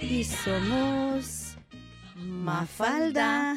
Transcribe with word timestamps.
Y 0.00 0.24
somos 0.24 1.56
Mafalda. 2.14 3.56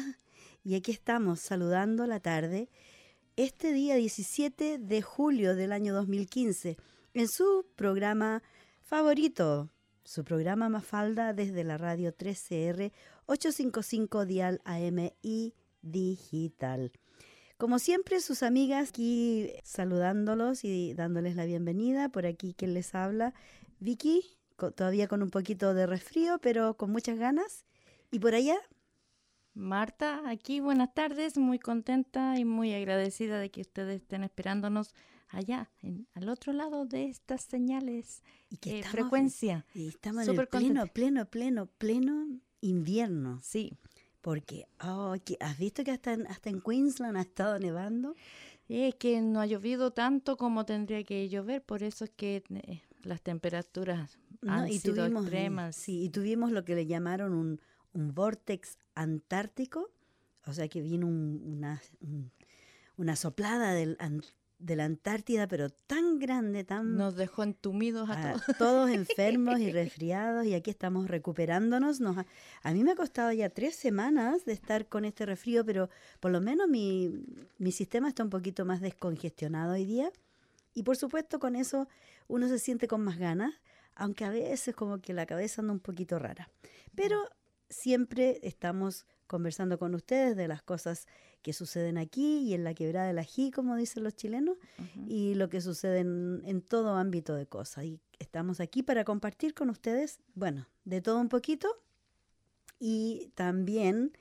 Y 0.64 0.74
aquí 0.74 0.90
estamos 0.90 1.40
saludando 1.40 2.06
la 2.06 2.20
tarde 2.20 2.68
este 3.36 3.72
día 3.72 3.94
17 3.94 4.78
de 4.78 5.02
julio 5.02 5.54
del 5.54 5.72
año 5.72 5.94
2015 5.94 6.76
en 7.14 7.28
su 7.28 7.66
programa 7.76 8.42
favorito, 8.82 9.70
su 10.04 10.24
programa 10.24 10.68
Mafalda 10.68 11.32
desde 11.32 11.64
la 11.64 11.78
radio 11.78 12.12
13R 12.12 12.92
855 13.26 14.26
Dial 14.26 14.60
AM 14.64 15.10
y 15.22 15.54
Digital. 15.80 16.92
Como 17.56 17.78
siempre, 17.78 18.20
sus 18.20 18.42
amigas 18.42 18.88
aquí 18.88 19.52
saludándolos 19.62 20.64
y 20.64 20.94
dándoles 20.94 21.36
la 21.36 21.44
bienvenida. 21.44 22.08
Por 22.08 22.26
aquí 22.26 22.54
quien 22.54 22.74
les 22.74 22.94
habla, 22.94 23.32
Vicky, 23.78 24.41
todavía 24.56 25.08
con 25.08 25.22
un 25.22 25.30
poquito 25.30 25.74
de 25.74 25.86
resfrío, 25.86 26.38
pero 26.38 26.76
con 26.76 26.90
muchas 26.90 27.18
ganas. 27.18 27.64
Y 28.10 28.18
por 28.18 28.34
allá, 28.34 28.58
Marta, 29.54 30.22
aquí 30.28 30.60
buenas 30.60 30.94
tardes, 30.94 31.36
muy 31.36 31.58
contenta 31.58 32.38
y 32.38 32.44
muy 32.44 32.72
agradecida 32.72 33.38
de 33.38 33.50
que 33.50 33.60
ustedes 33.60 34.02
estén 34.02 34.24
esperándonos 34.24 34.94
allá, 35.28 35.70
en, 35.80 36.06
al 36.14 36.28
otro 36.28 36.52
lado 36.52 36.86
de 36.86 37.06
estas 37.06 37.42
señales 37.42 38.22
y 38.48 38.56
que 38.58 38.80
eh, 38.80 38.82
frecuencia. 38.82 39.66
Y 39.74 39.88
estamos 39.88 40.26
en 40.28 40.46
pleno, 40.46 40.86
pleno, 40.86 41.26
pleno, 41.26 41.66
pleno 41.66 42.40
invierno. 42.60 43.40
Sí. 43.42 43.72
Porque, 44.22 44.66
oh, 44.82 45.16
¿has 45.40 45.58
visto 45.58 45.82
que 45.84 45.90
hasta 45.90 46.12
en, 46.12 46.26
hasta 46.28 46.48
en 46.48 46.60
Queensland 46.60 47.16
ha 47.16 47.22
estado 47.22 47.58
nevando? 47.58 48.14
Es 48.68 48.94
que 48.94 49.20
no 49.20 49.40
ha 49.40 49.46
llovido 49.46 49.90
tanto 49.90 50.36
como 50.36 50.64
tendría 50.64 51.02
que 51.04 51.28
llover, 51.28 51.62
por 51.62 51.82
eso 51.82 52.04
es 52.04 52.10
que 52.10 52.44
eh, 52.48 52.82
las 53.02 53.20
temperaturas 53.20 54.18
han 54.46 54.68
sido 54.72 55.06
extremas. 55.06 55.76
Sí, 55.76 56.02
y 56.04 56.08
tuvimos 56.10 56.52
lo 56.52 56.64
que 56.64 56.74
le 56.74 56.86
llamaron 56.86 57.32
un, 57.32 57.60
un 57.92 58.14
vortex 58.14 58.78
antártico, 58.94 59.90
o 60.46 60.52
sea 60.52 60.68
que 60.68 60.80
vino 60.80 61.06
una, 61.06 61.80
una 62.96 63.16
soplada 63.16 63.72
del, 63.72 63.96
de 64.62 64.76
la 64.76 64.84
Antártida, 64.84 65.48
pero 65.48 65.70
tan 65.70 66.18
grande, 66.18 66.64
tan... 66.64 66.96
Nos 66.96 67.16
dejó 67.16 67.42
entumidos 67.42 68.08
a, 68.08 68.32
todos. 68.32 68.58
Todos 68.58 68.90
enfermos 68.90 69.58
y 69.58 69.70
resfriados 69.72 70.46
y 70.46 70.54
aquí 70.54 70.70
estamos 70.70 71.08
recuperándonos. 71.08 72.00
Nos 72.00 72.16
a 72.16 72.72
mí 72.72 72.84
me 72.84 72.92
ha 72.92 72.96
costado 72.96 73.32
ya 73.32 73.50
tres 73.50 73.74
semanas 73.74 74.44
de 74.44 74.52
estar 74.52 74.86
con 74.86 75.04
este 75.04 75.26
resfrío, 75.26 75.64
pero 75.64 75.90
por 76.20 76.30
lo 76.30 76.40
menos 76.40 76.68
mi, 76.68 77.24
mi 77.58 77.72
sistema 77.72 78.08
está 78.08 78.22
un 78.22 78.30
poquito 78.30 78.64
más 78.64 78.80
descongestionado 78.80 79.74
hoy 79.74 79.84
día. 79.84 80.10
Y 80.74 80.84
por 80.84 80.96
supuesto 80.96 81.38
con 81.38 81.56
eso 81.56 81.88
uno 82.28 82.48
se 82.48 82.58
siente 82.58 82.86
con 82.86 83.02
más 83.02 83.18
ganas, 83.18 83.52
aunque 83.94 84.24
a 84.24 84.30
veces 84.30 84.74
como 84.74 85.00
que 85.00 85.12
la 85.12 85.26
cabeza 85.26 85.60
anda 85.60 85.72
un 85.72 85.80
poquito 85.80 86.18
rara. 86.18 86.48
Pero 86.94 87.28
siempre 87.68 88.40
estamos 88.42 89.06
conversando 89.26 89.78
con 89.78 89.94
ustedes 89.94 90.36
de 90.36 90.46
las 90.46 90.62
cosas 90.62 91.06
que 91.40 91.52
suceden 91.52 91.98
aquí 91.98 92.40
y 92.40 92.54
en 92.54 92.64
la 92.64 92.74
quebrada 92.74 93.06
del 93.06 93.18
ají, 93.18 93.50
como 93.50 93.76
dicen 93.76 94.04
los 94.04 94.14
chilenos, 94.14 94.58
y 95.08 95.34
lo 95.34 95.48
que 95.48 95.60
sucede 95.60 96.00
en, 96.00 96.62
todo 96.62 96.96
ámbito 96.96 97.34
de 97.34 97.46
cosas. 97.46 97.84
Y 97.84 98.00
estamos 98.18 98.60
aquí 98.60 98.82
para 98.82 99.04
compartir 99.04 99.54
con 99.54 99.70
ustedes, 99.70 100.20
bueno, 100.34 100.68
de 100.84 101.00
todo 101.00 101.18
un 101.18 101.28
poquito. 101.28 101.68
Y 102.78 103.32
también, 103.34 104.12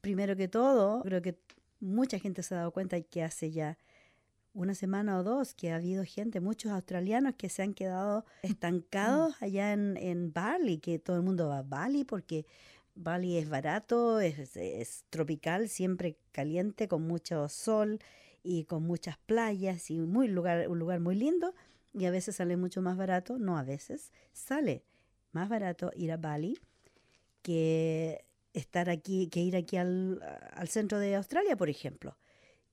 primero 0.00 0.36
que 0.36 0.46
todo, 0.46 1.02
creo 1.02 1.22
que 1.22 1.38
mucha 1.80 2.18
gente 2.18 2.42
se 2.42 2.54
ha 2.54 2.58
dado 2.58 2.70
cuenta 2.70 3.00
que 3.00 3.22
hace 3.22 3.50
ya 3.50 3.78
una 4.52 4.74
semana 4.74 5.18
o 5.18 5.22
dos 5.22 5.54
que 5.54 5.72
ha 5.72 5.76
habido 5.76 6.04
gente, 6.04 6.40
muchos 6.40 6.72
australianos 6.72 7.34
que 7.36 7.48
se 7.48 7.62
han 7.62 7.74
quedado 7.74 8.24
estancados 8.42 9.34
allá 9.40 9.72
en, 9.72 9.96
en 9.96 10.32
Bali, 10.32 10.78
que 10.78 10.98
todo 10.98 11.16
el 11.16 11.22
mundo 11.22 11.48
va 11.48 11.58
a 11.58 11.62
Bali 11.62 12.04
porque 12.04 12.46
Bali 12.94 13.38
es 13.38 13.48
barato, 13.48 14.20
es, 14.20 15.04
tropical, 15.10 15.68
siempre 15.68 16.16
caliente, 16.32 16.88
con 16.88 17.06
mucho 17.06 17.48
sol 17.48 17.98
y 18.42 18.64
con 18.64 18.82
muchas 18.82 19.16
playas 19.18 19.90
y 19.90 20.00
muy 20.00 20.28
lugar, 20.28 20.68
un 20.68 20.78
lugar 20.78 21.00
muy 21.00 21.14
lindo. 21.14 21.54
Y 21.92 22.04
a 22.04 22.10
veces 22.10 22.36
sale 22.36 22.56
mucho 22.56 22.82
más 22.82 22.96
barato, 22.96 23.38
no 23.38 23.58
a 23.58 23.64
veces, 23.64 24.12
sale 24.32 24.84
más 25.32 25.48
barato 25.48 25.90
ir 25.96 26.12
a 26.12 26.16
Bali 26.16 26.58
que 27.42 28.24
estar 28.52 28.90
aquí, 28.90 29.28
que 29.28 29.40
ir 29.40 29.56
aquí 29.56 29.76
al, 29.76 30.22
al 30.52 30.68
centro 30.68 30.98
de 30.98 31.16
Australia, 31.16 31.56
por 31.56 31.68
ejemplo. 31.68 32.16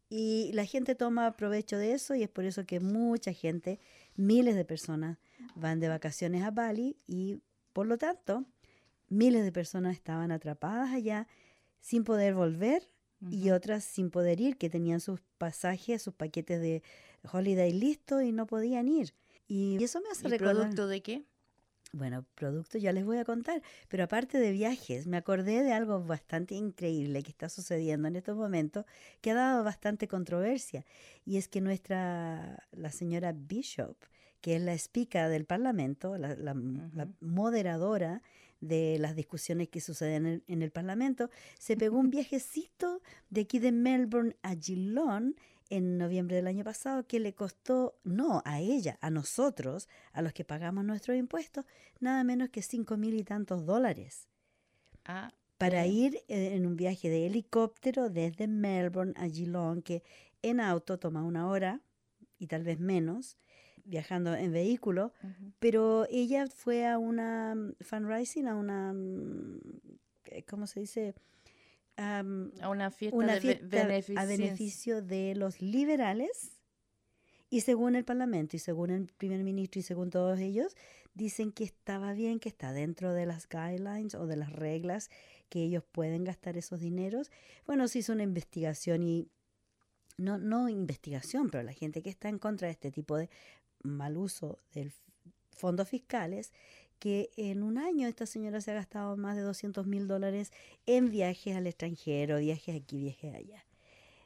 Y 0.10 0.52
la 0.54 0.66
gente 0.66 0.96
toma 0.96 1.36
provecho 1.36 1.78
de 1.78 1.92
eso 1.92 2.16
y 2.16 2.24
es 2.24 2.30
por 2.30 2.46
eso 2.46 2.66
que 2.66 2.80
mucha 2.80 3.34
gente, 3.34 3.80
miles 4.16 4.56
de 4.56 4.64
personas, 4.64 5.18
van 5.56 5.80
de 5.80 5.90
vacaciones 5.90 6.44
a 6.44 6.52
Bali 6.52 6.96
y 7.08 7.42
por 7.74 7.88
lo 7.88 7.98
tanto 7.98 8.46
miles 9.10 9.44
de 9.44 9.52
personas 9.52 9.96
estaban 9.96 10.32
atrapadas 10.32 10.92
allá 10.92 11.28
sin 11.80 12.04
poder 12.04 12.34
volver 12.34 12.88
y 13.32 13.50
otras 13.50 13.84
sin 13.84 14.12
poder 14.12 14.40
ir, 14.40 14.58
que 14.58 14.70
tenían 14.70 15.00
sus 15.00 15.22
pasajes, 15.38 16.02
sus 16.02 16.14
paquetes 16.14 16.62
de 16.62 16.84
holiday 17.32 17.74
listos 17.74 18.24
y 18.24 18.32
no 18.32 18.46
podían 18.46 18.88
ir. 18.88 19.14
Y 19.48 19.84
eso 19.84 20.02
me 20.02 20.10
hace 20.10 20.28
¿Y 20.28 20.32
recordar. 20.32 20.56
¿Producto 20.56 20.88
de 20.88 21.02
qué? 21.02 21.24
Bueno, 21.94 22.26
producto 22.36 22.78
ya 22.78 22.92
les 22.92 23.06
voy 23.06 23.18
a 23.18 23.24
contar, 23.24 23.62
pero 23.88 24.04
aparte 24.04 24.38
de 24.40 24.52
viajes, 24.52 25.08
me 25.08 25.18
acordé 25.18 25.64
de 25.64 25.72
algo 25.72 26.04
bastante 26.04 26.54
increíble 26.54 27.24
que 27.24 27.32
está 27.32 27.48
sucediendo 27.48 28.10
en 28.10 28.18
estos 28.18 28.36
momentos, 28.36 28.86
que 29.22 29.32
ha 29.32 29.36
dado 29.36 29.64
bastante 29.64 30.08
controversia, 30.08 30.86
y 31.26 31.38
es 31.38 31.48
que 31.48 31.62
nuestra, 31.62 32.68
la 32.72 32.92
señora 32.92 33.34
Bishop, 33.34 33.96
que 34.42 34.58
es 34.58 34.62
la 34.62 34.74
espica 34.74 35.30
del 35.30 35.46
Parlamento, 35.46 36.18
la, 36.18 36.36
la 36.36 37.08
moderadora 37.22 38.22
de 38.60 38.98
las 39.00 39.16
discusiones 39.16 39.70
que 39.70 39.82
suceden 39.82 40.44
en 40.48 40.62
el, 40.62 40.72
Parlamento, 40.72 41.30
se 41.60 41.78
pegó 41.78 41.98
un 41.98 42.10
viajecito 42.12 43.02
de 43.30 43.42
aquí 43.42 43.60
de 43.60 43.72
Melbourne 43.72 44.36
a 44.42 44.56
Geelong 44.56 45.36
en 45.70 45.98
noviembre 45.98 46.36
del 46.36 46.48
año 46.48 46.64
pasado 46.64 47.06
que 47.06 47.20
le 47.20 47.34
costó, 47.34 47.96
no 48.04 48.42
a 48.46 48.60
ella, 48.60 48.98
a 49.02 49.10
nosotros, 49.10 49.90
a 50.14 50.22
los 50.22 50.34
que 50.34 50.46
pagamos 50.46 50.86
nuestros 50.86 51.18
impuestos, 51.18 51.66
nada 52.00 52.24
menos 52.24 52.50
que 52.50 52.62
cinco 52.62 52.98
mil 52.98 53.16
y 53.16 53.24
tantos 53.24 53.66
dólares. 53.66 54.28
Ah, 55.06 55.32
para 55.58 55.88
ir 55.88 56.22
eh, 56.28 56.54
en 56.54 56.66
un 56.66 56.76
viaje 56.76 57.10
de 57.10 57.26
helicóptero 57.26 58.10
desde 58.10 58.48
Melbourne 58.48 59.14
a 59.18 59.28
Geelong, 59.28 59.82
que 59.82 60.04
en 60.42 60.60
auto 60.60 61.00
toma 61.00 61.24
una 61.24 61.48
hora 61.48 61.82
y 62.38 62.48
tal 62.48 62.64
vez 62.64 62.80
menos, 62.80 63.38
viajando 63.84 64.36
en 64.36 64.52
vehículo, 64.52 65.14
pero 65.60 66.06
ella 66.10 66.48
fue 66.48 66.86
a 66.86 66.98
una 66.98 67.56
mm, 67.56 67.76
fundraising, 67.82 68.48
a 68.48 68.56
una, 68.56 68.94
mm, 68.94 69.60
¿cómo 70.48 70.68
se 70.68 70.82
dice? 70.82 71.16
A 71.98 72.24
una 72.70 72.92
fiesta, 72.92 73.18
a 74.16 74.26
beneficio 74.26 75.02
de 75.02 75.36
los 75.36 75.62
liberales. 75.62 76.54
Y 77.50 77.62
según 77.62 77.96
el 77.96 78.04
Parlamento 78.04 78.56
y 78.56 78.60
según 78.60 78.90
el 78.92 79.08
primer 79.08 79.44
ministro 79.44 79.80
y 79.80 79.84
según 79.84 80.10
todos 80.10 80.40
ellos, 80.40 80.76
dicen 81.14 81.52
que 81.52 81.64
estaba 81.64 82.14
bien, 82.14 82.40
que 82.40 82.50
está 82.50 82.74
dentro 82.74 83.14
de 83.14 83.26
las 83.26 83.48
guidelines 83.48 84.16
o 84.16 84.28
de 84.28 84.36
las 84.36 84.52
reglas 84.52 85.10
que 85.50 85.64
ellos 85.64 85.84
pueden 85.92 86.24
gastar 86.24 86.58
esos 86.58 86.82
dineros. 86.82 87.32
Bueno, 87.66 87.88
se 87.88 88.00
hizo 88.00 88.14
una 88.14 88.24
investigación 88.24 89.02
y 89.02 89.28
no, 90.18 90.38
no 90.38 90.68
investigación, 90.68 91.50
pero 91.50 91.64
la 91.64 91.74
gente 91.74 92.02
que 92.04 92.10
está 92.10 92.28
en 92.28 92.38
contra 92.38 92.68
de 92.68 92.74
este 92.74 92.92
tipo 92.92 93.18
de 93.18 93.30
mal 93.82 94.18
uso 94.18 94.60
de 94.74 94.92
fondos 95.52 95.90
fiscales, 95.90 96.52
que 97.00 97.30
en 97.38 97.64
un 97.64 97.78
año 97.78 98.08
esta 98.08 98.26
señora 98.26 98.62
se 98.62 98.72
ha 98.72 98.76
gastado 98.76 99.18
más 99.18 99.36
de 99.36 99.42
200 99.42 99.86
mil 99.88 100.08
dólares 100.08 100.52
en 100.86 101.10
viajes 101.10 101.56
al 101.56 101.68
extranjero, 101.68 102.40
viajes 102.40 102.82
aquí, 102.82 102.98
viajes 102.98 103.36
allá. 103.36 103.66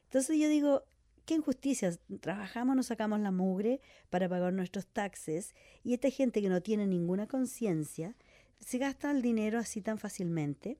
Entonces 0.05 0.37
yo 0.37 0.49
digo, 0.49 0.83
qué 1.25 1.35
injusticia, 1.35 1.97
trabajamos, 2.19 2.75
nos 2.75 2.87
sacamos 2.87 3.19
la 3.19 3.31
mugre 3.31 3.79
para 4.09 4.27
pagar 4.27 4.53
nuestros 4.53 4.87
taxes 4.87 5.53
y 5.83 5.93
esta 5.93 6.09
gente 6.09 6.41
que 6.41 6.49
no 6.49 6.61
tiene 6.61 6.87
ninguna 6.87 7.27
conciencia 7.27 8.15
se 8.59 8.77
gasta 8.77 9.11
el 9.11 9.21
dinero 9.21 9.59
así 9.59 9.81
tan 9.81 9.97
fácilmente. 9.97 10.77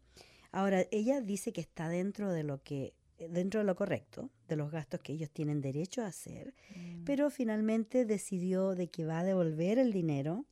Ahora, 0.51 0.86
ella 0.92 1.21
dice 1.21 1.54
que 1.54 1.62
está 1.62 1.89
dentro 1.89 2.31
de 2.31 2.44
lo 2.44 2.62
que 2.62 2.94
dentro 3.30 3.60
de 3.60 3.65
lo 3.65 3.75
correcto, 3.75 4.30
de 4.48 4.56
los 4.56 4.71
gastos 4.71 5.00
que 5.00 5.13
ellos 5.13 5.30
tienen 5.30 5.62
derecho 5.62 6.01
a 6.01 6.07
hacer, 6.07 6.54
mm. 6.75 7.04
pero 7.04 7.30
finalmente 7.30 8.06
decidió 8.06 8.74
de 8.74 8.88
que 8.88 9.06
va 9.06 9.19
a 9.19 9.24
devolver 9.24 9.77
el 9.77 9.94
dinero 9.94 10.45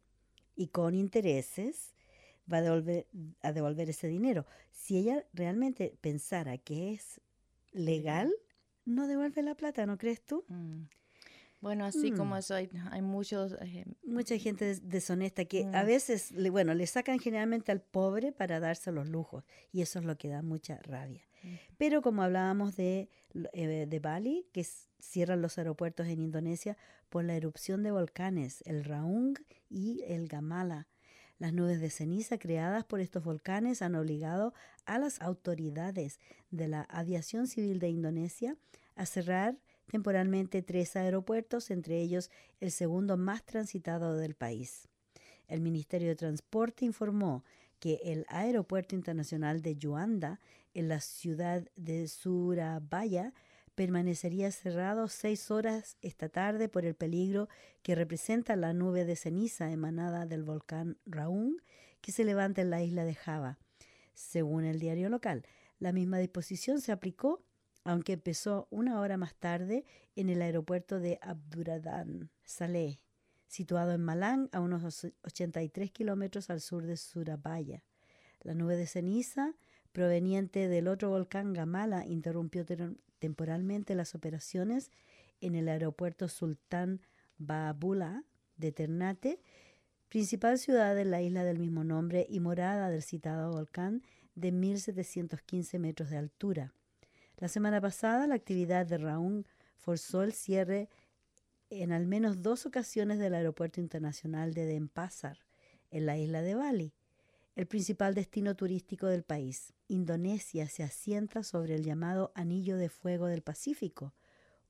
y 0.60 0.68
con 0.68 0.94
intereses 0.94 1.96
va 2.52 2.58
a 2.58 2.62
devolver, 2.62 3.08
a 3.42 3.54
devolver 3.54 3.90
ese 3.90 4.08
dinero. 4.08 4.46
Si 4.72 4.98
ella 4.98 5.26
realmente 5.34 5.98
pensara 6.02 6.58
que 6.58 6.92
es 6.92 7.22
legal, 7.72 8.30
no 8.84 9.08
devuelve 9.08 9.42
la 9.42 9.56
plata, 9.56 9.86
¿no 9.86 9.98
crees 9.98 10.22
tú? 10.22 10.44
Mm. 10.50 10.82
Bueno, 11.62 11.86
así 11.86 12.12
como 12.12 12.36
mm. 12.36 12.40
eso 12.40 12.56
hay, 12.56 12.70
hay 12.92 13.02
muchos... 13.02 13.54
Eh, 13.62 13.86
Mucha 14.04 14.38
gente 14.38 14.76
deshonesta 14.82 15.46
que 15.46 15.66
a 15.74 15.84
veces, 15.84 16.34
bueno, 16.52 16.74
le 16.74 16.88
sacan 16.88 17.20
generalmente 17.20 17.72
al 17.72 17.82
pobre 17.82 18.34
para 18.34 18.60
darse 18.60 18.92
los 18.92 19.08
lujos 19.08 19.46
y 19.72 19.82
eso 19.82 20.00
es 20.00 20.06
lo 20.06 20.18
que 20.18 20.28
da 20.28 20.42
mucha 20.42 20.78
rabia. 20.84 21.26
Pero 21.78 22.02
como 22.02 22.24
hablábamos 22.24 22.76
de, 22.76 23.10
eh, 23.54 23.86
de 23.88 24.00
Bali, 24.00 24.48
que 24.52 24.66
cierran 25.00 25.42
los 25.42 25.58
aeropuertos 25.58 26.08
en 26.08 26.22
Indonesia 26.22 26.78
por 27.10 27.24
la 27.24 27.36
erupción 27.36 27.84
de 27.84 27.92
volcanes, 27.92 28.64
el 28.66 28.84
Raung 28.84 29.38
y 29.70 30.04
el 30.08 30.28
Gamala. 30.28 30.88
Las 31.38 31.54
nubes 31.54 31.80
de 31.80 31.90
ceniza 31.90 32.38
creadas 32.38 32.84
por 32.84 33.00
estos 33.00 33.24
volcanes 33.24 33.82
han 33.82 33.96
obligado 33.96 34.54
a 34.86 35.00
las 35.00 35.22
autoridades 35.22 36.20
de 36.52 36.68
la 36.68 36.82
aviación 36.84 37.48
civil 37.48 37.80
de 37.80 37.90
Indonesia 37.90 38.58
a 38.96 39.06
cerrar 39.06 39.58
temporalmente 39.90 40.62
tres 40.62 40.96
aeropuertos, 40.96 41.72
entre 41.72 42.00
ellos 42.02 42.30
el 42.60 42.72
segundo 42.72 43.16
más 43.16 43.44
transitado 43.46 44.18
del 44.18 44.36
país. 44.36 44.90
El 45.48 45.62
Ministerio 45.62 46.10
de 46.10 46.16
Transporte 46.16 46.86
informó 46.86 47.44
que 47.80 48.00
el 48.04 48.26
Aeropuerto 48.30 48.96
Internacional 48.96 49.62
de 49.62 49.76
Yuanda, 49.76 50.40
en 50.74 50.88
la 50.88 51.00
ciudad 51.00 51.68
de 51.76 52.08
Surabaya, 52.08 53.34
permanecería 53.76 54.52
cerrado 54.52 55.08
seis 55.08 55.50
horas 55.52 55.98
esta 56.02 56.28
tarde 56.28 56.68
por 56.68 56.86
el 56.86 56.96
peligro 56.96 57.48
que 57.82 57.96
representa 57.96 58.58
la 58.58 58.74
nube 58.74 59.06
de 59.06 59.16
ceniza 59.16 59.72
emanada 59.72 60.26
del 60.26 60.44
volcán 60.44 60.98
Raung 61.06 61.62
que 62.02 62.12
se 62.12 62.26
levanta 62.26 62.62
en 62.62 62.70
la 62.70 62.84
isla 62.84 63.06
de 63.06 63.16
Java. 63.16 63.58
Según 64.14 64.66
el 64.66 64.80
diario 64.80 65.10
local, 65.10 65.46
la 65.80 65.94
misma 65.94 66.18
disposición 66.18 66.82
se 66.82 66.92
aplicó, 66.92 67.42
aunque 67.86 68.14
empezó 68.14 68.68
una 68.70 69.00
hora 69.00 69.16
más 69.16 69.36
tarde, 69.36 69.86
en 70.16 70.30
el 70.30 70.42
aeropuerto 70.42 71.00
de 71.00 71.18
Abdurrahman 71.22 72.30
Saleh, 72.44 73.00
situado 73.50 73.92
en 73.92 74.02
Malang, 74.02 74.48
a 74.52 74.62
unos 74.62 75.06
83 75.24 75.92
kilómetros 75.92 76.50
al 76.50 76.62
sur 76.62 76.86
de 76.86 76.96
Surabaya. 76.96 77.84
La 78.42 78.54
nube 78.54 78.78
de 78.78 78.88
ceniza 78.88 79.56
proveniente 79.92 80.70
del 80.70 80.88
otro 80.88 81.10
volcán 81.10 81.52
Gamala 81.52 82.06
interrumpió 82.06 82.66
temporalmente 83.18 83.96
las 83.96 84.16
operaciones 84.16 84.92
en 85.42 85.56
el 85.56 85.68
aeropuerto 85.68 86.28
Sultán 86.28 87.02
Baabula 87.38 88.24
de 88.56 88.72
Ternate, 88.72 89.42
principal 90.10 90.60
ciudad 90.60 90.96
de 90.96 91.06
la 91.06 91.22
isla 91.22 91.44
del 91.44 91.60
mismo 91.60 91.84
nombre 91.84 92.28
y 92.30 92.40
morada 92.40 92.90
del 92.90 93.02
citado 93.02 93.52
volcán 93.52 94.04
de 94.36 94.54
1.715 94.54 95.80
metros 95.80 96.12
de 96.12 96.18
altura. 96.18 96.74
La 97.38 97.48
semana 97.48 97.82
pasada, 97.82 98.28
la 98.28 98.36
actividad 98.36 98.86
de 98.86 98.98
Raúl 98.98 99.48
forzó 99.76 100.22
el 100.24 100.34
cierre 100.34 100.90
en 101.70 101.92
al 101.92 102.08
menos 102.08 102.42
dos 102.42 102.66
ocasiones 102.66 103.20
del 103.20 103.36
aeropuerto 103.36 103.80
internacional 103.80 104.54
de 104.54 104.66
Denpasar, 104.66 105.38
en 105.92 106.06
la 106.06 106.18
isla 106.18 106.42
de 106.42 106.56
Bali, 106.56 106.94
el 107.56 107.68
principal 107.68 108.16
destino 108.16 108.56
turístico 108.56 109.08
del 109.08 109.24
país. 109.24 109.74
Indonesia 109.88 110.68
se 110.70 110.84
asienta 110.84 111.44
sobre 111.44 111.76
el 111.76 111.84
llamado 111.84 112.32
Anillo 112.36 112.78
de 112.78 112.90
Fuego 112.90 113.28
del 113.28 113.42
Pacífico, 113.42 114.14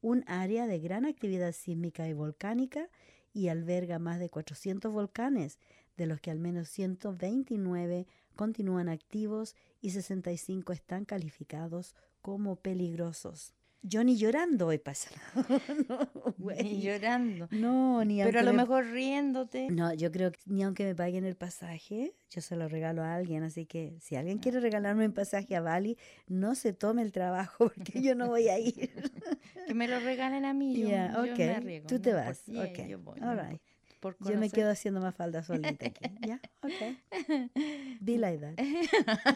un 0.01 0.23
área 0.27 0.65
de 0.65 0.79
gran 0.79 1.05
actividad 1.05 1.51
sísmica 1.51 2.07
y 2.07 2.13
volcánica 2.13 2.89
y 3.33 3.49
alberga 3.49 3.99
más 3.99 4.19
de 4.19 4.29
400 4.29 4.91
volcanes, 4.91 5.59
de 5.97 6.07
los 6.07 6.19
que 6.21 6.31
al 6.31 6.39
menos 6.39 6.69
129 6.69 8.07
continúan 8.35 8.89
activos 8.89 9.55
y 9.81 9.91
65 9.91 10.71
están 10.73 11.05
calificados 11.05 11.95
como 12.21 12.55
peligrosos. 12.55 13.53
Yo 13.81 14.03
ni 14.03 14.17
llorando 14.17 14.65
voy 14.65 14.77
pasar. 14.77 15.13
no, 15.87 16.09
Ni 16.61 16.81
llorando. 16.81 17.47
No, 17.51 18.03
ni 18.03 18.21
Pero 18.21 18.39
a 18.41 18.43
lo 18.43 18.53
mejor 18.53 18.85
riéndote. 18.85 19.69
No, 19.69 19.93
yo 19.93 20.11
creo 20.11 20.33
que 20.33 20.39
ni 20.47 20.63
aunque 20.63 20.83
me 20.83 20.95
paguen 20.95 21.23
el 21.23 21.37
pasaje, 21.37 22.13
yo 22.29 22.41
se 22.41 22.57
lo 22.57 22.67
regalo 22.67 23.03
a 23.03 23.15
alguien. 23.15 23.43
Así 23.43 23.65
que 23.65 23.95
si 24.01 24.17
alguien 24.17 24.39
quiere 24.39 24.59
regalarme 24.59 25.05
un 25.05 25.13
pasaje 25.13 25.55
a 25.55 25.61
Bali, 25.61 25.97
no 26.27 26.55
se 26.55 26.73
tome 26.73 27.03
el 27.03 27.13
trabajo 27.13 27.69
porque 27.75 28.01
yo 28.01 28.15
no 28.15 28.27
voy 28.27 28.49
a 28.49 28.59
ir. 28.59 28.91
que 29.67 29.73
me 29.73 29.87
lo 29.87 29.99
regalen 30.01 30.43
a 30.43 30.53
mí. 30.53 30.77
Yo, 30.77 30.89
me 30.89 31.81
Tú 31.81 31.99
te 31.99 32.13
vas. 32.13 32.45
Yo 32.47 32.63
All 33.21 33.59
yo 34.01 34.37
me 34.37 34.49
quedo 34.49 34.71
haciendo 34.71 35.01
más 35.01 35.15
falda 35.15 35.43
solita 35.43 35.85
aquí. 35.85 36.05
¿Ya? 36.25 36.41
Ok. 36.61 36.97
Be 37.99 38.17
like 38.17 38.39
that. 38.39 39.35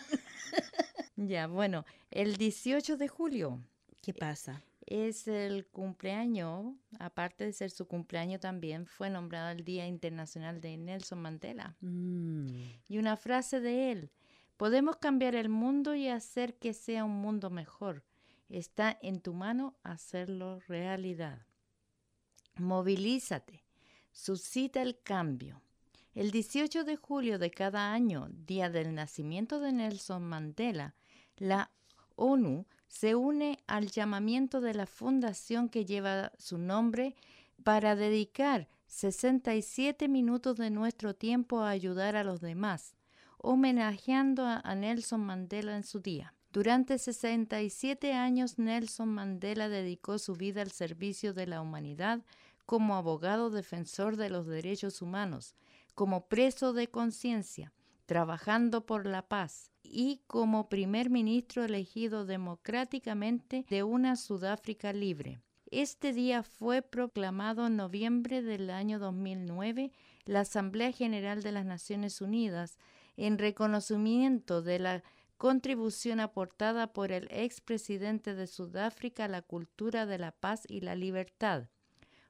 ya, 1.18 1.48
bueno, 1.48 1.86
el 2.12 2.38
18 2.38 2.95
de 2.98 3.07
julio 3.07 3.62
¿Qué 4.04 4.14
pasa? 4.14 4.62
Es 4.86 5.30
el 5.30 5.66
cumpleaños, 5.66 6.76
aparte 7.00 7.46
de 7.46 7.54
ser 7.54 7.72
su 7.72 7.88
cumpleaños 7.88 8.42
también, 8.42 8.86
fue 8.86 9.10
nombrado 9.10 9.52
el 9.52 9.64
Día 9.64 9.88
Internacional 9.88 10.60
de 10.60 10.76
Nelson 10.76 11.22
Mandela. 11.22 11.78
Mm. 11.80 12.48
Y 12.90 12.98
una 12.98 13.16
frase 13.16 13.62
de 13.62 13.94
él, 13.94 14.12
podemos 14.58 14.98
cambiar 14.98 15.36
el 15.36 15.48
mundo 15.48 15.96
y 15.96 16.10
hacer 16.10 16.56
que 16.56 16.74
sea 16.74 17.06
un 17.06 17.16
mundo 17.16 17.50
mejor. 17.50 18.04
Está 18.50 19.00
en 19.02 19.22
tu 19.22 19.34
mano 19.34 19.78
hacerlo 19.84 20.60
realidad. 20.68 21.48
Movilízate, 22.58 23.64
suscita 24.12 24.82
el 24.82 25.00
cambio. 25.00 25.62
El 26.14 26.32
18 26.32 26.84
de 26.84 26.98
julio 26.98 27.40
de 27.40 27.52
cada 27.52 27.94
año, 27.94 28.28
día 28.30 28.70
del 28.70 28.94
nacimiento 28.96 29.62
de 29.62 29.72
Nelson 29.72 30.24
Mandela, 30.24 30.94
la 31.38 31.72
ONU 32.18 32.66
se 32.94 33.16
une 33.16 33.57
al 33.66 33.90
llamamiento 33.90 34.62
de 34.62 34.75
la 34.75 34.86
fundación 34.86 35.68
que 35.68 35.84
lleva 35.84 36.31
su 36.38 36.60
nombre 36.60 37.16
para 37.63 37.95
dedicar 37.95 38.68
67 38.86 40.07
minutos 40.07 40.57
de 40.57 40.69
nuestro 40.69 41.16
tiempo 41.16 41.62
a 41.62 41.72
ayudar 41.72 42.16
a 42.16 42.24
los 42.24 42.40
demás, 42.40 42.94
homenajeando 43.40 44.45
a 44.45 44.75
Nelson 44.75 45.22
Mandela 45.22 45.75
en 45.75 45.84
su 45.84 46.01
día. 46.01 46.36
Durante 46.51 47.00
67 47.00 48.13
años 48.13 48.60
Nelson 48.60 49.10
Mandela 49.10 49.69
dedicó 49.69 50.19
su 50.19 50.36
vida 50.36 50.62
al 50.62 50.69
servicio 50.69 51.34
de 51.34 51.48
la 51.48 51.62
humanidad 51.62 52.22
como 52.68 52.95
abogado 52.95 53.50
defensor 53.50 54.18
de 54.18 54.30
los 54.30 54.45
derechos 54.45 55.01
humanos, 55.01 55.56
como 55.95 56.28
preso 56.28 56.74
de 56.74 56.88
conciencia, 56.88 57.74
trabajando 58.06 58.86
por 58.86 59.06
la 59.06 59.28
paz 59.28 59.72
y 59.84 60.22
como 60.28 60.70
primer 60.70 61.10
ministro 61.10 61.64
elegido 61.64 62.26
democráticamente 62.26 63.66
de 63.70 63.84
una 63.84 64.16
Sudáfrica 64.16 64.94
libre. 64.94 65.40
Este 65.72 66.14
día 66.14 66.44
fue 66.44 66.82
proclamado 66.82 67.66
en 67.68 67.76
noviembre 67.76 68.42
del 68.42 68.70
año 68.70 69.00
2009 69.00 69.92
la 70.26 70.42
Asamblea 70.42 70.92
General 70.92 71.42
de 71.42 71.52
las 71.52 71.66
Naciones 71.66 72.22
Unidas 72.22 72.78
en 73.18 73.38
reconocimiento 73.38 74.62
de 74.62 74.80
la 74.80 75.04
contribución 75.38 76.20
aportada 76.20 76.94
por 76.94 77.12
el 77.12 77.28
expresidente 77.32 78.34
de 78.36 78.48
Sudáfrica 78.48 79.26
a 79.26 79.28
la 79.28 79.42
cultura 79.42 80.06
de 80.06 80.18
la 80.20 80.32
paz 80.32 80.64
y 80.68 80.82
la 80.82 80.96
libertad. 80.96 81.70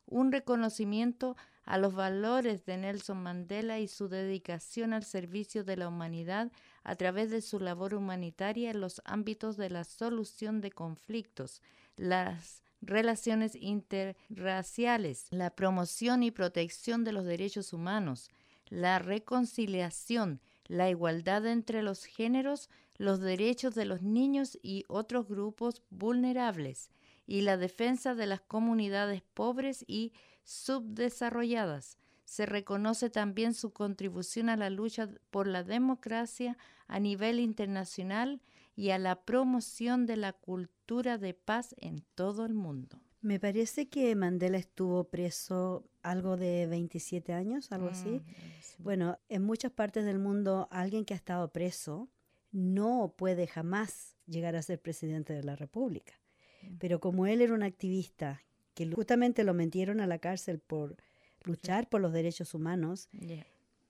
Un 0.05 0.31
reconocimiento 0.31 1.35
a 1.65 1.77
los 1.77 1.93
valores 1.93 2.65
de 2.65 2.77
Nelson 2.77 3.23
Mandela 3.23 3.79
y 3.79 3.87
su 3.87 4.09
dedicación 4.09 4.93
al 4.93 5.03
servicio 5.03 5.63
de 5.63 5.77
la 5.77 5.87
humanidad 5.87 6.51
a 6.83 6.95
través 6.95 7.29
de 7.31 7.41
su 7.41 7.59
labor 7.59 7.93
humanitaria 7.93 8.71
en 8.71 8.81
los 8.81 9.01
ámbitos 9.05 9.57
de 9.57 9.69
la 9.69 9.83
solución 9.83 10.61
de 10.61 10.71
conflictos, 10.71 11.61
las 11.95 12.63
relaciones 12.81 13.55
interraciales, 13.55 15.27
la 15.29 15.51
promoción 15.51 16.23
y 16.23 16.31
protección 16.31 17.03
de 17.03 17.13
los 17.13 17.25
derechos 17.25 17.71
humanos, 17.71 18.29
la 18.67 18.99
reconciliación, 18.99 20.41
la 20.65 20.89
igualdad 20.89 21.45
entre 21.45 21.81
los 21.81 22.05
géneros, 22.05 22.69
los 22.97 23.19
derechos 23.19 23.75
de 23.75 23.85
los 23.85 24.01
niños 24.01 24.57
y 24.61 24.83
otros 24.87 25.27
grupos 25.27 25.81
vulnerables, 25.89 26.89
y 27.25 27.41
la 27.41 27.57
defensa 27.57 28.15
de 28.15 28.27
las 28.27 28.41
comunidades 28.41 29.21
pobres 29.33 29.85
y 29.87 30.11
subdesarrolladas. 30.43 31.97
Se 32.25 32.45
reconoce 32.45 33.09
también 33.09 33.53
su 33.53 33.71
contribución 33.71 34.49
a 34.49 34.57
la 34.57 34.69
lucha 34.69 35.09
por 35.29 35.47
la 35.47 35.63
democracia 35.63 36.57
a 36.87 36.99
nivel 36.99 37.39
internacional 37.39 38.41
y 38.75 38.89
a 38.89 38.97
la 38.97 39.23
promoción 39.23 40.05
de 40.05 40.17
la 40.17 40.33
cultura 40.33 41.17
de 41.17 41.33
paz 41.33 41.75
en 41.79 42.03
todo 42.15 42.45
el 42.45 42.53
mundo. 42.53 42.99
Me 43.21 43.39
parece 43.39 43.87
que 43.87 44.13
Mandela 44.15 44.57
estuvo 44.57 45.05
preso 45.05 45.87
algo 46.01 46.35
de 46.35 46.67
27 46.67 47.31
años, 47.31 47.71
algo 47.71 47.87
así. 47.87 48.09
Mm, 48.09 48.83
bueno, 48.83 49.17
en 49.29 49.43
muchas 49.43 49.71
partes 49.71 50.03
del 50.03 50.19
mundo 50.19 50.67
alguien 50.71 51.05
que 51.05 51.13
ha 51.13 51.17
estado 51.17 51.51
preso 51.51 52.09
no 52.51 53.13
puede 53.17 53.47
jamás 53.47 54.17
llegar 54.25 54.55
a 54.55 54.61
ser 54.61 54.81
presidente 54.81 55.33
de 55.33 55.43
la 55.43 55.55
República. 55.55 56.19
Mm. 56.63 56.77
Pero 56.79 56.99
como 56.99 57.25
él 57.25 57.41
era 57.41 57.53
un 57.53 57.63
activista 57.63 58.43
que 58.73 58.89
justamente 58.91 59.43
lo 59.43 59.53
metieron 59.53 59.99
a 59.99 60.07
la 60.07 60.19
cárcel 60.19 60.59
por 60.59 60.95
luchar 61.43 61.89
por 61.89 62.01
los 62.01 62.13
derechos 62.13 62.53
humanos, 62.53 63.09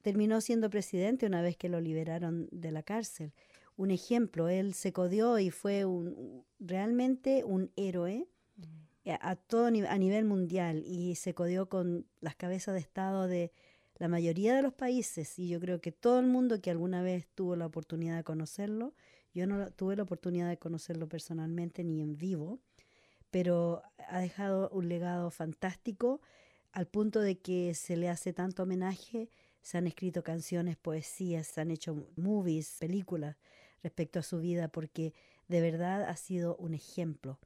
terminó 0.01 0.41
siendo 0.41 0.69
presidente 0.69 1.25
una 1.25 1.41
vez 1.41 1.55
que 1.55 1.69
lo 1.69 1.79
liberaron 1.79 2.47
de 2.51 2.71
la 2.71 2.83
cárcel. 2.83 3.31
Un 3.75 3.91
ejemplo, 3.91 4.49
él 4.49 4.73
se 4.73 4.93
codió 4.93 5.39
y 5.39 5.49
fue 5.49 5.85
un, 5.85 6.45
realmente 6.59 7.43
un 7.43 7.71
héroe 7.75 8.27
mm. 8.57 9.09
a, 9.19 9.35
todo 9.35 9.65
a 9.67 9.71
nivel 9.71 10.25
mundial 10.25 10.83
y 10.85 11.15
se 11.15 11.33
codió 11.33 11.69
con 11.69 12.05
las 12.21 12.35
cabezas 12.35 12.75
de 12.75 12.81
Estado 12.81 13.27
de 13.27 13.51
la 13.97 14.07
mayoría 14.07 14.55
de 14.55 14.61
los 14.61 14.73
países 14.73 15.39
y 15.39 15.47
yo 15.47 15.59
creo 15.59 15.79
que 15.79 15.91
todo 15.91 16.19
el 16.19 16.27
mundo 16.27 16.61
que 16.61 16.71
alguna 16.71 17.01
vez 17.01 17.27
tuvo 17.33 17.55
la 17.55 17.65
oportunidad 17.65 18.17
de 18.17 18.23
conocerlo, 18.23 18.93
yo 19.33 19.47
no 19.47 19.71
tuve 19.71 19.95
la 19.95 20.03
oportunidad 20.03 20.49
de 20.49 20.57
conocerlo 20.57 21.07
personalmente 21.07 21.83
ni 21.83 22.01
en 22.01 22.17
vivo, 22.17 22.59
pero 23.33 23.81
ha 24.09 24.19
dejado 24.19 24.69
un 24.69 24.89
legado 24.89 25.31
fantástico 25.31 26.21
al 26.71 26.85
punto 26.85 27.19
de 27.19 27.39
que 27.39 27.73
se 27.73 27.97
le 27.97 28.07
hace 28.07 28.31
tanto 28.31 28.61
homenaje 28.61 29.27
se 29.63 29.79
han 29.79 29.87
escrito 29.87 30.23
canciones, 30.23 30.77
poesías, 30.77 31.47
se 31.47 31.61
han 31.61 31.71
hecho 31.71 32.05
movies, 32.15 32.77
películas 32.79 33.35
respecto 33.81 34.19
a 34.19 34.23
su 34.23 34.39
vida, 34.39 34.67
porque 34.67 35.15
de 35.47 35.61
verdad 35.61 36.03
ha 36.03 36.15
sido 36.15 36.55
un 36.57 36.75
ejemplo. 36.75 37.39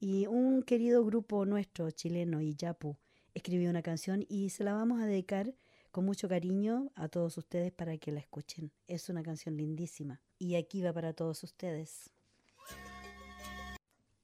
Y 0.00 0.26
un 0.26 0.62
querido 0.62 1.04
grupo 1.04 1.44
nuestro, 1.44 1.90
chileno, 1.90 2.40
Iyapu, 2.40 2.96
escribió 3.34 3.68
una 3.68 3.82
canción 3.82 4.24
y 4.30 4.48
se 4.48 4.64
la 4.64 4.72
vamos 4.72 5.02
a 5.02 5.06
dedicar 5.06 5.54
con 5.90 6.06
mucho 6.06 6.30
cariño 6.30 6.92
a 6.94 7.08
todos 7.08 7.36
ustedes 7.36 7.72
para 7.72 7.98
que 7.98 8.10
la 8.10 8.20
escuchen. 8.20 8.70
Es 8.86 9.10
una 9.10 9.22
canción 9.22 9.58
lindísima. 9.58 10.22
Y 10.38 10.54
aquí 10.54 10.80
va 10.80 10.94
para 10.94 11.12
todos 11.12 11.42
ustedes. 11.42 12.15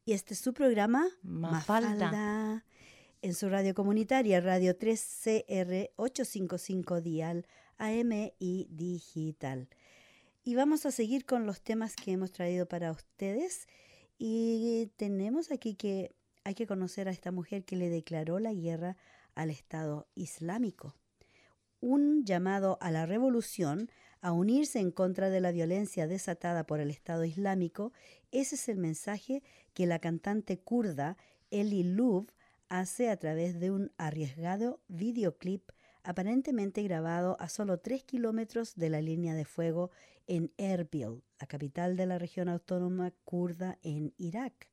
Y 0.04 0.14
este 0.14 0.34
es 0.34 0.40
su 0.40 0.52
programa, 0.52 1.06
Mafalda 1.22 2.64
en 3.22 3.34
su 3.34 3.48
radio 3.48 3.72
comunitaria, 3.72 4.40
Radio 4.40 4.76
3CR 4.76 5.90
855 5.94 7.00
Dial 7.00 7.46
AM 7.78 8.32
y 8.40 8.66
Digital. 8.68 9.68
Y 10.42 10.56
vamos 10.56 10.86
a 10.86 10.90
seguir 10.90 11.24
con 11.24 11.46
los 11.46 11.62
temas 11.62 11.94
que 11.94 12.10
hemos 12.10 12.32
traído 12.32 12.66
para 12.66 12.90
ustedes. 12.90 13.68
Y 14.18 14.90
tenemos 14.96 15.52
aquí 15.52 15.76
que 15.76 16.10
hay 16.42 16.56
que 16.56 16.66
conocer 16.66 17.06
a 17.06 17.12
esta 17.12 17.30
mujer 17.30 17.64
que 17.64 17.76
le 17.76 17.88
declaró 17.88 18.40
la 18.40 18.52
guerra 18.52 18.96
al 19.36 19.50
Estado 19.50 20.08
Islámico. 20.16 20.96
Un 21.80 22.24
llamado 22.24 22.76
a 22.80 22.90
la 22.90 23.06
revolución, 23.06 23.88
a 24.22 24.32
unirse 24.32 24.78
en 24.78 24.92
contra 24.92 25.28
de 25.28 25.40
la 25.40 25.52
violencia 25.52 26.06
desatada 26.06 26.64
por 26.64 26.80
el 26.80 26.90
Estado 26.90 27.24
Islámico, 27.24 27.92
ese 28.30 28.54
es 28.54 28.68
el 28.68 28.78
mensaje 28.78 29.42
que 29.74 29.86
la 29.86 29.98
cantante 29.98 30.58
kurda 30.58 31.16
Eli 31.50 31.82
Luv 31.82 32.28
hace 32.68 33.10
a 33.10 33.18
través 33.18 33.60
de 33.60 33.70
un 33.70 33.92
arriesgado 33.98 34.80
videoclip 34.88 35.70
aparentemente 36.04 36.82
grabado 36.82 37.36
a 37.40 37.48
solo 37.48 37.78
tres 37.78 38.04
kilómetros 38.04 38.74
de 38.76 38.90
la 38.90 39.02
línea 39.02 39.34
de 39.34 39.44
fuego 39.44 39.90
en 40.26 40.52
Erbil, 40.56 41.22
la 41.40 41.46
capital 41.46 41.96
de 41.96 42.06
la 42.06 42.18
región 42.18 42.48
autónoma 42.48 43.12
kurda 43.24 43.78
en 43.82 44.14
Irak. 44.16 44.68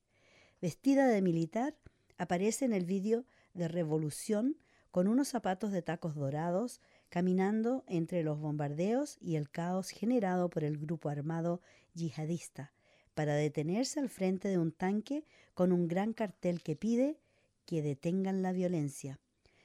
Vestida 0.61 1.07
de 1.07 1.21
militar, 1.21 1.75
aparece 2.17 2.65
en 2.65 2.73
el 2.73 2.85
vídeo 2.85 3.25
de 3.53 3.67
Revolución 3.67 4.57
con 4.91 5.07
unos 5.07 5.27
zapatos 5.27 5.71
de 5.71 5.81
tacos 5.81 6.15
dorados, 6.15 6.81
caminando 7.09 7.83
entre 7.87 8.23
los 8.23 8.39
bombardeos 8.39 9.17
y 9.19 9.35
el 9.35 9.49
caos 9.49 9.89
generado 9.89 10.49
por 10.49 10.63
el 10.63 10.77
grupo 10.77 11.09
armado 11.09 11.61
yihadista, 11.93 12.71
para 13.13 13.35
detenerse 13.35 13.99
al 13.99 14.09
frente 14.09 14.47
de 14.47 14.57
un 14.57 14.71
tanque 14.71 15.25
con 15.53 15.71
un 15.71 15.87
gran 15.87 16.13
cartel 16.13 16.61
que 16.61 16.75
pide 16.75 17.19
que 17.65 17.81
detengan 17.81 18.41
la 18.41 18.51
violencia. 18.51 19.19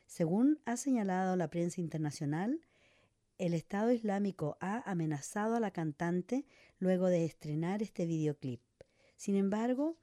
Según 0.06 0.60
ha 0.64 0.76
señalado 0.76 1.36
la 1.36 1.48
prensa 1.48 1.80
internacional, 1.80 2.60
el 3.38 3.54
Estado 3.54 3.92
Islámico 3.92 4.56
ha 4.60 4.88
amenazado 4.90 5.56
a 5.56 5.60
la 5.60 5.70
cantante 5.70 6.46
luego 6.78 7.08
de 7.08 7.24
estrenar 7.24 7.82
este 7.82 8.06
videoclip. 8.06 8.60
Sin 9.16 9.36
embargo, 9.36 9.96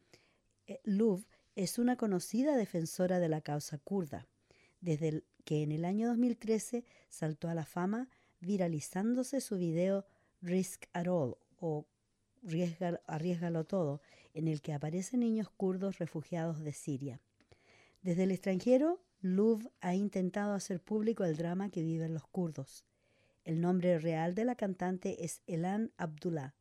eh, 0.68 0.80
Luv 0.84 1.26
es 1.56 1.80
una 1.80 1.96
conocida 1.96 2.56
defensora 2.56 3.20
de 3.20 3.30
la 3.30 3.42
causa 3.42 3.78
kurda, 3.78 4.28
desde 4.80 5.24
que 5.42 5.64
en 5.64 5.72
el 5.72 5.86
año 5.86 6.08
2013 6.08 6.86
saltó 7.10 7.50
a 7.50 7.56
la 7.56 7.66
fama 7.66 8.10
viralizándose 8.40 9.42
su 9.42 9.58
video 9.58 10.06
Risk 10.42 10.86
at 10.94 11.08
All 11.08 11.38
o 11.60 11.86
Arriesgalo 13.08 13.66
Todo, 13.66 14.02
en 14.34 14.48
el 14.48 14.62
que 14.62 14.74
aparecen 14.74 15.20
niños 15.20 15.50
kurdos 15.50 16.00
refugiados 16.00 16.60
de 16.64 16.74
Siria. 16.74 17.20
Desde 18.02 18.24
el 18.24 18.32
extranjero, 18.32 19.00
Luv 19.22 19.70
ha 19.82 19.94
intentado 19.94 20.54
hacer 20.54 20.82
público 20.82 21.24
el 21.24 21.38
drama 21.38 21.70
que 21.70 21.84
viven 21.84 22.14
los 22.16 22.26
kurdos. 22.26 22.84
El 23.44 23.62
nombre 23.62 24.00
real 24.00 24.34
de 24.34 24.46
la 24.46 24.56
cantante 24.56 25.24
es 25.24 25.42
Elan 25.46 25.92
Abdullah 25.98 26.56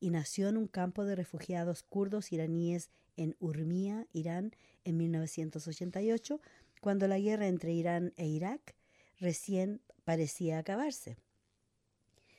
y 0.00 0.10
nació 0.10 0.48
en 0.48 0.56
un 0.58 0.66
campo 0.66 1.04
de 1.04 1.16
refugiados 1.16 1.82
kurdos 1.82 2.32
iraníes 2.32 2.90
en 3.16 3.36
Urmia, 3.38 4.06
Irán, 4.12 4.52
en 4.84 4.96
1988, 4.96 6.40
cuando 6.82 7.06
la 7.06 7.20
guerra 7.20 7.46
entre 7.46 7.72
Irán 7.72 8.12
e 8.16 8.26
Irak 8.26 8.74
recién 9.20 9.80
parecía 10.02 10.58
acabarse. 10.58 11.16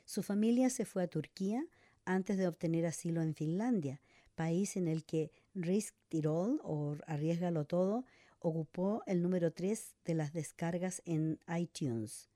Su 0.04 0.22
familia 0.22 0.70
se 0.70 0.84
fue 0.84 1.04
a 1.04 1.08
Turquía 1.08 1.66
antes 2.04 2.38
de 2.38 2.46
obtener 2.46 2.86
asilo 2.86 3.22
en 3.22 3.36
Finlandia, 3.36 4.02
país 4.36 4.76
en 4.76 4.90
el 4.90 5.06
que 5.06 5.32
Risk 5.56 5.96
Tirol 6.10 6.60
o 6.62 6.98
Arriesgalo 7.08 7.64
Todo 7.64 8.04
ocupó 8.40 9.02
el 9.06 9.22
número 9.22 9.54
3 9.54 9.96
de 10.04 10.14
las 10.14 10.34
descargas 10.34 11.02
en 11.06 11.40
iTunes. 11.58 12.30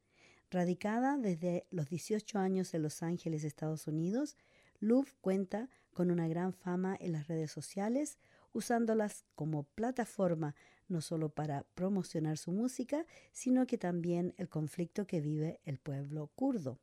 Radicada 0.50 1.18
desde 1.18 1.68
los 1.72 1.90
18 1.90 2.40
años 2.40 2.74
en 2.74 2.84
Los 2.84 3.04
Ángeles, 3.04 3.44
Estados 3.44 3.86
Unidos, 3.86 4.38
Luv 4.80 5.08
cuenta 5.20 5.70
con 5.94 6.10
una 6.10 6.30
gran 6.30 6.54
fama 6.54 6.96
en 7.02 7.12
las 7.12 7.28
redes 7.28 7.52
sociales, 7.52 8.18
usándolas 8.54 9.26
como 9.36 9.64
plataforma 9.64 10.56
no 10.88 11.02
solo 11.02 11.30
para 11.30 11.64
promocionar 11.76 12.38
su 12.38 12.52
música, 12.52 13.06
sino 13.32 13.68
que 13.68 13.78
también 13.78 14.34
el 14.38 14.50
conflicto 14.50 15.06
que 15.06 15.22
vive 15.22 15.60
el 15.66 15.78
pueblo 15.80 16.32
kurdo. 16.36 16.80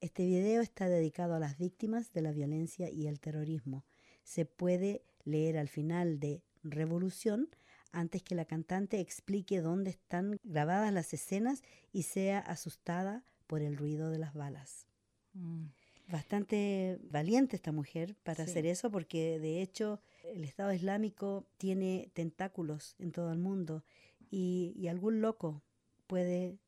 Este 0.00 0.26
video 0.26 0.62
está 0.62 0.88
dedicado 0.88 1.34
a 1.34 1.38
las 1.38 1.58
víctimas 1.58 2.12
de 2.12 2.22
la 2.22 2.32
violencia 2.32 2.90
y 2.90 3.06
el 3.06 3.20
terrorismo. 3.20 3.84
Se 4.24 4.44
puede 4.44 5.04
leer 5.24 5.58
al 5.58 5.68
final 5.68 6.18
de 6.18 6.42
Revolución 6.64 7.48
antes 7.92 8.22
que 8.22 8.34
la 8.34 8.44
cantante 8.44 9.00
explique 9.00 9.60
dónde 9.60 9.90
están 9.90 10.38
grabadas 10.44 10.92
las 10.92 11.12
escenas 11.12 11.62
y 11.92 12.04
sea 12.04 12.38
asustada 12.38 13.24
por 13.46 13.62
el 13.62 13.76
ruido 13.76 14.10
de 14.10 14.18
las 14.18 14.32
balas. 14.32 14.86
Mm. 15.34 15.66
Bastante 16.08 16.98
valiente 17.10 17.56
esta 17.56 17.72
mujer 17.72 18.16
para 18.22 18.44
hacer 18.44 18.66
eso 18.66 18.90
porque 18.90 19.38
de 19.38 19.62
hecho 19.62 20.00
el 20.24 20.44
Estado 20.44 20.72
Islámico 20.72 21.46
tiene 21.56 22.10
tentáculos 22.12 22.96
en 22.98 23.12
todo 23.12 23.32
el 23.32 23.38
mundo 23.38 23.84
y, 24.30 24.86
algún 24.88 25.20
loco 25.20 25.62
puede 26.06 26.58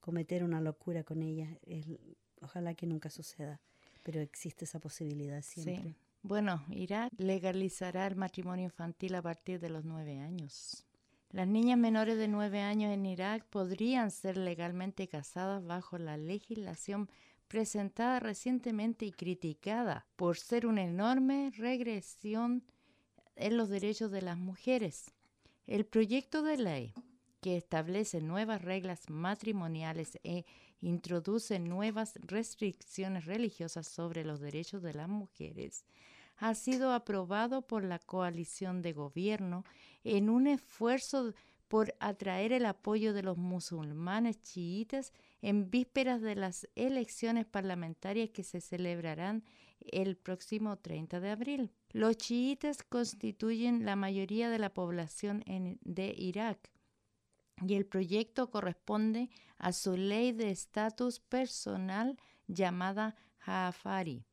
cometer 0.00 0.44
una 0.44 0.60
locura 0.60 1.04
con 1.04 1.22
ella. 1.22 1.58
ojalá 2.40 2.74
que 2.74 2.86
nunca 2.86 3.10
suceda, 3.10 3.60
pero 4.02 4.20
existe 4.20 4.64
esa 4.64 4.78
posibilidad 4.80 5.42
siempre. 5.42 5.96
Bueno, 6.22 6.64
Irak 6.70 7.12
legalizará 7.18 8.06
el 8.06 8.16
matrimonio 8.16 8.64
infantil 8.64 9.14
a 9.14 9.22
partir 9.22 9.60
de 9.60 9.70
los 9.70 9.84
nueve 9.84 10.18
años. 10.18 10.84
Las 11.30 11.46
niñas 11.46 11.78
menores 11.78 12.16
de 12.16 12.26
nueve 12.26 12.60
años 12.60 12.92
en 12.92 13.04
Irak 13.04 13.44
podrían 13.46 14.10
ser 14.10 14.36
legalmente 14.36 15.08
casadas 15.08 15.64
bajo 15.64 15.98
la 15.98 16.16
legislación 16.16 17.10
presentada 17.48 18.20
recientemente 18.20 19.06
y 19.06 19.12
criticada 19.12 20.06
por 20.16 20.38
ser 20.38 20.66
una 20.66 20.84
enorme 20.84 21.50
regresión 21.56 22.62
en 23.36 23.56
los 23.56 23.68
derechos 23.68 24.10
de 24.10 24.22
las 24.22 24.36
mujeres. 24.36 25.12
El 25.66 25.84
proyecto 25.86 26.42
de 26.42 26.58
ley 26.58 26.94
que 27.40 27.56
establece 27.56 28.20
nuevas 28.20 28.62
reglas 28.62 29.08
matrimoniales 29.08 30.18
e 30.24 30.44
introduce 30.80 31.58
nuevas 31.58 32.14
restricciones 32.22 33.24
religiosas 33.24 33.86
sobre 33.86 34.24
los 34.24 34.40
derechos 34.40 34.82
de 34.82 34.94
las 34.94 35.08
mujeres, 35.08 35.84
ha 36.36 36.54
sido 36.54 36.92
aprobado 36.92 37.62
por 37.62 37.82
la 37.82 37.98
coalición 37.98 38.80
de 38.80 38.92
gobierno 38.92 39.64
en 40.04 40.30
un 40.30 40.46
esfuerzo 40.46 41.34
por 41.68 41.94
atraer 42.00 42.52
el 42.52 42.66
apoyo 42.66 43.12
de 43.12 43.22
los 43.22 43.36
musulmanes 43.36 44.42
chiitas 44.42 45.12
en 45.42 45.70
vísperas 45.70 46.20
de 46.20 46.34
las 46.34 46.66
elecciones 46.74 47.46
parlamentarias 47.46 48.30
que 48.30 48.42
se 48.42 48.60
celebrarán 48.60 49.44
el 49.80 50.16
próximo 50.16 50.76
30 50.78 51.20
de 51.20 51.30
abril. 51.30 51.70
Los 51.90 52.16
chiitas 52.16 52.82
constituyen 52.82 53.84
la 53.84 53.96
mayoría 53.96 54.50
de 54.50 54.58
la 54.58 54.72
población 54.74 55.44
de 55.82 56.14
Irak 56.16 56.70
y 57.66 57.74
el 57.74 57.86
proyecto 57.86 58.50
corresponde 58.50 59.30
a 59.58 59.72
su 59.72 59.96
ley 59.96 60.32
de 60.32 60.50
estatus 60.50 61.20
personal 61.20 62.18
llamada 62.46 63.16
Jafari. 63.38 64.24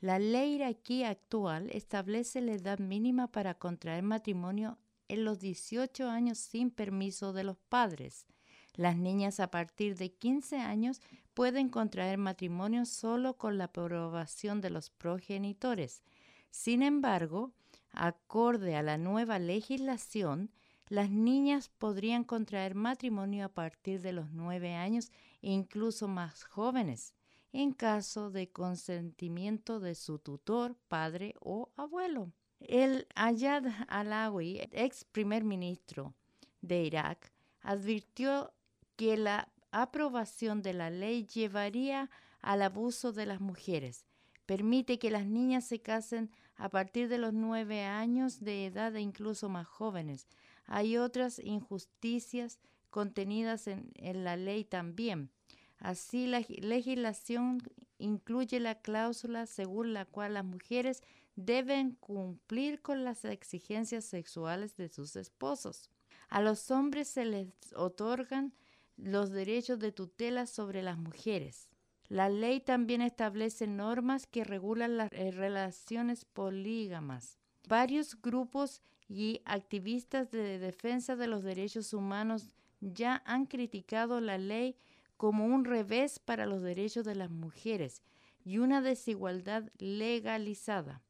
La 0.00 0.18
ley 0.18 0.56
iraquí 0.56 1.04
actual 1.04 1.70
establece 1.70 2.40
la 2.40 2.52
edad 2.52 2.78
mínima 2.78 3.28
para 3.28 3.54
contraer 3.54 4.02
matrimonio 4.02 4.78
en 5.08 5.24
los 5.24 5.38
18 5.38 6.08
años 6.08 6.38
sin 6.38 6.70
permiso 6.70 7.32
de 7.32 7.44
los 7.44 7.58
padres. 7.68 8.26
Las 8.74 8.96
niñas 8.96 9.38
a 9.40 9.50
partir 9.50 9.96
de 9.96 10.12
15 10.12 10.58
años 10.58 11.00
pueden 11.32 11.68
contraer 11.68 12.18
matrimonio 12.18 12.86
solo 12.86 13.36
con 13.36 13.58
la 13.58 13.64
aprobación 13.64 14.60
de 14.60 14.70
los 14.70 14.90
progenitores. 14.90 16.02
Sin 16.50 16.82
embargo, 16.82 17.52
acorde 17.90 18.76
a 18.76 18.82
la 18.82 18.98
nueva 18.98 19.38
legislación, 19.38 20.50
las 20.88 21.10
niñas 21.10 21.68
podrían 21.68 22.24
contraer 22.24 22.74
matrimonio 22.74 23.46
a 23.46 23.48
partir 23.48 24.00
de 24.00 24.12
los 24.12 24.30
nueve 24.30 24.74
años 24.74 25.10
e 25.40 25.50
incluso 25.50 26.08
más 26.08 26.44
jóvenes, 26.44 27.14
en 27.52 27.72
caso 27.72 28.30
de 28.30 28.50
consentimiento 28.50 29.80
de 29.80 29.94
su 29.94 30.18
tutor, 30.18 30.76
padre 30.88 31.34
o 31.40 31.70
abuelo. 31.76 32.32
El 32.60 33.06
Ayad 33.14 33.64
Alawi, 33.88 34.60
ex 34.72 35.04
primer 35.04 35.44
ministro 35.44 36.14
de 36.60 36.84
Irak, 36.84 37.32
advirtió 37.60 38.52
que 38.96 39.16
la 39.16 39.48
aprobación 39.70 40.62
de 40.62 40.72
la 40.72 40.90
ley 40.90 41.26
llevaría 41.26 42.10
al 42.40 42.62
abuso 42.62 43.12
de 43.12 43.26
las 43.26 43.40
mujeres. 43.40 44.06
Permite 44.46 44.98
que 44.98 45.10
las 45.10 45.26
niñas 45.26 45.66
se 45.66 45.80
casen 45.80 46.30
a 46.56 46.68
partir 46.68 47.08
de 47.08 47.18
los 47.18 47.32
nueve 47.32 47.82
años 47.82 48.40
de 48.40 48.66
edad 48.66 48.94
e 48.94 49.00
incluso 49.00 49.48
más 49.48 49.66
jóvenes. 49.66 50.28
Hay 50.66 50.96
otras 50.96 51.38
injusticias 51.38 52.60
contenidas 52.90 53.66
en, 53.66 54.24
la 54.24 54.36
ley 54.36 54.64
también. 54.64 55.30
Así, 55.78 56.26
la 56.26 56.44
legislación 56.48 57.58
incluye 57.98 58.60
la 58.60 58.76
cláusula 58.76 59.46
según 59.46 59.92
la 59.92 60.04
cual 60.04 60.34
las 60.34 60.44
mujeres 60.44 61.02
deben 61.36 61.92
cumplir 61.92 62.80
con 62.80 63.04
las 63.04 63.24
exigencias 63.24 64.04
sexuales 64.04 64.76
de 64.76 64.88
sus 64.88 65.16
esposos. 65.16 65.90
A 66.28 66.40
los 66.40 66.70
hombres 66.70 67.08
se 67.08 67.24
les 67.24 67.48
otorgan 67.74 68.52
los 68.96 69.30
derechos 69.30 69.78
de 69.78 69.92
tutela 69.92 70.46
sobre 70.46 70.82
las 70.82 70.98
mujeres. 70.98 71.68
La 72.08 72.28
ley 72.28 72.60
también 72.60 73.02
establece 73.02 73.66
normas 73.66 74.26
que 74.26 74.44
regulan 74.44 74.96
las 74.96 75.12
eh, 75.12 75.30
relaciones 75.30 76.24
polígamas. 76.24 77.38
Varios 77.66 78.20
grupos 78.20 78.82
y 79.08 79.40
activistas 79.44 80.30
de 80.30 80.58
defensa 80.58 81.16
de 81.16 81.26
los 81.26 81.42
derechos 81.42 81.92
humanos 81.92 82.54
ya 82.80 83.22
han 83.24 83.46
criticado 83.46 84.20
la 84.20 84.38
ley 84.38 84.76
como 85.16 85.46
un 85.46 85.64
revés 85.64 86.18
para 86.18 86.46
los 86.46 86.62
derechos 86.62 87.04
de 87.04 87.14
las 87.14 87.30
mujeres 87.30 88.02
y 88.44 88.58
una 88.58 88.82
desigualdad 88.82 89.70
legalizada. 89.78 91.02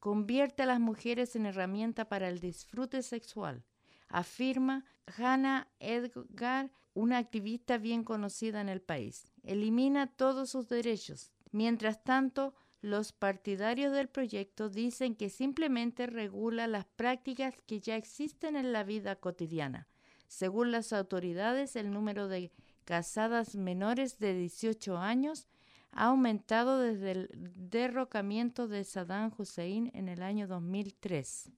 Convierte 0.00 0.62
a 0.62 0.66
las 0.66 0.80
mujeres 0.80 1.34
en 1.36 1.46
herramienta 1.46 2.08
para 2.08 2.28
el 2.28 2.38
disfrute 2.38 3.02
sexual, 3.02 3.64
afirma 4.08 4.84
Hannah 5.16 5.68
Edgar, 5.80 6.70
una 6.94 7.18
activista 7.18 7.78
bien 7.78 8.04
conocida 8.04 8.60
en 8.60 8.68
el 8.68 8.80
país. 8.80 9.32
Elimina 9.42 10.06
todos 10.06 10.50
sus 10.50 10.68
derechos. 10.68 11.32
Mientras 11.50 12.02
tanto, 12.04 12.54
los 12.80 13.12
partidarios 13.12 13.92
del 13.92 14.08
proyecto 14.08 14.68
dicen 14.68 15.16
que 15.16 15.30
simplemente 15.30 16.06
regula 16.06 16.66
las 16.66 16.84
prácticas 16.84 17.54
que 17.66 17.80
ya 17.80 17.96
existen 17.96 18.56
en 18.56 18.72
la 18.72 18.84
vida 18.84 19.16
cotidiana. 19.16 19.88
Según 20.28 20.70
las 20.70 20.92
autoridades, 20.92 21.74
el 21.74 21.90
número 21.90 22.28
de 22.28 22.52
casadas 22.84 23.56
menores 23.56 24.18
de 24.18 24.34
18 24.34 24.96
años 24.98 25.48
ha 25.92 26.06
aumentado 26.06 26.78
desde 26.78 27.12
el 27.12 27.28
derrocamiento 27.54 28.68
de 28.68 28.84
Saddam 28.84 29.32
Hussein 29.36 29.90
en 29.94 30.08
el 30.08 30.22
año 30.22 30.46
2003. 30.46 31.50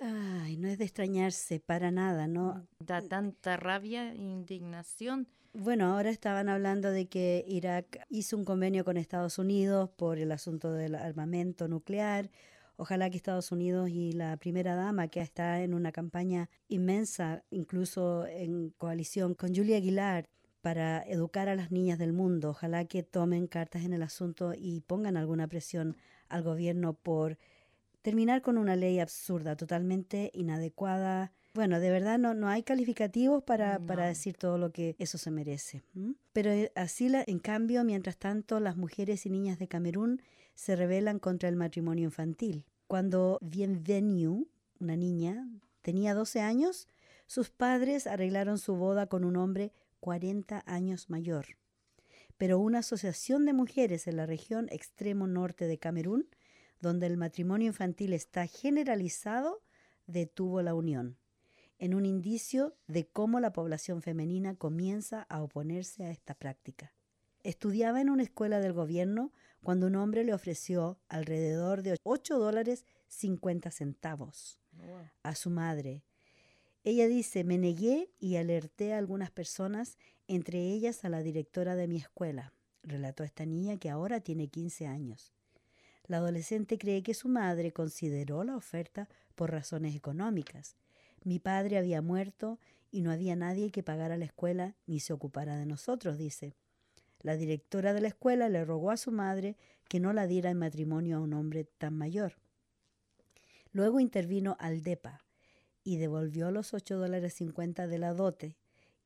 Ay, 0.00 0.56
no 0.56 0.68
es 0.68 0.78
de 0.78 0.84
extrañarse 0.84 1.60
para 1.60 1.90
nada, 1.90 2.26
¿no? 2.26 2.66
Da 2.78 3.00
tanta 3.00 3.56
rabia 3.56 4.12
e 4.12 4.16
indignación. 4.16 5.28
Bueno, 5.52 5.86
ahora 5.86 6.10
estaban 6.10 6.48
hablando 6.48 6.90
de 6.90 7.06
que 7.06 7.44
Irak 7.46 8.04
hizo 8.08 8.36
un 8.36 8.44
convenio 8.44 8.84
con 8.84 8.96
Estados 8.96 9.38
Unidos 9.38 9.88
por 9.90 10.18
el 10.18 10.32
asunto 10.32 10.72
del 10.72 10.96
armamento 10.96 11.68
nuclear. 11.68 12.28
Ojalá 12.76 13.08
que 13.08 13.16
Estados 13.16 13.52
Unidos 13.52 13.88
y 13.88 14.12
la 14.12 14.36
primera 14.36 14.74
dama, 14.74 15.06
que 15.06 15.20
está 15.20 15.62
en 15.62 15.74
una 15.74 15.92
campaña 15.92 16.50
inmensa, 16.66 17.44
incluso 17.50 18.26
en 18.26 18.70
coalición 18.70 19.34
con 19.34 19.54
Julia 19.54 19.76
Aguilar, 19.76 20.28
para 20.64 21.02
educar 21.02 21.50
a 21.50 21.54
las 21.56 21.70
niñas 21.70 21.98
del 21.98 22.14
mundo, 22.14 22.48
ojalá 22.48 22.86
que 22.86 23.02
tomen 23.02 23.46
cartas 23.48 23.84
en 23.84 23.92
el 23.92 24.02
asunto 24.02 24.54
y 24.56 24.80
pongan 24.80 25.18
alguna 25.18 25.46
presión 25.46 25.94
al 26.30 26.42
gobierno 26.42 26.94
por 26.94 27.36
terminar 28.00 28.40
con 28.40 28.56
una 28.56 28.74
ley 28.74 28.98
absurda, 28.98 29.56
totalmente 29.56 30.30
inadecuada. 30.32 31.32
Bueno, 31.52 31.80
de 31.80 31.90
verdad 31.90 32.18
no, 32.18 32.32
no 32.32 32.48
hay 32.48 32.62
calificativos 32.62 33.42
para, 33.42 33.78
para 33.78 34.06
decir 34.06 34.38
todo 34.38 34.56
lo 34.56 34.72
que 34.72 34.96
eso 34.98 35.18
se 35.18 35.30
merece. 35.30 35.82
Pero 36.32 36.50
eh, 36.50 36.72
así, 36.76 37.10
la, 37.10 37.22
en 37.26 37.40
cambio, 37.40 37.84
mientras 37.84 38.16
tanto, 38.16 38.58
las 38.58 38.78
mujeres 38.78 39.26
y 39.26 39.28
niñas 39.28 39.58
de 39.58 39.68
Camerún 39.68 40.22
se 40.54 40.76
rebelan 40.76 41.18
contra 41.18 41.50
el 41.50 41.56
matrimonio 41.56 42.04
infantil. 42.04 42.64
Cuando 42.86 43.38
Bienvenue, 43.42 44.46
una 44.80 44.96
niña, 44.96 45.46
tenía 45.82 46.14
12 46.14 46.40
años, 46.40 46.88
sus 47.26 47.50
padres 47.50 48.06
arreglaron 48.06 48.56
su 48.56 48.76
boda 48.76 49.08
con 49.08 49.24
un 49.24 49.36
hombre 49.36 49.72
40 50.04 50.62
años 50.66 51.08
mayor. 51.08 51.46
Pero 52.36 52.58
una 52.58 52.80
asociación 52.80 53.46
de 53.46 53.54
mujeres 53.54 54.06
en 54.06 54.18
la 54.18 54.26
región 54.26 54.68
extremo 54.70 55.26
norte 55.26 55.66
de 55.66 55.78
Camerún 55.78 56.28
donde 56.78 57.06
el 57.06 57.16
matrimonio 57.16 57.68
infantil 57.68 58.12
está 58.12 58.46
generalizado, 58.46 59.62
detuvo 60.06 60.60
la 60.60 60.74
unión, 60.74 61.16
en 61.78 61.94
un 61.94 62.04
indicio 62.04 62.76
de 62.86 63.06
cómo 63.06 63.40
la 63.40 63.54
población 63.54 64.02
femenina 64.02 64.56
comienza 64.56 65.22
a 65.22 65.42
oponerse 65.42 66.04
a 66.04 66.10
esta 66.10 66.34
práctica. 66.34 66.92
Estudiaba 67.42 68.02
en 68.02 68.10
una 68.10 68.24
escuela 68.24 68.60
del 68.60 68.74
gobierno 68.74 69.32
cuando 69.62 69.86
un 69.86 69.96
hombre 69.96 70.22
le 70.24 70.34
ofreció 70.34 70.98
alrededor 71.08 71.82
de 71.82 71.96
8 72.02 72.38
dólares 72.38 72.84
50 73.08 73.70
centavos 73.70 74.60
a 75.22 75.34
su 75.34 75.48
madre. 75.48 76.04
Ella 76.84 77.08
dice, 77.08 77.44
me 77.44 77.56
negué 77.56 78.10
y 78.20 78.36
alerté 78.36 78.92
a 78.92 78.98
algunas 78.98 79.30
personas, 79.30 79.96
entre 80.28 80.60
ellas 80.60 81.02
a 81.06 81.08
la 81.08 81.22
directora 81.22 81.76
de 81.76 81.88
mi 81.88 81.96
escuela, 81.96 82.52
relató 82.82 83.24
esta 83.24 83.46
niña 83.46 83.78
que 83.78 83.88
ahora 83.88 84.20
tiene 84.20 84.48
15 84.48 84.86
años. 84.86 85.32
La 86.06 86.18
adolescente 86.18 86.76
cree 86.76 87.02
que 87.02 87.14
su 87.14 87.28
madre 87.28 87.72
consideró 87.72 88.44
la 88.44 88.54
oferta 88.54 89.08
por 89.34 89.50
razones 89.50 89.96
económicas. 89.96 90.76
Mi 91.24 91.38
padre 91.38 91.78
había 91.78 92.02
muerto 92.02 92.58
y 92.90 93.00
no 93.00 93.10
había 93.10 93.34
nadie 93.34 93.70
que 93.70 93.82
pagara 93.82 94.18
la 94.18 94.26
escuela 94.26 94.76
ni 94.86 95.00
se 95.00 95.14
ocupara 95.14 95.56
de 95.56 95.64
nosotros, 95.64 96.18
dice. 96.18 96.52
La 97.22 97.38
directora 97.38 97.94
de 97.94 98.02
la 98.02 98.08
escuela 98.08 98.50
le 98.50 98.62
rogó 98.62 98.90
a 98.90 98.98
su 98.98 99.10
madre 99.10 99.56
que 99.88 100.00
no 100.00 100.12
la 100.12 100.26
diera 100.26 100.50
en 100.50 100.58
matrimonio 100.58 101.16
a 101.16 101.20
un 101.20 101.32
hombre 101.32 101.64
tan 101.64 101.96
mayor. 101.96 102.36
Luego 103.72 104.00
intervino 104.00 104.58
Aldepa 104.60 105.23
y 105.84 105.98
devolvió 105.98 106.50
los 106.50 106.74
ocho 106.74 106.96
dólares 106.96 107.34
cincuenta 107.34 107.86
de 107.86 107.98
la 107.98 108.14
dote 108.14 108.56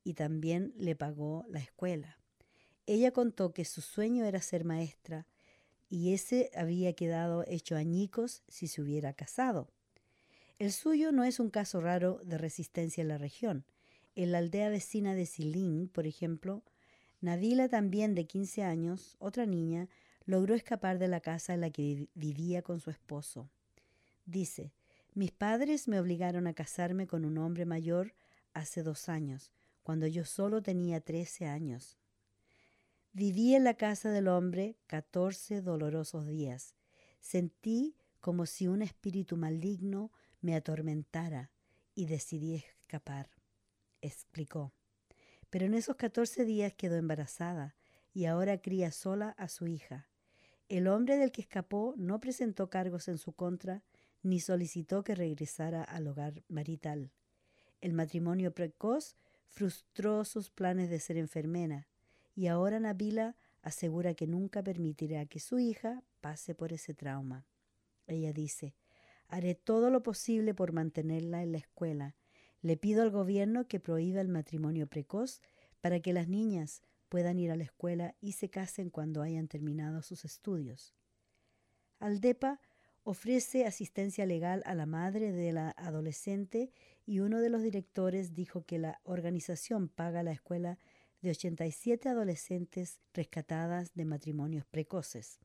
y 0.03 0.13
también 0.13 0.73
le 0.77 0.95
pagó 0.95 1.45
la 1.49 1.59
escuela. 1.59 2.17
Ella 2.87 3.11
contó 3.11 3.53
que 3.53 3.65
su 3.65 3.81
sueño 3.81 4.25
era 4.25 4.41
ser 4.41 4.65
maestra 4.65 5.27
y 5.89 6.13
ese 6.13 6.49
había 6.55 6.93
quedado 6.93 7.43
hecho 7.47 7.75
añicos 7.75 8.41
si 8.47 8.67
se 8.67 8.81
hubiera 8.81 9.13
casado. 9.13 9.69
El 10.57 10.71
suyo 10.71 11.11
no 11.11 11.23
es 11.23 11.39
un 11.39 11.49
caso 11.49 11.81
raro 11.81 12.19
de 12.23 12.37
resistencia 12.37 13.01
en 13.01 13.09
la 13.09 13.17
región. 13.17 13.65
En 14.15 14.31
la 14.31 14.39
aldea 14.39 14.69
vecina 14.69 15.13
de 15.13 15.25
Silín, 15.25 15.87
por 15.87 16.07
ejemplo, 16.07 16.63
Navila, 17.21 17.69
también 17.69 18.15
de 18.15 18.25
15 18.25 18.63
años, 18.63 19.15
otra 19.19 19.45
niña, 19.45 19.87
logró 20.25 20.55
escapar 20.55 20.99
de 20.99 21.07
la 21.07 21.21
casa 21.21 21.53
en 21.53 21.61
la 21.61 21.69
que 21.69 22.07
vivía 22.13 22.61
con 22.61 22.79
su 22.79 22.89
esposo. 22.89 23.49
Dice, 24.25 24.71
mis 25.13 25.31
padres 25.31 25.87
me 25.87 25.99
obligaron 25.99 26.47
a 26.47 26.53
casarme 26.53 27.07
con 27.07 27.25
un 27.25 27.37
hombre 27.37 27.65
mayor 27.65 28.13
hace 28.53 28.83
dos 28.83 29.09
años, 29.09 29.51
cuando 29.83 30.07
yo 30.07 30.25
solo 30.25 30.61
tenía 30.61 31.01
13 31.01 31.47
años. 31.47 31.97
Viví 33.11 33.55
en 33.55 33.63
la 33.63 33.73
casa 33.73 34.11
del 34.11 34.27
hombre 34.27 34.77
catorce 34.87 35.61
dolorosos 35.61 36.27
días. 36.27 36.75
Sentí 37.19 37.95
como 38.19 38.45
si 38.45 38.67
un 38.67 38.81
espíritu 38.81 39.35
maligno 39.35 40.11
me 40.41 40.55
atormentara 40.55 41.51
y 41.95 42.05
decidí 42.05 42.55
escapar, 42.55 43.29
explicó. 44.01 44.73
Pero 45.49 45.65
en 45.65 45.73
esos 45.73 45.95
catorce 45.95 46.45
días 46.45 46.73
quedó 46.73 46.97
embarazada 46.97 47.75
y 48.13 48.25
ahora 48.25 48.61
cría 48.61 48.91
sola 48.91 49.29
a 49.37 49.47
su 49.47 49.67
hija. 49.67 50.07
El 50.67 50.87
hombre 50.87 51.17
del 51.17 51.31
que 51.31 51.41
escapó 51.41 51.95
no 51.97 52.19
presentó 52.19 52.69
cargos 52.69 53.07
en 53.07 53.17
su 53.17 53.33
contra 53.33 53.83
ni 54.21 54.39
solicitó 54.39 55.03
que 55.03 55.15
regresara 55.15 55.83
al 55.83 56.07
hogar 56.07 56.43
marital. 56.47 57.11
El 57.81 57.93
matrimonio 57.93 58.53
precoz 58.53 59.15
frustró 59.47 60.25
sus 60.25 60.49
planes 60.49 60.89
de 60.89 60.99
ser 60.99 61.17
enfermera 61.17 61.87
y 62.35 62.47
ahora 62.47 62.79
Nabila 62.79 63.35
asegura 63.61 64.13
que 64.13 64.27
nunca 64.27 64.63
permitirá 64.63 65.25
que 65.25 65.39
su 65.39 65.59
hija 65.59 66.03
pase 66.21 66.55
por 66.55 66.73
ese 66.73 66.93
trauma. 66.93 67.45
Ella 68.07 68.33
dice, 68.33 68.75
haré 69.27 69.55
todo 69.55 69.89
lo 69.89 70.03
posible 70.03 70.53
por 70.53 70.71
mantenerla 70.71 71.43
en 71.43 71.51
la 71.51 71.57
escuela. 71.57 72.15
Le 72.61 72.77
pido 72.77 73.03
al 73.03 73.11
gobierno 73.11 73.67
que 73.67 73.79
prohíba 73.79 74.21
el 74.21 74.29
matrimonio 74.29 74.87
precoz 74.87 75.41
para 75.81 75.99
que 75.99 76.13
las 76.13 76.27
niñas 76.27 76.81
puedan 77.07 77.39
ir 77.39 77.51
a 77.51 77.55
la 77.55 77.63
escuela 77.63 78.15
y 78.21 78.33
se 78.33 78.49
casen 78.49 78.89
cuando 78.89 79.21
hayan 79.21 79.47
terminado 79.47 80.01
sus 80.01 80.25
estudios. 80.25 80.93
Aldepa 81.99 82.59
ofrece 83.09 83.65
asistencia 83.65 84.27
legal 84.27 84.61
a 84.67 84.75
la 84.75 84.85
madre 84.85 85.31
de 85.31 85.51
la 85.51 85.71
adolescente 85.77 86.71
y 87.07 87.21
uno 87.21 87.39
de 87.39 87.49
los 87.49 87.63
directores 87.63 88.35
dijo 88.35 88.67
que 88.67 88.77
la 88.77 89.01
organización 89.03 89.89
paga 89.89 90.21
la 90.21 90.31
escuela 90.31 90.77
de 91.21 91.31
87 91.31 92.07
adolescentes 92.07 93.01
rescatadas 93.15 93.95
de 93.95 94.05
matrimonios 94.05 94.63
precoces. 94.67 95.39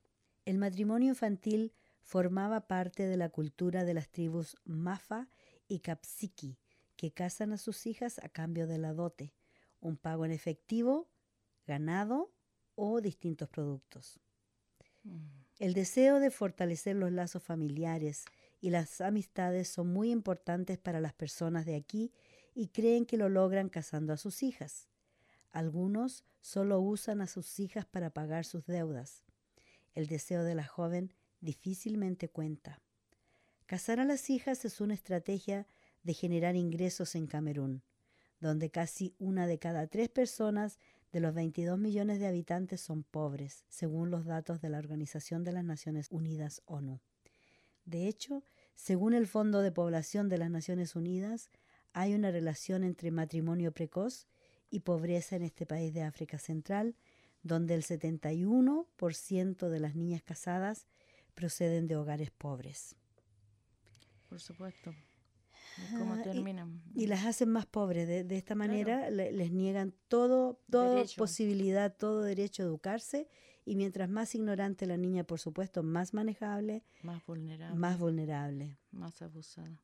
El 0.44 0.58
matrimonio 0.58 1.08
infantil 1.08 1.72
formaba 2.02 2.66
parte 2.66 3.06
de 3.06 3.16
la 3.16 3.30
cultura 3.30 3.84
de 3.84 3.94
las 3.94 4.10
tribus 4.10 4.58
Mafa 4.64 5.30
y 5.66 5.78
Kapsiki, 5.78 6.58
que 6.96 7.12
casan 7.12 7.54
a 7.54 7.56
sus 7.56 7.86
hijas 7.86 8.18
a 8.18 8.28
cambio 8.28 8.66
de 8.66 8.76
la 8.76 8.92
dote, 8.92 9.32
un 9.80 9.96
pago 9.96 10.26
en 10.26 10.32
efectivo 10.32 11.08
ganado 11.66 12.30
o 12.74 13.00
distintos 13.00 13.48
productos. 13.48 14.20
Mm. 15.04 15.43
El 15.64 15.72
deseo 15.72 16.20
de 16.20 16.30
fortalecer 16.30 16.94
los 16.94 17.10
lazos 17.10 17.42
familiares 17.42 18.26
y 18.60 18.68
las 18.68 19.00
amistades 19.00 19.66
son 19.66 19.90
muy 19.90 20.10
importantes 20.10 20.76
para 20.76 21.00
las 21.00 21.14
personas 21.14 21.64
de 21.64 21.74
aquí 21.74 22.12
y 22.54 22.68
creen 22.68 23.06
que 23.06 23.16
lo 23.16 23.30
logran 23.30 23.70
casando 23.70 24.12
a 24.12 24.18
sus 24.18 24.42
hijas. 24.42 24.88
Algunos 25.52 26.22
solo 26.42 26.82
usan 26.82 27.22
a 27.22 27.26
sus 27.26 27.60
hijas 27.60 27.86
para 27.86 28.10
pagar 28.10 28.44
sus 28.44 28.66
deudas. 28.66 29.22
El 29.94 30.06
deseo 30.06 30.44
de 30.44 30.54
la 30.54 30.66
joven 30.66 31.14
difícilmente 31.40 32.28
cuenta. 32.28 32.82
Casar 33.64 34.00
a 34.00 34.04
las 34.04 34.28
hijas 34.28 34.66
es 34.66 34.82
una 34.82 34.92
estrategia 34.92 35.66
de 36.02 36.12
generar 36.12 36.56
ingresos 36.56 37.14
en 37.14 37.26
Camerún, 37.26 37.82
donde 38.38 38.68
casi 38.70 39.14
una 39.18 39.46
de 39.46 39.58
cada 39.58 39.86
tres 39.86 40.10
personas 40.10 40.78
de 41.14 41.20
los 41.20 41.32
22 41.32 41.78
millones 41.78 42.18
de 42.18 42.26
habitantes 42.26 42.80
son 42.80 43.04
pobres, 43.04 43.64
según 43.68 44.10
los 44.10 44.24
datos 44.24 44.60
de 44.60 44.68
la 44.68 44.78
Organización 44.78 45.44
de 45.44 45.52
las 45.52 45.62
Naciones 45.62 46.08
Unidas 46.10 46.60
ONU. 46.64 47.00
De 47.84 48.08
hecho, 48.08 48.42
según 48.74 49.14
el 49.14 49.28
Fondo 49.28 49.62
de 49.62 49.70
Población 49.70 50.28
de 50.28 50.38
las 50.38 50.50
Naciones 50.50 50.96
Unidas, 50.96 51.50
hay 51.92 52.14
una 52.14 52.32
relación 52.32 52.82
entre 52.82 53.12
matrimonio 53.12 53.70
precoz 53.70 54.26
y 54.70 54.80
pobreza 54.80 55.36
en 55.36 55.44
este 55.44 55.66
país 55.66 55.94
de 55.94 56.02
África 56.02 56.40
Central, 56.40 56.96
donde 57.44 57.74
el 57.74 57.84
71% 57.84 59.68
de 59.68 59.78
las 59.78 59.94
niñas 59.94 60.24
casadas 60.24 60.88
proceden 61.34 61.86
de 61.86 61.94
hogares 61.94 62.32
pobres. 62.32 62.96
Por 64.28 64.40
supuesto. 64.40 64.92
¿Cómo 65.98 66.20
terminan? 66.22 66.82
Y, 66.94 67.06
las 67.06 67.24
hacen 67.24 67.50
más 67.50 67.66
pobres. 67.66 68.06
De, 68.06 68.36
esta 68.36 68.54
manera 68.54 69.10
les 69.10 69.52
niegan 69.52 69.94
todo, 70.08 70.60
toda 70.70 71.04
posibilidad, 71.16 71.94
todo 71.96 72.22
derecho 72.22 72.62
a 72.62 72.66
educarse. 72.66 73.28
Y 73.66 73.76
mientras 73.76 74.10
más 74.10 74.34
ignorante 74.34 74.86
la 74.86 74.98
niña, 74.98 75.24
por 75.24 75.40
supuesto, 75.40 75.82
más 75.82 76.12
manejable. 76.12 76.84
Más 77.02 77.24
vulnerable. 77.24 77.78
Más 77.78 77.98
vulnerable. 77.98 78.78
Más 78.90 79.22
abusada. 79.22 79.80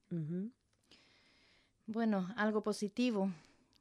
Bueno, 1.86 2.28
algo 2.36 2.62
positivo. 2.62 3.32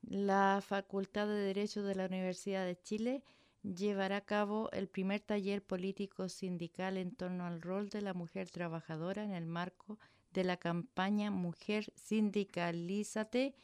La 0.02 0.62
Facultad 0.66 1.28
de 1.28 1.34
Derecho 1.34 1.84
de 1.84 1.96
la 1.96 2.06
Universidad 2.06 2.66
de 2.66 2.80
Chile 2.82 3.24
llevará 3.62 4.18
a 4.18 4.22
cabo 4.22 4.70
el 4.72 4.88
primer 4.88 5.20
taller 5.20 5.62
político 5.62 6.30
sindical 6.30 6.98
en 6.98 7.14
torno 7.14 7.46
al 7.46 7.62
rol 7.62 7.90
de 7.90 8.02
la 8.02 8.14
mujer 8.14 8.50
trabajadora 8.50 9.24
en 9.24 9.32
el 9.32 9.46
marco 9.46 9.96
de 9.96 10.19
la 10.34 10.58
campaña 10.58 11.32
Mujer 11.32 11.92
Sindicalízate 11.96 13.56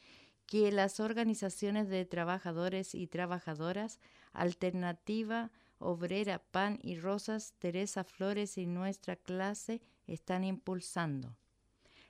que 0.46 0.70
las 0.70 1.00
organizaciones 1.00 1.88
de 1.88 2.04
trabajadores 2.04 2.94
y 2.94 3.06
trabajadoras 3.06 3.98
Alternativa 4.32 5.50
Obrera 5.78 6.38
Pan 6.38 6.78
y 6.82 6.98
Rosas, 6.98 7.54
Teresa 7.58 8.04
Flores 8.04 8.56
y 8.58 8.66
nuestra 8.66 9.16
clase 9.16 9.82
están 10.06 10.44
impulsando. 10.44 11.36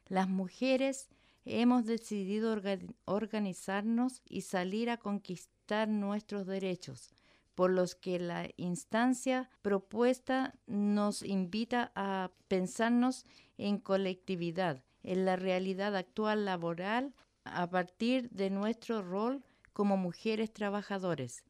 Las 0.07 0.29
mujeres 0.29 1.09
hemos 1.45 1.85
decidido 1.85 2.57
organizarnos 3.05 4.23
y 4.29 4.43
salir 4.43 4.91
a 4.91 4.99
conquistar 4.99 5.89
nuestros 5.89 6.47
derechos, 6.47 7.11
por 7.55 7.71
los 7.71 7.95
que 7.95 8.19
la 8.19 8.49
instancia 8.57 9.51
propuesta 9.63 10.55
nos 10.67 11.23
invita 11.23 11.91
a 11.95 12.31
pensarnos 12.49 13.25
en 13.59 13.79
colectividad, 13.79 14.83
en 15.03 15.25
la 15.25 15.37
realidad 15.37 15.97
actual 15.97 16.45
laboral 16.45 17.15
a 17.45 17.69
partir 17.71 18.29
de 18.31 18.51
nuestro 18.51 19.03
rol 19.03 19.45
como 19.73 19.97
mujeres 19.97 20.53
trabajadores. 20.53 21.45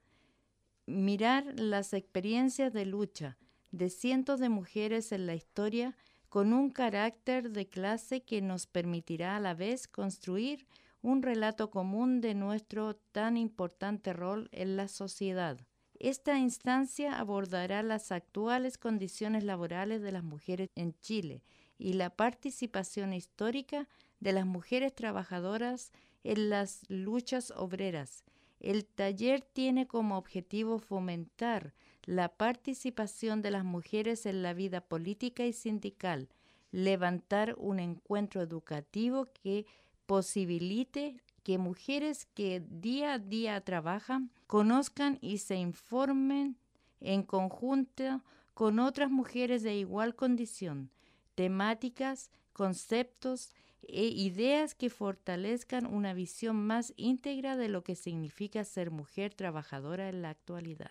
Mirar 0.86 1.58
las 1.58 1.92
experiencias 1.92 2.72
de 2.72 2.86
lucha 2.86 3.38
de 3.72 3.90
cientos 3.90 4.40
de 4.40 4.48
mujeres 4.48 5.12
en 5.12 5.26
la 5.26 5.34
historia 5.34 5.96
con 6.28 6.52
un 6.52 6.70
carácter 6.70 7.50
de 7.50 7.66
clase 7.66 8.22
que 8.22 8.40
nos 8.40 8.66
permitirá 8.66 9.36
a 9.36 9.40
la 9.40 9.54
vez 9.54 9.88
construir 9.88 10.66
un 11.02 11.22
relato 11.22 11.70
común 11.70 12.20
de 12.20 12.34
nuestro 12.34 12.96
tan 12.96 13.36
importante 13.36 14.12
rol 14.12 14.48
en 14.52 14.76
la 14.76 14.88
sociedad. 14.88 15.58
Esta 15.98 16.38
instancia 16.38 17.18
abordará 17.18 17.82
las 17.82 18.12
actuales 18.12 18.76
condiciones 18.76 19.44
laborales 19.44 20.02
de 20.02 20.12
las 20.12 20.24
mujeres 20.24 20.68
en 20.74 20.98
Chile 21.00 21.42
y 21.78 21.94
la 21.94 22.10
participación 22.10 23.12
histórica 23.12 23.88
de 24.20 24.32
las 24.32 24.46
mujeres 24.46 24.94
trabajadoras 24.94 25.92
en 26.24 26.50
las 26.50 26.82
luchas 26.88 27.52
obreras. 27.56 28.24
El 28.60 28.84
taller 28.84 29.42
tiene 29.42 29.86
como 29.86 30.16
objetivo 30.16 30.78
fomentar 30.78 31.74
la 32.04 32.28
participación 32.28 33.42
de 33.42 33.50
las 33.50 33.64
mujeres 33.64 34.26
en 34.26 34.42
la 34.42 34.54
vida 34.54 34.80
política 34.80 35.44
y 35.44 35.52
sindical, 35.52 36.28
levantar 36.70 37.54
un 37.58 37.80
encuentro 37.80 38.40
educativo 38.40 39.28
que 39.32 39.66
posibilite 40.06 41.16
que 41.42 41.58
mujeres 41.58 42.26
que 42.26 42.60
día 42.60 43.14
a 43.14 43.18
día 43.18 43.60
trabajan 43.60 44.30
conozcan 44.46 45.18
y 45.20 45.38
se 45.38 45.56
informen 45.56 46.56
en 47.00 47.22
conjunto 47.22 48.22
con 48.54 48.78
otras 48.78 49.10
mujeres 49.10 49.62
de 49.62 49.76
igual 49.76 50.14
condición, 50.14 50.90
temáticas, 51.36 52.32
conceptos 52.52 53.52
e 53.82 54.06
ideas 54.06 54.74
que 54.74 54.90
fortalezcan 54.90 55.86
una 55.86 56.12
visión 56.14 56.56
más 56.56 56.92
íntegra 56.96 57.56
de 57.56 57.68
lo 57.68 57.84
que 57.84 57.94
significa 57.94 58.64
ser 58.64 58.90
mujer 58.90 59.32
trabajadora 59.34 60.08
en 60.08 60.22
la 60.22 60.30
actualidad. 60.30 60.90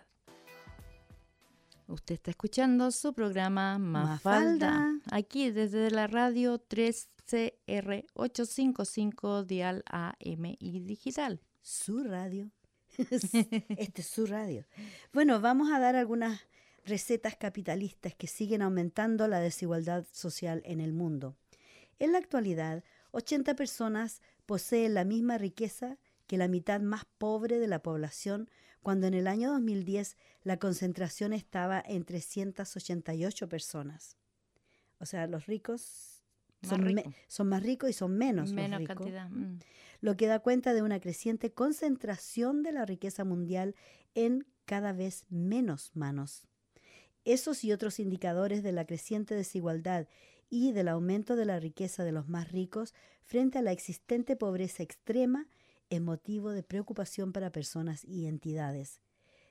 Usted 1.88 2.16
está 2.16 2.32
escuchando 2.32 2.90
su 2.92 3.14
programa 3.14 3.78
Mafalda, 3.78 5.00
aquí 5.12 5.52
desde 5.52 5.92
la 5.92 6.08
radio 6.08 6.60
3CR855 6.68 9.46
Dial 9.46 9.84
AM 9.88 10.56
y 10.58 10.80
Digital. 10.80 11.40
Su 11.62 12.04
radio. 12.04 12.50
este 12.98 14.02
es 14.02 14.08
su 14.08 14.26
radio. 14.26 14.66
Bueno, 15.14 15.40
vamos 15.42 15.72
a 15.72 15.80
dar 15.80 15.96
algunas 15.96 16.42
recetas 16.86 17.36
capitalistas 17.36 18.16
que 18.16 18.28
siguen 18.28 18.62
aumentando 18.62 19.28
la 19.28 19.40
desigualdad 19.40 20.06
social 20.12 20.62
en 20.66 20.80
el 20.80 20.94
mundo. 20.94 21.36
En 22.00 22.12
la 22.12 22.20
actualidad, 22.20 22.84
80 23.12 23.56
personas 23.56 24.22
poseen 24.46 24.94
la 24.94 25.04
misma 25.04 25.38
riqueza 25.38 25.98
que 26.28 26.38
la 26.38 26.48
mitad 26.48 26.82
más 26.82 27.06
pobre 27.18 27.60
de 27.60 27.68
la 27.68 27.82
población 27.82 28.50
cuando 28.82 29.08
en 29.08 29.16
el 29.16 29.28
año 29.28 29.52
2010 29.52 30.18
la 30.44 30.58
concentración 30.58 31.34
estaba 31.34 31.84
en 31.86 32.06
388 32.06 33.50
personas. 33.50 34.18
O 35.00 35.06
sea, 35.06 35.28
los 35.28 35.48
ricos 35.48 36.22
son 36.62 37.50
más, 37.50 37.64
ricos 37.64 37.90
y 37.90 37.94
son 37.94 38.18
menos, 38.18 38.52
menos 38.54 38.72
los 38.72 38.80
ricos, 38.80 38.96
cantidad. 38.96 39.30
Mm. 39.30 39.60
Lo 40.02 40.18
que 40.18 40.28
da 40.28 40.40
cuenta 40.40 40.74
de 40.74 40.82
una 40.82 41.00
creciente 41.00 41.52
concentración 41.52 42.64
de 42.64 42.72
la 42.72 42.86
riqueza 42.86 43.24
mundial 43.24 43.76
en 44.14 44.46
cada 44.66 44.94
vez 44.94 45.26
menos 45.30 45.92
manos. 45.96 46.48
Esos 47.26 47.64
y 47.64 47.74
otros 47.74 48.00
indicadores 48.00 48.62
de 48.62 48.72
la 48.72 48.86
creciente 48.86 49.34
desigualdad 49.34 50.08
y 50.50 50.72
del 50.72 50.88
aumento 50.88 51.36
de 51.36 51.46
la 51.46 51.60
riqueza 51.60 52.04
de 52.04 52.12
los 52.12 52.30
más 52.30 52.52
ricos 52.52 52.94
frente 53.24 53.58
a 53.58 53.64
la 53.64 53.72
existente 53.72 54.36
pobreza 54.36 54.84
extrema 54.84 55.48
es 55.90 56.02
motivo 56.02 56.52
de 56.52 56.62
preocupación 56.62 57.34
para 57.34 57.52
personas 57.52 58.06
y 58.06 58.28
entidades. 58.28 59.02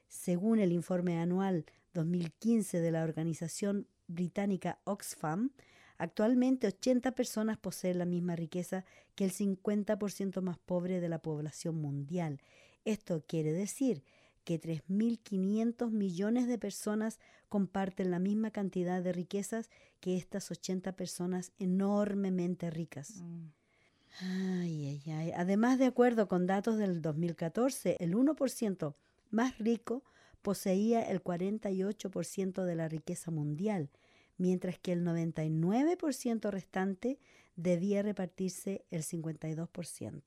Según 0.08 0.60
el 0.60 0.72
informe 0.72 1.18
anual 1.18 1.66
2015 1.94 2.80
de 2.80 2.92
la 2.92 3.02
organización 3.02 3.88
británica 4.06 4.78
Oxfam, 4.84 5.50
actualmente 5.98 6.68
80 6.68 7.12
personas 7.12 7.58
poseen 7.58 7.98
la 7.98 8.04
misma 8.04 8.36
riqueza 8.36 8.84
que 9.16 9.24
el 9.24 9.32
50% 9.32 10.40
más 10.42 10.58
pobre 10.58 11.00
de 11.00 11.08
la 11.08 11.20
población 11.20 11.76
mundial. 11.76 12.40
Esto 12.84 13.24
quiere 13.26 13.52
decir 13.52 14.04
que 14.44 14.60
3.500 14.60 15.90
millones 15.90 16.46
de 16.46 16.58
personas 16.58 17.18
comparten 17.48 18.10
la 18.10 18.18
misma 18.18 18.50
cantidad 18.50 19.02
de 19.02 19.12
riquezas 19.12 19.70
que 20.00 20.16
estas 20.16 20.50
80 20.50 20.92
personas 20.92 21.52
enormemente 21.58 22.70
ricas. 22.70 23.22
Mm. 23.22 23.46
Ay, 24.20 24.86
ay, 24.86 25.12
ay. 25.12 25.32
Además, 25.32 25.78
de 25.78 25.86
acuerdo 25.86 26.28
con 26.28 26.46
datos 26.46 26.78
del 26.78 27.02
2014, 27.02 27.96
el 27.98 28.14
1% 28.14 28.94
más 29.30 29.58
rico 29.58 30.04
poseía 30.42 31.02
el 31.02 31.22
48% 31.22 32.64
de 32.64 32.74
la 32.74 32.86
riqueza 32.86 33.30
mundial, 33.30 33.90
mientras 34.36 34.78
que 34.78 34.92
el 34.92 35.04
99% 35.04 36.50
restante 36.50 37.18
debía 37.56 38.02
repartirse 38.02 38.84
el 38.90 39.02
52%. 39.02 40.22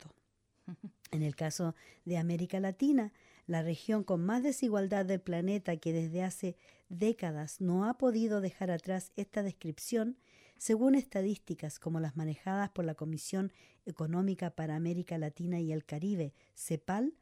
En 1.11 1.23
el 1.23 1.37
caso 1.37 1.73
de 2.03 2.17
América 2.17 2.59
Latina, 2.59 3.13
la 3.47 3.63
región 3.63 4.03
con 4.03 4.23
más 4.23 4.43
desigualdad 4.43 5.05
del 5.05 5.21
planeta 5.21 5.77
que 5.77 5.93
desde 5.93 6.21
hace 6.21 6.57
décadas 6.89 7.61
no 7.61 7.85
ha 7.85 7.97
podido 7.97 8.41
dejar 8.41 8.69
atrás 8.71 9.11
esta 9.15 9.41
descripción, 9.41 10.17
según 10.57 10.95
estadísticas 10.95 11.79
como 11.79 11.99
las 11.99 12.17
manejadas 12.17 12.69
por 12.69 12.85
la 12.85 12.95
Comisión 12.95 13.53
Económica 13.85 14.51
para 14.51 14.75
América 14.75 15.17
Latina 15.17 15.61
y 15.61 15.71
el 15.71 15.85
Caribe, 15.85 16.33
CEPAL, 16.55 17.13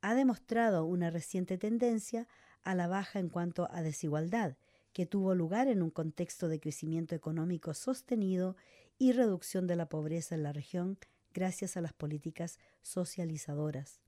ha 0.00 0.14
demostrado 0.14 0.84
una 0.84 1.10
reciente 1.10 1.58
tendencia 1.58 2.26
a 2.62 2.74
la 2.74 2.88
baja 2.88 3.20
en 3.20 3.28
cuanto 3.28 3.68
a 3.70 3.82
desigualdad, 3.82 4.56
que 4.92 5.06
tuvo 5.06 5.34
lugar 5.34 5.68
en 5.68 5.82
un 5.82 5.90
contexto 5.90 6.48
de 6.48 6.58
crecimiento 6.58 7.14
económico 7.14 7.72
sostenido 7.72 8.56
y 8.98 9.12
reducción 9.12 9.68
de 9.68 9.76
la 9.76 9.88
pobreza 9.88 10.34
en 10.34 10.42
la 10.42 10.52
región 10.52 10.98
gracias 11.32 11.76
a 11.76 11.80
las 11.80 11.92
políticas 11.92 12.58
socializadoras. 12.82 14.00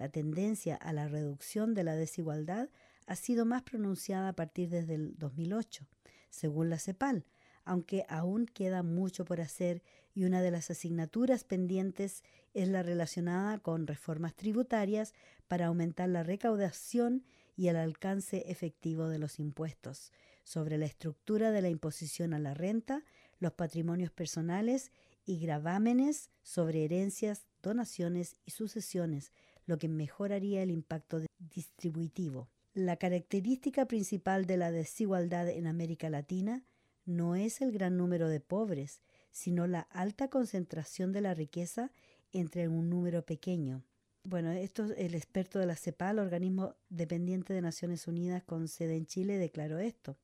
La 0.00 0.08
tendencia 0.08 0.76
a 0.76 0.94
la 0.94 1.08
reducción 1.08 1.74
de 1.74 1.84
la 1.84 1.94
desigualdad 1.94 2.70
ha 3.06 3.16
sido 3.16 3.44
más 3.44 3.60
pronunciada 3.60 4.30
a 4.30 4.32
partir 4.32 4.70
desde 4.70 4.94
el 4.94 5.18
2008, 5.18 5.86
según 6.30 6.70
la 6.70 6.78
CEPAL, 6.78 7.26
aunque 7.66 8.06
aún 8.08 8.46
queda 8.46 8.82
mucho 8.82 9.26
por 9.26 9.42
hacer 9.42 9.82
y 10.14 10.24
una 10.24 10.40
de 10.40 10.52
las 10.52 10.70
asignaturas 10.70 11.44
pendientes 11.44 12.24
es 12.54 12.68
la 12.68 12.82
relacionada 12.82 13.58
con 13.58 13.86
reformas 13.86 14.34
tributarias 14.34 15.12
para 15.48 15.66
aumentar 15.66 16.08
la 16.08 16.22
recaudación 16.22 17.22
y 17.54 17.68
el 17.68 17.76
alcance 17.76 18.44
efectivo 18.46 19.06
de 19.10 19.18
los 19.18 19.38
impuestos, 19.38 20.12
sobre 20.44 20.78
la 20.78 20.86
estructura 20.86 21.50
de 21.50 21.60
la 21.60 21.68
imposición 21.68 22.32
a 22.32 22.38
la 22.38 22.54
renta, 22.54 23.04
los 23.38 23.52
patrimonios 23.52 24.12
personales 24.12 24.92
y 25.26 25.40
gravámenes 25.40 26.30
sobre 26.42 26.86
herencias, 26.86 27.44
donaciones 27.62 28.36
y 28.46 28.52
sucesiones, 28.52 29.30
lo 29.70 29.78
que 29.78 29.88
mejoraría 29.88 30.64
el 30.64 30.70
impacto 30.72 31.20
distributivo. 31.38 32.48
La 32.74 32.96
característica 32.96 33.86
principal 33.86 34.44
de 34.44 34.56
la 34.56 34.72
desigualdad 34.72 35.48
en 35.48 35.68
América 35.68 36.10
Latina 36.10 36.64
no 37.04 37.36
es 37.36 37.60
el 37.60 37.70
gran 37.70 37.96
número 37.96 38.28
de 38.28 38.40
pobres, 38.40 39.00
sino 39.30 39.68
la 39.68 39.82
alta 39.92 40.28
concentración 40.28 41.12
de 41.12 41.20
la 41.20 41.34
riqueza 41.34 41.92
entre 42.32 42.66
un 42.66 42.90
número 42.90 43.24
pequeño. 43.24 43.84
Bueno, 44.24 44.50
esto 44.50 44.92
el 44.96 45.14
experto 45.14 45.60
de 45.60 45.66
la 45.66 45.76
CEPAL, 45.76 46.18
organismo 46.18 46.74
dependiente 46.88 47.54
de 47.54 47.62
Naciones 47.62 48.08
Unidas 48.08 48.42
con 48.42 48.66
sede 48.66 48.96
en 48.96 49.06
Chile, 49.06 49.38
declaró 49.38 49.78
esto. 49.78 50.16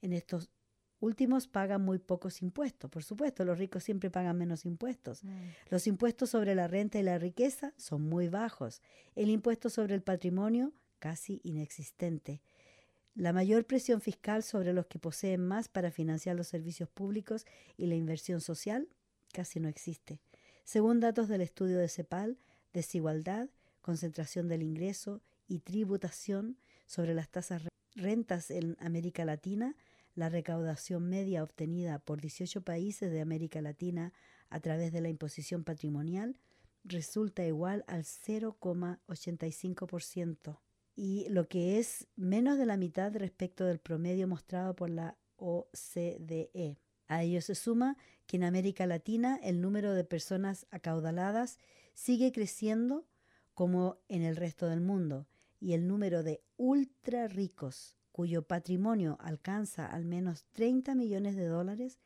En 0.00 0.14
estos 0.14 0.48
últimos 1.00 1.48
pagan 1.48 1.82
muy 1.82 1.98
pocos 1.98 2.42
impuestos, 2.42 2.90
por 2.90 3.02
supuesto, 3.02 3.44
los 3.44 3.58
ricos 3.58 3.82
siempre 3.84 4.10
pagan 4.10 4.38
menos 4.38 4.64
impuestos. 4.64 5.24
Mm. 5.24 5.28
Los 5.70 5.86
impuestos 5.86 6.30
sobre 6.30 6.54
la 6.54 6.68
renta 6.68 6.98
y 6.98 7.02
la 7.02 7.18
riqueza 7.18 7.72
son 7.76 8.02
muy 8.02 8.28
bajos. 8.28 8.82
El 9.16 9.30
impuesto 9.30 9.70
sobre 9.70 9.94
el 9.94 10.02
patrimonio 10.02 10.72
casi 10.98 11.40
inexistente. 11.42 12.42
La 13.14 13.32
mayor 13.32 13.64
presión 13.64 14.00
fiscal 14.00 14.42
sobre 14.44 14.72
los 14.72 14.86
que 14.86 15.00
poseen 15.00 15.44
más 15.46 15.68
para 15.68 15.90
financiar 15.90 16.36
los 16.36 16.46
servicios 16.46 16.88
públicos 16.88 17.44
y 17.76 17.86
la 17.86 17.96
inversión 17.96 18.40
social 18.40 18.88
casi 19.32 19.58
no 19.58 19.68
existe. 19.68 20.20
Según 20.64 21.00
datos 21.00 21.28
del 21.28 21.40
estudio 21.40 21.78
de 21.78 21.88
CEPAL, 21.88 22.38
desigualdad, 22.72 23.48
concentración 23.80 24.46
del 24.46 24.62
ingreso 24.62 25.20
y 25.48 25.58
tributación 25.58 26.58
sobre 26.86 27.14
las 27.14 27.28
tasas 27.28 27.62
rentas 27.96 28.50
en 28.50 28.76
América 28.78 29.24
Latina, 29.24 29.74
la 30.14 30.28
recaudación 30.28 31.08
media 31.08 31.42
obtenida 31.42 31.98
por 31.98 32.20
18 32.20 32.62
países 32.62 33.10
de 33.10 33.20
América 33.20 33.60
Latina 33.62 34.12
a 34.48 34.60
través 34.60 34.92
de 34.92 35.00
la 35.00 35.08
imposición 35.08 35.64
patrimonial 35.64 36.36
resulta 36.84 37.44
igual 37.44 37.84
al 37.86 38.04
0,85% 38.04 40.58
y 40.96 41.28
lo 41.28 41.48
que 41.48 41.78
es 41.78 42.08
menos 42.16 42.58
de 42.58 42.66
la 42.66 42.76
mitad 42.76 43.14
respecto 43.16 43.64
del 43.64 43.78
promedio 43.78 44.28
mostrado 44.28 44.74
por 44.74 44.90
la 44.90 45.16
OCDE. 45.36 46.78
A 47.08 47.22
ello 47.22 47.40
se 47.40 47.54
suma 47.54 47.96
que 48.26 48.36
en 48.36 48.44
América 48.44 48.86
Latina 48.86 49.38
el 49.42 49.60
número 49.60 49.94
de 49.94 50.04
personas 50.04 50.66
acaudaladas 50.70 51.58
sigue 51.94 52.32
creciendo 52.32 53.06
como 53.54 53.98
en 54.08 54.22
el 54.22 54.36
resto 54.36 54.66
del 54.66 54.80
mundo 54.80 55.26
y 55.60 55.74
el 55.74 55.86
número 55.86 56.22
de 56.22 56.42
ultra 56.56 57.28
ricos 57.28 57.96
cuyo 58.20 58.42
patrimonio 58.42 59.16
alcanza 59.18 59.86
al 59.86 60.04
menos 60.04 60.44
30 60.52 60.94
millones 60.94 61.36
de 61.36 61.46
dólares 61.46 61.98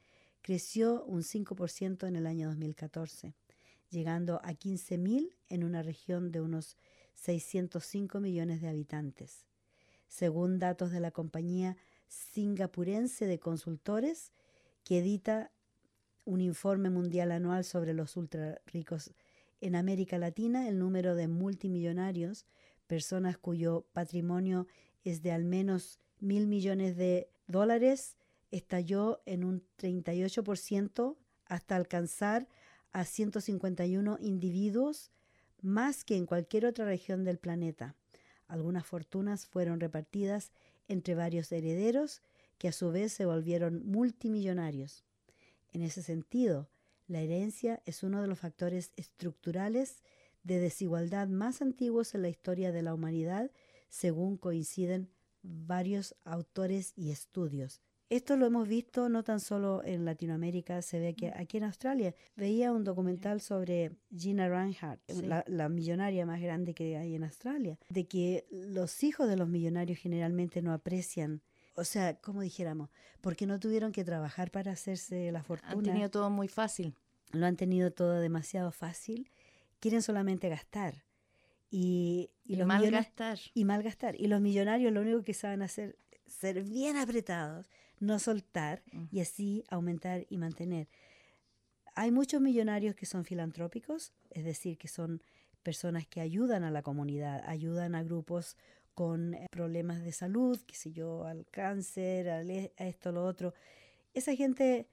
creció 0.42 1.04
un 1.06 1.22
5% 1.22 2.06
en 2.06 2.14
el 2.14 2.28
año 2.28 2.46
2014, 2.50 3.34
llegando 3.90 4.40
a 4.44 4.52
15.000 4.52 5.34
en 5.48 5.64
una 5.64 5.82
región 5.82 6.30
de 6.30 6.40
unos 6.40 6.76
605 7.16 8.20
millones 8.20 8.60
de 8.60 8.68
habitantes. 8.68 9.48
Según 10.06 10.60
datos 10.60 10.92
de 10.92 11.00
la 11.00 11.10
compañía 11.10 11.76
singapurense 12.06 13.26
de 13.26 13.40
consultores, 13.40 14.30
que 14.84 14.98
edita 14.98 15.50
un 16.24 16.40
informe 16.40 16.90
mundial 16.90 17.32
anual 17.32 17.64
sobre 17.64 17.92
los 17.92 18.16
ultra 18.16 18.60
ricos 18.66 19.10
en 19.60 19.74
América 19.74 20.16
Latina, 20.18 20.68
el 20.68 20.78
número 20.78 21.16
de 21.16 21.26
multimillonarios, 21.26 22.46
personas 22.86 23.36
cuyo 23.36 23.84
patrimonio 23.92 24.68
es 25.02 25.22
de 25.22 25.32
al 25.32 25.44
menos 25.44 25.98
mil 26.20 26.46
millones 26.46 26.96
de 26.96 27.28
dólares, 27.46 28.16
estalló 28.50 29.20
en 29.26 29.44
un 29.44 29.62
38% 29.78 31.16
hasta 31.46 31.76
alcanzar 31.76 32.48
a 32.92 33.04
151 33.04 34.18
individuos 34.20 35.10
más 35.60 36.04
que 36.04 36.16
en 36.16 36.26
cualquier 36.26 36.66
otra 36.66 36.84
región 36.84 37.24
del 37.24 37.38
planeta. 37.38 37.96
Algunas 38.46 38.86
fortunas 38.86 39.46
fueron 39.46 39.80
repartidas 39.80 40.52
entre 40.88 41.14
varios 41.14 41.50
herederos 41.50 42.22
que 42.58 42.68
a 42.68 42.72
su 42.72 42.92
vez 42.92 43.12
se 43.12 43.26
volvieron 43.26 43.84
multimillonarios. 43.84 45.04
En 45.72 45.82
ese 45.82 46.02
sentido, 46.02 46.68
la 47.08 47.20
herencia 47.20 47.82
es 47.84 48.02
uno 48.02 48.22
de 48.22 48.28
los 48.28 48.38
factores 48.38 48.92
estructurales 48.96 50.02
de 50.42 50.58
desigualdad 50.58 51.26
más 51.28 51.62
antiguos 51.62 52.14
en 52.14 52.22
la 52.22 52.28
historia 52.28 52.70
de 52.70 52.82
la 52.82 52.94
humanidad, 52.94 53.50
según 53.88 54.36
coinciden 54.36 55.10
varios 55.44 56.16
autores 56.24 56.92
y 56.96 57.10
estudios. 57.10 57.80
Esto 58.10 58.36
lo 58.36 58.46
hemos 58.46 58.68
visto 58.68 59.08
no 59.08 59.24
tan 59.24 59.40
solo 59.40 59.82
en 59.84 60.04
Latinoamérica, 60.04 60.82
se 60.82 61.00
ve 61.00 61.14
que 61.14 61.32
aquí 61.34 61.56
en 61.56 61.64
Australia. 61.64 62.14
Veía 62.36 62.72
un 62.72 62.84
documental 62.84 63.40
sobre 63.40 63.92
Gina 64.14 64.48
Reinhardt, 64.48 65.00
la, 65.46 65.68
millonaria 65.68 66.26
más 66.26 66.40
grande 66.40 66.74
que 66.74 66.96
hay 66.96 67.14
en 67.14 67.24
Australia, 67.24 67.78
de 67.88 68.06
que 68.06 68.46
los 68.50 69.02
hijos 69.02 69.28
de 69.28 69.36
los 69.36 69.48
millonarios 69.48 69.98
generalmente 69.98 70.60
no 70.62 70.72
aprecian 70.72 71.42
o 71.76 71.84
sea, 71.84 72.14
como 72.20 72.40
dijéramos, 72.40 72.88
porque 73.20 73.46
no 73.46 73.58
tuvieron 73.58 73.90
que 73.90 74.04
trabajar 74.04 74.52
para 74.52 74.70
hacerse 74.70 75.32
la 75.32 75.42
fortuna. 75.42 75.72
Han 75.72 75.82
tenido 75.82 76.08
todo 76.08 76.30
muy 76.30 76.46
fácil. 76.46 76.94
Lo 77.32 77.46
han 77.46 77.56
tenido 77.56 77.90
todo 77.90 78.20
demasiado 78.20 78.70
fácil. 78.70 79.28
Quieren 79.80 80.00
solamente 80.00 80.48
gastar. 80.48 81.04
Y, 81.76 82.30
y, 82.44 82.60
y 82.60 82.64
malgastar. 82.64 83.38
Y 83.52 83.64
malgastar. 83.64 84.14
Y 84.20 84.28
los 84.28 84.40
millonarios 84.40 84.92
lo 84.92 85.00
único 85.00 85.24
que 85.24 85.34
saben 85.34 85.62
hacer 85.62 85.98
es 86.24 86.32
ser 86.32 86.62
bien 86.62 86.96
apretados 86.96 87.68
no 88.00 88.18
soltar 88.18 88.82
y 89.10 89.20
así 89.20 89.64
aumentar 89.68 90.26
y 90.28 90.38
mantener. 90.38 90.88
Hay 91.94 92.10
muchos 92.10 92.40
millonarios 92.40 92.94
que 92.94 93.06
son 93.06 93.24
filantrópicos, 93.24 94.12
es 94.30 94.44
decir, 94.44 94.78
que 94.78 94.88
son 94.88 95.22
personas 95.62 96.06
que 96.06 96.20
ayudan 96.20 96.64
a 96.64 96.70
la 96.70 96.82
comunidad, 96.82 97.42
ayudan 97.46 97.94
a 97.94 98.02
grupos 98.02 98.56
con 98.94 99.34
eh, 99.34 99.46
problemas 99.50 100.02
de 100.02 100.12
salud, 100.12 100.60
qué 100.66 100.74
sé 100.74 100.92
yo, 100.92 101.24
al 101.24 101.46
cáncer, 101.50 102.26
e, 102.26 102.72
a 102.76 102.86
esto, 102.86 103.12
lo 103.12 103.24
otro. 103.24 103.54
Esa 104.12 104.34
gente 104.34 104.88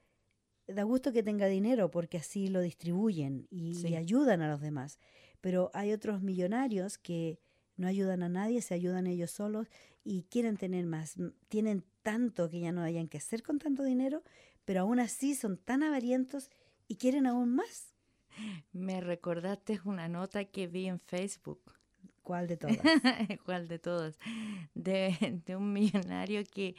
da 0.66 0.84
gusto 0.84 1.12
que 1.12 1.22
tenga 1.22 1.46
dinero 1.46 1.90
porque 1.90 2.18
así 2.18 2.48
lo 2.48 2.60
distribuyen 2.60 3.46
y, 3.50 3.94
ayudan 3.94 4.42
a 4.42 4.48
los 4.48 4.60
demás. 4.60 4.98
Pero 5.42 5.70
hay 5.74 5.92
otros 5.92 6.22
millonarios 6.22 6.96
que 6.96 7.38
no 7.76 7.86
ayudan 7.86 8.22
a 8.22 8.30
nadie, 8.30 8.62
se 8.62 8.72
ayudan 8.72 9.06
ellos 9.06 9.32
solos 9.32 9.68
y 10.04 10.22
quieren 10.24 10.56
tener 10.56 10.86
más, 10.86 11.16
tienen 11.48 11.84
tanto 12.02 12.48
que 12.48 12.60
ya 12.60 12.72
no 12.72 12.82
hayan 12.82 13.08
que 13.08 13.18
hacer 13.18 13.42
con 13.42 13.58
tanto 13.58 13.82
dinero, 13.82 14.22
pero 14.64 14.80
aún 14.80 15.00
así 15.00 15.34
son 15.34 15.58
tan 15.58 15.82
avarientos 15.82 16.50
y 16.88 16.96
quieren 16.96 17.26
aún 17.26 17.54
más. 17.54 17.94
Me 18.72 19.00
recordaste 19.00 19.80
una 19.84 20.08
nota 20.08 20.44
que 20.44 20.66
vi 20.66 20.86
en 20.86 21.00
Facebook. 21.00 21.60
¿Cuál 22.22 22.46
de 22.46 22.56
todas? 22.56 22.78
¿Cuál 23.44 23.68
de 23.68 23.78
todas? 23.78 24.16
De, 24.74 25.42
un 25.56 25.72
millonario 25.72 26.44
que 26.44 26.76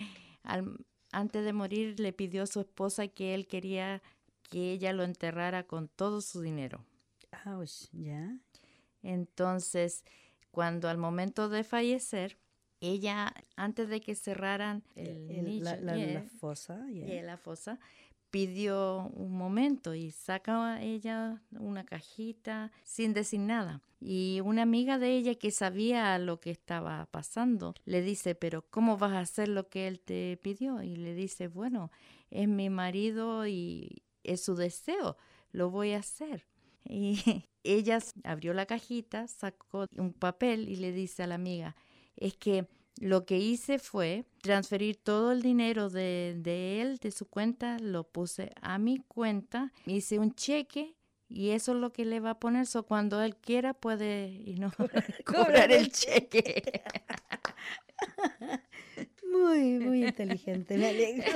antes 1.12 1.44
de 1.44 1.54
morir 1.54 2.00
le 2.00 2.14
pidió 2.14 2.44
a 2.44 2.48
su 2.48 2.62
esposa 2.62 3.08
que 3.08 3.36
él 3.36 3.46
quería 3.46 4.02
que 4.50 4.72
ella 4.72 4.94
lo 4.94 5.04
enterrara 5.04 5.64
con 5.64 5.90
todo 5.90 6.22
su 6.22 6.42
dinero. 6.42 6.86
¿ya? 7.92 8.38
Entonces, 9.04 10.04
cuando 10.52 10.90
al 10.90 10.98
momento 10.98 11.50
de 11.50 11.64
fallecer, 11.64 12.38
ella, 12.80 13.34
antes 13.56 13.88
de 13.90 14.02
que 14.02 14.16
cerraran 14.16 14.84
el, 14.96 15.64
la, 15.64 16.24
fosa, 16.40 16.86
la 16.90 17.38
fosa, 17.38 17.80
pidió 18.34 19.12
un 19.14 19.38
momento 19.38 19.94
y 19.94 20.10
saca 20.10 20.82
ella 20.82 21.44
una 21.52 21.86
cajita 21.86 22.72
sin 22.84 23.14
decir 23.14 23.40
nada. 23.40 23.84
Y 24.02 24.42
una 24.44 24.64
amiga 24.64 24.98
de 24.98 25.16
ella 25.16 25.36
que 25.36 25.52
sabía 25.52 26.18
lo 26.18 26.40
que 26.40 26.50
estaba 26.50 27.06
pasando 27.06 27.76
le 27.86 28.02
dice, 28.02 28.34
pero 28.34 28.66
¿cómo 28.70 28.98
vas 28.98 29.12
a 29.12 29.20
hacer 29.20 29.50
lo 29.50 29.70
que 29.70 29.88
él 29.88 30.00
te 30.00 30.36
pidió? 30.38 30.82
Y 30.82 30.96
le 30.96 31.14
dice, 31.14 31.48
bueno, 31.48 31.92
es 32.32 32.48
mi 32.48 32.72
marido 32.72 33.46
y 33.46 34.02
es 34.24 34.44
su 34.44 34.56
deseo, 34.56 35.16
lo 35.52 35.70
voy 35.70 35.94
a 35.94 36.00
hacer. 36.00 36.48
Y 36.86 37.46
ella 37.64 38.00
abrió 38.24 38.54
la 38.54 38.66
cajita, 38.66 39.28
sacó 39.28 39.88
un 39.98 40.14
papel 40.14 40.70
y 40.70 40.76
le 40.78 40.92
dice 40.92 41.24
a 41.24 41.28
la 41.28 41.36
amiga, 41.36 41.76
es 42.16 42.36
que 42.36 42.68
lo 43.00 43.26
que 43.26 43.40
hice 43.40 43.80
fue 43.80 44.26
transferir 44.42 44.98
todo 44.98 45.32
el 45.32 45.42
dinero 45.42 45.90
de, 45.90 46.36
de 46.38 46.82
él, 46.82 46.98
de 46.98 47.12
su 47.12 47.26
cuenta, 47.26 47.80
lo 47.80 48.04
puse 48.04 48.52
a 48.62 48.78
mi 48.78 49.00
cuenta, 49.00 49.74
hice 49.86 50.20
un 50.20 50.36
cheque 50.36 50.96
y 51.34 51.50
eso 51.50 51.72
es 51.74 51.80
lo 51.80 51.92
que 51.92 52.06
le 52.06 52.20
va 52.20 52.32
a 52.32 52.40
poner. 52.40 52.68
So 52.68 52.84
cuando 52.84 53.22
él 53.22 53.36
quiera 53.36 53.74
puede 53.74 54.28
y 54.28 54.56
no 54.56 54.72
cobrar 55.26 55.72
el 55.72 55.92
cheque. 55.92 56.84
Muy, 59.32 59.80
muy 59.80 60.06
inteligente, 60.06 60.78
me 60.78 60.90
alegro. 60.90 61.32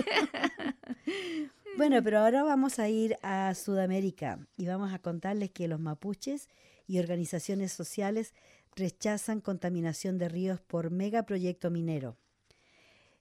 Bueno, 1.77 2.01
pero 2.01 2.17
ahora 2.17 2.41
vamos 2.41 2.79
a 2.79 2.89
ir 2.89 3.19
a 3.21 3.53
Sudamérica 3.53 4.39
y 4.57 4.65
vamos 4.65 4.93
a 4.93 4.99
contarles 4.99 5.51
que 5.51 5.67
los 5.67 5.79
mapuches 5.79 6.49
y 6.87 6.97
organizaciones 6.97 7.71
sociales 7.71 8.33
rechazan 8.75 9.41
contaminación 9.41 10.17
de 10.17 10.27
ríos 10.27 10.59
por 10.59 10.89
megaproyecto 10.89 11.69
minero. 11.69 12.17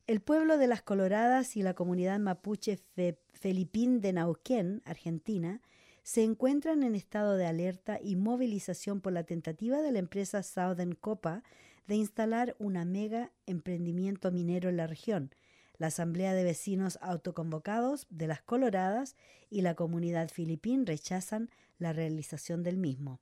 El 0.06 0.22
pueblo 0.22 0.56
de 0.56 0.68
las 0.68 0.80
Coloradas 0.80 1.54
y 1.58 1.62
la 1.62 1.74
comunidad 1.74 2.18
mapuche 2.18 2.78
Felipín 3.34 4.00
de 4.00 4.14
Nauquén, 4.14 4.80
Argentina, 4.86 5.60
se 6.02 6.24
encuentran 6.24 6.82
en 6.82 6.94
estado 6.94 7.36
de 7.36 7.44
alerta 7.44 7.98
y 8.02 8.16
movilización 8.16 9.02
por 9.02 9.12
la 9.12 9.24
tentativa 9.24 9.82
de 9.82 9.92
la 9.92 9.98
empresa 9.98 10.42
Southern 10.42 10.94
Copa 10.94 11.42
de 11.86 11.96
instalar 11.96 12.56
una 12.58 12.86
mega 12.86 13.32
emprendimiento 13.44 14.32
minero 14.32 14.70
en 14.70 14.78
la 14.78 14.86
región, 14.86 15.30
la 15.78 15.88
Asamblea 15.88 16.34
de 16.34 16.44
Vecinos 16.44 16.98
Autoconvocados 17.02 18.06
de 18.10 18.26
las 18.26 18.42
Coloradas 18.42 19.16
y 19.50 19.62
la 19.62 19.74
comunidad 19.74 20.28
filipín 20.28 20.86
rechazan 20.86 21.50
la 21.78 21.92
realización 21.92 22.62
del 22.62 22.76
mismo. 22.76 23.20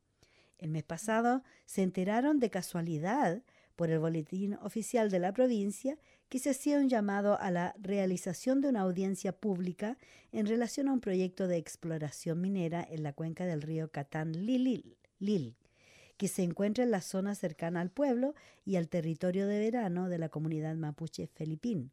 El 0.59 0.71
mes 0.71 0.85
pasado 0.85 1.43
se 1.67 1.83
enteraron 1.83 2.39
de 2.39 2.51
casualidad 2.51 3.43
por 3.77 3.91
el 3.91 3.99
boletín 3.99 4.55
oficial 4.63 5.11
de 5.11 5.19
la 5.19 5.33
provincia 5.33 5.99
que 6.29 6.39
se 6.39 6.51
hacía 6.51 6.79
un 6.79 6.89
llamado 6.89 7.39
a 7.41 7.51
la 7.51 7.75
realización 7.79 8.61
de 8.61 8.69
una 8.69 8.81
audiencia 8.81 9.33
pública 9.33 9.99
en 10.33 10.47
relación 10.47 10.89
a 10.89 10.93
un 10.93 11.01
proyecto 11.01 11.49
de 11.49 11.57
exploración 11.57 12.41
minera 12.41 12.87
en 12.89 13.03
la 13.03 13.13
cuenca 13.13 13.47
del 13.47 13.63
río 13.63 13.91
Catán 13.91 14.33
Lil, 14.47 15.57
que 16.17 16.29
se 16.29 16.43
encuentra 16.43 16.85
en 16.85 16.91
la 16.91 17.01
zona 17.01 17.35
cercana 17.35 17.81
al 17.81 17.91
pueblo 17.91 18.35
y 18.65 18.77
al 18.77 18.89
territorio 18.89 19.47
de 19.47 19.59
verano 19.59 20.09
de 20.09 20.19
la 20.19 20.29
comunidad 20.29 20.77
mapuche 20.77 21.27
filipín. 21.27 21.93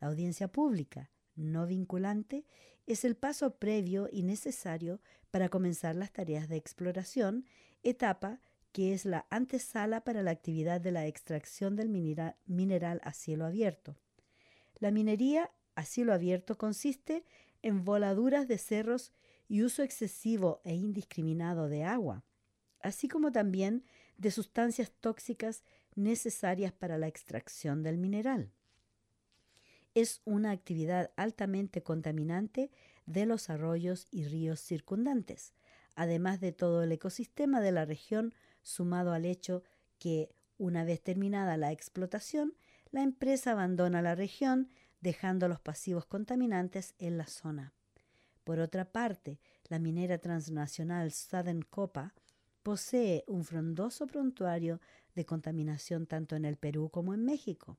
La 0.00 0.08
audiencia 0.08 0.48
pública, 0.48 1.10
no 1.36 1.66
vinculante, 1.66 2.46
es 2.86 3.04
el 3.04 3.16
paso 3.16 3.56
previo 3.56 4.08
y 4.10 4.22
necesario 4.22 5.00
para 5.30 5.48
comenzar 5.48 5.94
las 5.94 6.12
tareas 6.12 6.48
de 6.48 6.56
exploración, 6.56 7.46
etapa 7.82 8.40
que 8.72 8.92
es 8.92 9.04
la 9.04 9.26
antesala 9.30 10.04
para 10.04 10.22
la 10.22 10.30
actividad 10.30 10.80
de 10.80 10.92
la 10.92 11.06
extracción 11.06 11.76
del 11.76 11.88
mineral 11.88 13.00
a 13.04 13.12
cielo 13.12 13.44
abierto. 13.44 13.96
La 14.78 14.90
minería 14.90 15.50
a 15.74 15.84
cielo 15.84 16.14
abierto 16.14 16.56
consiste 16.56 17.24
en 17.62 17.84
voladuras 17.84 18.48
de 18.48 18.58
cerros 18.58 19.12
y 19.48 19.62
uso 19.62 19.82
excesivo 19.82 20.60
e 20.64 20.74
indiscriminado 20.74 21.68
de 21.68 21.84
agua, 21.84 22.24
así 22.80 23.08
como 23.08 23.32
también 23.32 23.84
de 24.16 24.30
sustancias 24.30 24.92
tóxicas 25.00 25.64
necesarias 25.94 26.72
para 26.72 26.96
la 26.96 27.08
extracción 27.08 27.82
del 27.82 27.98
mineral 27.98 28.52
es 29.94 30.20
una 30.24 30.50
actividad 30.50 31.10
altamente 31.16 31.82
contaminante 31.82 32.70
de 33.06 33.26
los 33.26 33.50
arroyos 33.50 34.06
y 34.10 34.24
ríos 34.24 34.60
circundantes, 34.60 35.52
además 35.96 36.40
de 36.40 36.52
todo 36.52 36.82
el 36.82 36.92
ecosistema 36.92 37.60
de 37.60 37.72
la 37.72 37.84
región, 37.84 38.34
sumado 38.62 39.12
al 39.12 39.24
hecho 39.24 39.62
que, 39.98 40.30
una 40.58 40.84
vez 40.84 41.02
terminada 41.02 41.56
la 41.56 41.72
explotación, 41.72 42.54
la 42.92 43.02
empresa 43.02 43.52
abandona 43.52 44.02
la 44.02 44.14
región, 44.14 44.68
dejando 45.00 45.48
los 45.48 45.60
pasivos 45.60 46.04
contaminantes 46.06 46.94
en 46.98 47.16
la 47.16 47.26
zona. 47.26 47.72
Por 48.44 48.58
otra 48.58 48.84
parte, 48.84 49.40
la 49.68 49.78
minera 49.78 50.18
transnacional 50.18 51.12
Southern 51.12 51.62
Copa 51.62 52.14
posee 52.62 53.24
un 53.26 53.44
frondoso 53.44 54.06
prontuario 54.06 54.80
de 55.14 55.24
contaminación 55.24 56.06
tanto 56.06 56.36
en 56.36 56.44
el 56.44 56.56
Perú 56.56 56.90
como 56.90 57.14
en 57.14 57.24
México 57.24 57.78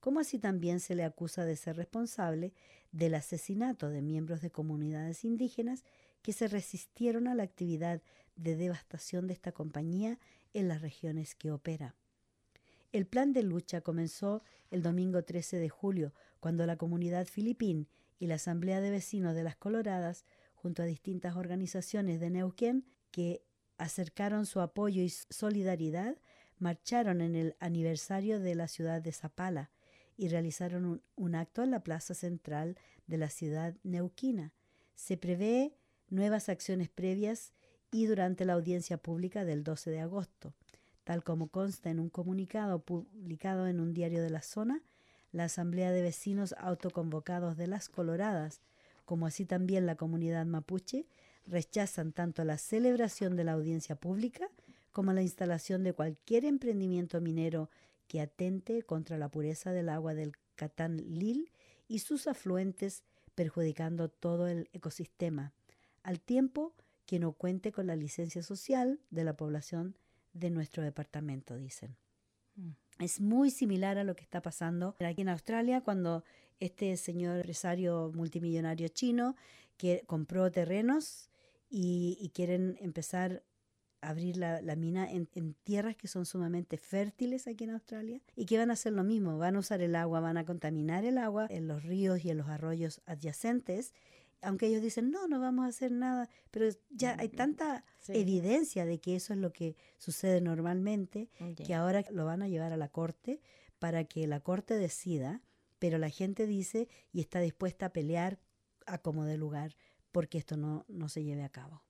como 0.00 0.20
así 0.20 0.38
también 0.38 0.80
se 0.80 0.94
le 0.94 1.04
acusa 1.04 1.44
de 1.44 1.56
ser 1.56 1.76
responsable 1.76 2.52
del 2.90 3.14
asesinato 3.14 3.88
de 3.88 4.02
miembros 4.02 4.40
de 4.40 4.50
comunidades 4.50 5.24
indígenas 5.24 5.84
que 6.22 6.32
se 6.32 6.48
resistieron 6.48 7.28
a 7.28 7.34
la 7.34 7.42
actividad 7.42 8.02
de 8.36 8.56
devastación 8.56 9.26
de 9.26 9.34
esta 9.34 9.52
compañía 9.52 10.18
en 10.54 10.68
las 10.68 10.82
regiones 10.82 11.34
que 11.34 11.50
opera. 11.50 11.94
El 12.92 13.06
plan 13.06 13.32
de 13.32 13.42
lucha 13.42 13.82
comenzó 13.82 14.42
el 14.70 14.82
domingo 14.82 15.22
13 15.22 15.58
de 15.58 15.68
julio, 15.68 16.12
cuando 16.40 16.66
la 16.66 16.76
comunidad 16.76 17.26
filipín 17.26 17.86
y 18.18 18.26
la 18.26 18.34
Asamblea 18.34 18.80
de 18.80 18.90
Vecinos 18.90 19.34
de 19.34 19.44
las 19.44 19.56
Coloradas, 19.56 20.24
junto 20.54 20.82
a 20.82 20.86
distintas 20.86 21.36
organizaciones 21.36 22.18
de 22.18 22.30
Neuquén 22.30 22.84
que 23.12 23.44
acercaron 23.78 24.44
su 24.44 24.60
apoyo 24.60 25.02
y 25.02 25.08
solidaridad, 25.08 26.16
marcharon 26.58 27.20
en 27.20 27.36
el 27.36 27.56
aniversario 27.60 28.40
de 28.40 28.54
la 28.54 28.68
ciudad 28.68 29.00
de 29.00 29.12
Zapala, 29.12 29.70
y 30.20 30.28
realizaron 30.28 31.00
un, 31.16 31.34
acto 31.34 31.62
en 31.62 31.70
la 31.70 31.82
plaza 31.82 32.12
central 32.12 32.76
de 33.06 33.16
la 33.16 33.30
ciudad 33.30 33.74
neuquina. 33.84 34.52
Se 34.94 35.16
prevé 35.16 35.74
nuevas 36.10 36.50
acciones 36.50 36.90
previas 36.90 37.54
y 37.90 38.04
durante 38.04 38.44
la 38.44 38.52
audiencia 38.52 38.98
pública 38.98 39.46
del 39.46 39.64
12 39.64 39.90
de 39.90 40.00
agosto. 40.00 40.52
Tal 41.04 41.24
como 41.24 41.48
consta 41.48 41.88
en 41.88 42.00
un 42.00 42.10
comunicado 42.10 42.84
publicado 42.84 43.66
en 43.66 43.80
un 43.80 43.94
diario 43.94 44.22
de 44.22 44.28
la 44.28 44.42
zona, 44.42 44.82
la 45.32 45.44
Asamblea 45.44 45.90
de 45.90 46.02
Vecinos 46.02 46.54
Autoconvocados 46.58 47.56
de 47.56 47.68
las 47.68 47.88
Coloradas, 47.88 48.60
como 49.06 49.26
así 49.26 49.46
también 49.46 49.86
la 49.86 49.96
comunidad 49.96 50.44
mapuche, 50.44 51.06
rechazan 51.46 52.12
tanto 52.12 52.44
la 52.44 52.58
celebración 52.58 53.36
de 53.36 53.44
la 53.44 53.52
audiencia 53.52 53.96
pública 53.96 54.50
como 54.92 55.14
la 55.14 55.22
instalación 55.22 55.82
de 55.82 55.94
cualquier 55.94 56.44
emprendimiento 56.44 57.22
minero 57.22 57.70
que 58.10 58.20
atente 58.20 58.82
contra 58.82 59.18
la 59.18 59.28
pureza 59.28 59.70
del 59.70 59.88
agua 59.88 60.14
del 60.14 60.32
Catán 60.56 60.96
Lil 60.96 61.52
y 61.86 62.00
sus 62.00 62.26
afluentes, 62.26 63.04
perjudicando 63.36 64.08
todo 64.08 64.48
el 64.48 64.68
ecosistema, 64.72 65.52
al 66.02 66.18
tiempo 66.20 66.74
que 67.06 67.20
no 67.20 67.30
cuente 67.30 67.70
con 67.70 67.86
la 67.86 67.94
licencia 67.94 68.42
social 68.42 68.98
de 69.10 69.22
la 69.22 69.36
población 69.36 69.94
de 70.32 70.50
nuestro 70.50 70.82
departamento, 70.82 71.56
dicen. 71.56 71.94
Mm. 72.56 72.70
Es 72.98 73.20
muy 73.20 73.52
similar 73.52 73.96
a 73.96 74.02
lo 74.02 74.16
que 74.16 74.24
está 74.24 74.42
pasando 74.42 74.96
aquí 74.98 75.20
en 75.22 75.28
Australia 75.28 75.82
cuando 75.82 76.24
este 76.58 76.96
señor 76.96 77.36
empresario 77.36 78.10
multimillonario 78.12 78.88
chino 78.88 79.36
que 79.76 80.02
compró 80.08 80.50
terrenos 80.50 81.30
y, 81.68 82.18
y 82.20 82.30
quieren 82.30 82.76
empezar 82.80 83.44
abrir 84.00 84.36
la, 84.36 84.60
mina 84.76 85.10
en, 85.10 85.26
tierras 85.62 85.96
que 85.96 86.08
son 86.08 86.26
sumamente 86.26 86.78
fértiles 86.78 87.46
aquí 87.46 87.64
en 87.64 87.70
Australia 87.70 88.20
y 88.36 88.46
que 88.46 88.58
van 88.58 88.70
a 88.70 88.74
hacer 88.74 88.92
lo 88.92 89.04
mismo, 89.04 89.38
van 89.38 89.56
a 89.56 89.58
usar 89.58 89.82
el 89.82 89.94
agua, 89.94 90.20
van 90.20 90.36
a 90.36 90.44
contaminar 90.44 91.04
el 91.04 91.18
agua 91.18 91.46
en 91.50 91.68
los 91.68 91.82
ríos 91.82 92.24
y 92.24 92.30
en 92.30 92.38
los 92.38 92.48
arroyos 92.48 93.02
adyacentes, 93.06 93.92
aunque 94.42 94.66
ellos 94.66 94.82
dicen, 94.82 95.10
no, 95.10 95.28
no 95.28 95.38
vamos 95.38 95.66
a 95.66 95.68
hacer 95.68 95.92
nada, 95.92 96.28
pero 96.50 96.66
ya 96.88 97.16
hay 97.18 97.28
tanta 97.28 97.84
evidencia 98.08 98.86
de 98.86 98.98
que 98.98 99.16
eso 99.16 99.34
es 99.34 99.38
lo 99.38 99.52
que 99.52 99.76
sucede 99.98 100.40
normalmente, 100.40 101.28
que 101.64 101.74
ahora 101.74 102.04
lo 102.10 102.24
van 102.24 102.42
a 102.42 102.48
llevar 102.48 102.72
a 102.72 102.78
la 102.78 102.88
corte 102.88 103.40
para 103.78 104.04
que 104.04 104.26
la 104.26 104.40
corte 104.40 104.78
decida, 104.78 105.42
pero 105.78 105.98
la 105.98 106.10
gente 106.10 106.46
dice 106.46 106.88
y 107.12 107.20
está 107.20 107.40
dispuesta 107.40 107.86
a 107.86 107.92
pelear 107.92 108.38
a 108.86 108.98
como 108.98 109.24
de 109.24 109.36
lugar 109.36 109.76
porque 110.10 110.38
esto 110.38 110.56
no, 110.56 110.84
no 110.88 111.08
se 111.08 111.22
lleve 111.22 111.44
a 111.44 111.48
cabo. 111.50 111.82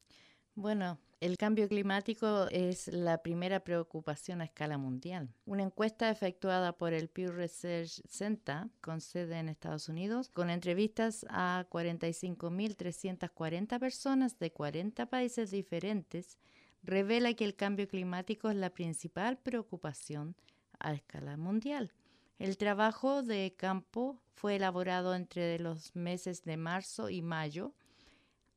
Bueno, 0.54 0.98
el 1.20 1.36
cambio 1.36 1.68
climático 1.68 2.48
es 2.50 2.88
la 2.88 3.22
primera 3.22 3.60
preocupación 3.60 4.40
a 4.40 4.44
escala 4.44 4.78
mundial. 4.78 5.28
Una 5.44 5.62
encuesta 5.62 6.10
efectuada 6.10 6.72
por 6.72 6.92
el 6.92 7.08
Pew 7.08 7.30
Research 7.30 8.02
Center, 8.08 8.68
con 8.80 9.00
sede 9.00 9.38
en 9.38 9.48
Estados 9.48 9.88
Unidos, 9.88 10.30
con 10.30 10.50
entrevistas 10.50 11.24
a 11.28 11.66
45.340 11.70 13.78
personas 13.78 14.38
de 14.38 14.50
40 14.50 15.06
países 15.06 15.50
diferentes, 15.50 16.38
revela 16.82 17.34
que 17.34 17.44
el 17.44 17.54
cambio 17.54 17.86
climático 17.86 18.48
es 18.48 18.56
la 18.56 18.70
principal 18.70 19.38
preocupación 19.38 20.34
a 20.78 20.94
escala 20.94 21.36
mundial. 21.36 21.92
El 22.38 22.56
trabajo 22.56 23.22
de 23.22 23.54
campo 23.56 24.18
fue 24.34 24.56
elaborado 24.56 25.14
entre 25.14 25.58
los 25.58 25.94
meses 25.94 26.42
de 26.44 26.56
marzo 26.56 27.10
y 27.10 27.20
mayo 27.20 27.74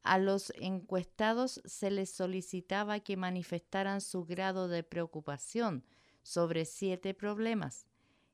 a 0.04 0.18
los 0.18 0.52
encuestados 0.58 1.62
se 1.66 1.90
les 1.90 2.10
solicitaba 2.10 3.00
que 3.00 3.18
manifestaran 3.18 4.02
su 4.02 4.26
grado 4.26 4.68
de 4.68 4.84
preocupación 4.84 5.84
sobre 6.22 6.66
siete 6.66 7.14
problemas. 7.14 7.88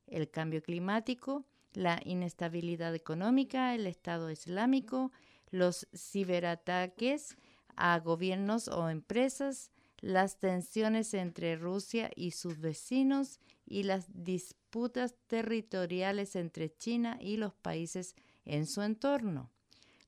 El 0.07 0.29
cambio 0.29 0.63
climático, 0.63 1.45
la 1.73 2.01
inestabilidad 2.03 2.95
económica, 2.95 3.75
el 3.75 3.85
Estado 3.85 4.31
Islámico, 4.31 5.11
los 5.51 5.87
ciberataques 5.95 7.37
a 7.75 7.99
gobiernos 7.99 8.67
o 8.67 8.89
empresas, 8.89 9.71
las 10.01 10.39
tensiones 10.39 11.13
entre 11.13 11.55
Rusia 11.55 12.09
y 12.15 12.31
sus 12.31 12.59
vecinos 12.59 13.39
y 13.65 13.83
las 13.83 14.07
disputas 14.23 15.15
territoriales 15.27 16.35
entre 16.35 16.75
China 16.75 17.17
y 17.21 17.37
los 17.37 17.53
países 17.53 18.15
en 18.45 18.65
su 18.65 18.81
entorno. 18.81 19.51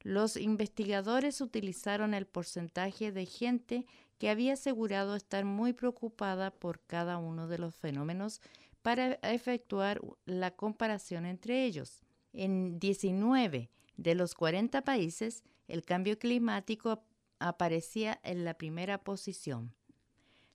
Los 0.03 0.35
investigadores 0.37 1.41
utilizaron 1.41 2.13
el 2.13 2.25
porcentaje 2.25 3.11
de 3.11 3.25
gente 3.25 3.85
que 4.17 4.29
había 4.29 4.53
asegurado 4.53 5.15
estar 5.15 5.45
muy 5.45 5.73
preocupada 5.73 6.51
por 6.51 6.79
cada 6.81 7.17
uno 7.17 7.47
de 7.47 7.57
los 7.57 7.75
fenómenos 7.75 8.41
para 8.81 9.13
efectuar 9.21 10.01
la 10.25 10.51
comparación 10.51 11.25
entre 11.25 11.65
ellos. 11.65 12.01
En 12.33 12.79
19 12.79 13.69
de 13.97 14.15
los 14.15 14.33
40 14.33 14.83
países, 14.83 15.43
el 15.67 15.83
cambio 15.83 16.17
climático 16.17 17.03
aparecía 17.39 18.19
en 18.23 18.45
la 18.45 18.55
primera 18.55 19.03
posición. 19.03 19.73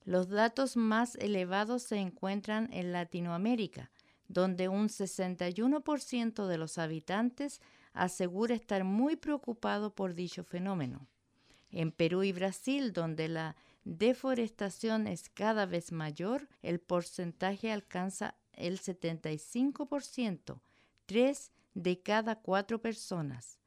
Los 0.04 0.28
datos 0.28 0.76
más 0.76 1.16
elevados 1.16 1.82
se 1.82 1.96
encuentran 1.96 2.72
en 2.72 2.92
Latinoamérica, 2.92 3.90
donde 4.28 4.68
un 4.68 4.88
61% 4.88 6.46
de 6.46 6.58
los 6.58 6.78
habitantes 6.78 7.60
asegura 7.96 8.54
estar 8.54 8.84
muy 8.84 9.16
preocupado 9.16 9.94
por 9.94 10.14
dicho 10.14 10.44
fenómeno. 10.44 11.06
En 11.70 11.90
Perú 11.90 12.22
y 12.22 12.32
Brasil, 12.32 12.92
donde 12.92 13.28
la 13.28 13.56
deforestación 13.84 15.06
es 15.06 15.28
cada 15.28 15.66
vez 15.66 15.92
mayor, 15.92 16.48
el 16.62 16.78
porcentaje 16.80 17.72
alcanza 17.72 18.34
el 18.52 18.78
75%, 18.80 20.60
tres 21.06 21.52
de 21.74 22.00
cada 22.00 22.36
cuatro 22.36 22.80
personas. 22.80 23.58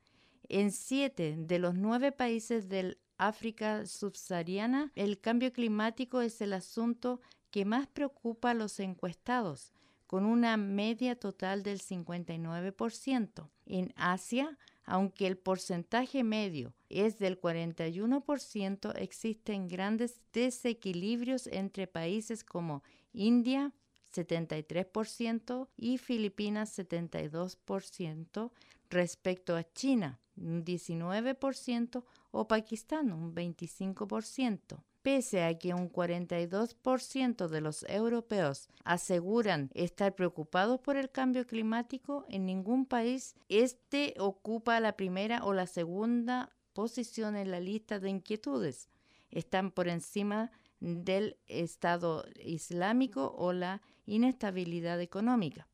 En 0.47 0.71
siete 0.71 1.35
de 1.37 1.59
los 1.59 1.75
nueve 1.75 2.11
países 2.11 2.69
del 2.69 2.97
África 3.17 3.85
subsahariana, 3.85 4.91
el 4.95 5.19
cambio 5.19 5.51
climático 5.51 6.21
es 6.21 6.41
el 6.41 6.53
asunto 6.53 7.21
que 7.51 7.65
más 7.65 7.87
preocupa 7.87 8.51
a 8.51 8.53
los 8.55 8.79
encuestados, 8.79 9.73
con 10.09 10.25
una 10.25 10.57
media 10.57 11.15
total 11.15 11.61
del 11.61 11.81
59%. 11.81 13.47
En 13.67 13.93
Asia, 13.95 14.57
aunque 14.83 15.27
el 15.27 15.37
porcentaje 15.37 16.23
medio 16.23 16.73
es 16.89 17.19
del 17.19 17.39
41%, 17.39 18.95
existen 18.95 19.67
grandes 19.67 20.19
desequilibrios 20.33 21.45
entre 21.45 21.85
países 21.85 22.43
como 22.43 22.81
India, 23.13 23.71
73%, 24.11 25.67
y 25.77 25.99
Filipinas, 25.99 26.75
72%, 26.79 28.51
respecto 28.89 29.55
a 29.55 29.63
China, 29.73 30.19
un 30.35 30.65
19%, 30.65 32.03
o 32.31 32.47
Pakistán, 32.47 33.11
un 33.11 33.35
25%. 33.35 34.83
Pese 35.09 35.43
a 35.43 35.57
que 35.57 35.73
un 35.73 35.91
42% 35.91 37.47
de 37.47 37.61
los 37.61 37.83
europeos 37.89 38.69
aseguran 38.83 39.71
estar 39.73 40.13
preocupados 40.13 40.79
por 40.81 40.97
el 40.97 41.09
cambio 41.09 41.47
climático, 41.47 42.27
en 42.29 42.45
ningún 42.45 42.85
país 42.85 43.33
este 43.47 44.13
ocupa 44.19 44.79
la 44.79 44.95
primera 44.95 45.43
o 45.43 45.53
la 45.53 45.65
segunda 45.65 46.55
posición 46.73 47.35
en 47.35 47.49
la 47.49 47.59
lista 47.59 47.97
de 47.97 48.11
inquietudes. 48.11 48.87
Están 49.31 49.71
por 49.71 49.87
encima 49.87 50.51
del 50.79 51.37
Estado 51.47 52.23
Islámico 52.45 53.33
o 53.35 53.51
la 53.51 53.81
inestabilidad 54.05 55.01
económica. 55.01 55.67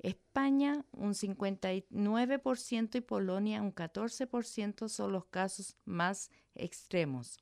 España 0.00 0.84
un 0.90 1.14
59% 1.14 2.96
y 2.96 3.00
Polonia 3.00 3.62
un 3.62 3.72
14% 3.72 4.88
son 4.88 5.12
los 5.12 5.26
casos 5.26 5.76
más 5.84 6.32
extremos. 6.56 7.38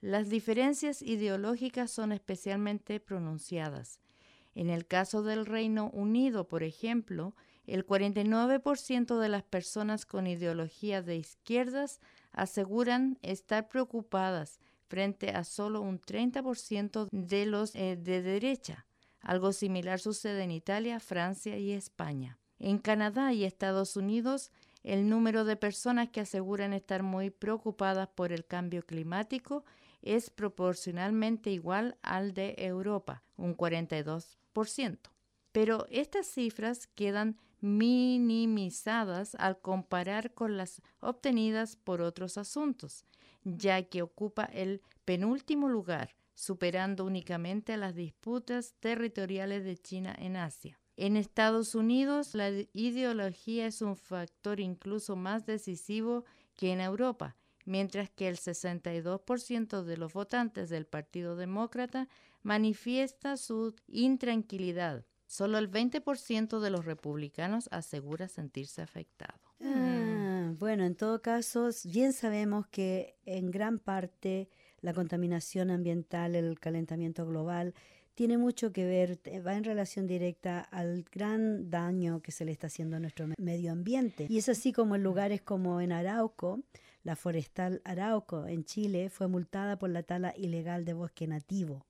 Las 0.00 0.28
diferencias 0.28 1.02
ideológicas 1.02 1.90
son 1.90 2.12
especialmente 2.12 3.00
pronunciadas. 3.00 4.00
En 4.54 4.70
el 4.70 4.86
caso 4.86 5.22
del 5.22 5.44
Reino 5.44 5.90
Unido, 5.92 6.46
por 6.46 6.62
ejemplo, 6.62 7.34
el 7.66 7.84
49% 7.84 9.18
de 9.18 9.28
las 9.28 9.42
personas 9.42 10.06
con 10.06 10.26
ideología 10.26 11.02
de 11.02 11.16
izquierdas 11.16 12.00
aseguran 12.32 13.18
estar 13.22 13.68
preocupadas 13.68 14.60
frente 14.86 15.30
a 15.30 15.44
solo 15.44 15.80
un 15.80 16.00
30% 16.00 17.08
de 17.10 17.46
los 17.46 17.74
eh, 17.74 17.96
de 17.96 18.22
derecha. 18.22 18.86
Algo 19.20 19.52
similar 19.52 20.00
sucede 20.00 20.44
en 20.44 20.50
Italia, 20.50 21.00
Francia 21.00 21.58
y 21.58 21.72
España. 21.72 22.38
En 22.58 22.78
Canadá 22.78 23.32
y 23.32 23.44
Estados 23.44 23.96
Unidos, 23.96 24.50
el 24.82 25.08
número 25.08 25.44
de 25.44 25.56
personas 25.56 26.08
que 26.08 26.20
aseguran 26.20 26.72
estar 26.72 27.02
muy 27.02 27.30
preocupadas 27.30 28.08
por 28.08 28.32
el 28.32 28.46
cambio 28.46 28.82
climático 28.82 29.64
es 30.02 30.30
proporcionalmente 30.30 31.50
igual 31.50 31.96
al 32.02 32.34
de 32.34 32.54
Europa, 32.58 33.22
un 33.36 33.56
42%. 33.56 34.98
Pero 35.52 35.86
estas 35.90 36.26
cifras 36.26 36.86
quedan 36.86 37.36
minimizadas 37.60 39.34
al 39.34 39.60
comparar 39.60 40.32
con 40.32 40.56
las 40.56 40.80
obtenidas 41.00 41.76
por 41.76 42.00
otros 42.00 42.38
asuntos, 42.38 43.04
ya 43.44 43.82
que 43.82 44.02
ocupa 44.02 44.44
el 44.44 44.82
penúltimo 45.04 45.68
lugar, 45.68 46.14
superando 46.34 47.04
únicamente 47.04 47.76
las 47.76 47.94
disputas 47.94 48.74
territoriales 48.78 49.64
de 49.64 49.76
China 49.76 50.14
en 50.18 50.36
Asia. 50.36 50.78
En 50.96 51.16
Estados 51.16 51.74
Unidos, 51.74 52.34
la 52.34 52.50
ideología 52.72 53.66
es 53.66 53.82
un 53.82 53.96
factor 53.96 54.60
incluso 54.60 55.16
más 55.16 55.46
decisivo 55.46 56.24
que 56.54 56.72
en 56.72 56.80
Europa, 56.80 57.36
mientras 57.68 58.10
que 58.10 58.28
el 58.28 58.36
62% 58.36 59.82
de 59.82 59.96
los 59.96 60.12
votantes 60.12 60.70
del 60.70 60.86
Partido 60.86 61.36
Demócrata 61.36 62.08
manifiesta 62.42 63.36
su 63.36 63.74
intranquilidad. 63.86 65.04
Solo 65.26 65.58
el 65.58 65.70
20% 65.70 66.60
de 66.60 66.70
los 66.70 66.86
republicanos 66.86 67.68
asegura 67.70 68.28
sentirse 68.28 68.80
afectado. 68.80 69.38
Ah, 69.62 70.52
bueno, 70.58 70.84
en 70.84 70.94
todo 70.94 71.20
caso, 71.20 71.68
bien 71.84 72.14
sabemos 72.14 72.66
que 72.68 73.16
en 73.26 73.50
gran 73.50 73.78
parte 73.78 74.48
la 74.80 74.94
contaminación 74.94 75.70
ambiental, 75.70 76.34
el 76.34 76.58
calentamiento 76.58 77.26
global, 77.26 77.74
tiene 78.14 78.38
mucho 78.38 78.72
que 78.72 78.84
ver, 78.84 79.20
va 79.46 79.54
en 79.54 79.64
relación 79.64 80.06
directa 80.06 80.60
al 80.60 81.04
gran 81.12 81.70
daño 81.70 82.20
que 82.20 82.32
se 82.32 82.44
le 82.44 82.52
está 82.52 82.68
haciendo 82.68 82.96
a 82.96 83.00
nuestro 83.00 83.28
medio 83.38 83.70
ambiente. 83.70 84.26
Y 84.28 84.38
es 84.38 84.48
así 84.48 84.72
como 84.72 84.96
en 84.96 85.04
lugares 85.04 85.42
como 85.42 85.80
en 85.80 85.92
Arauco, 85.92 86.60
la 87.02 87.16
forestal 87.16 87.80
Arauco 87.84 88.46
en 88.46 88.64
Chile 88.64 89.10
fue 89.10 89.28
multada 89.28 89.78
por 89.78 89.90
la 89.90 90.02
tala 90.02 90.34
ilegal 90.36 90.84
de 90.84 90.92
bosque 90.92 91.26
nativo, 91.26 91.86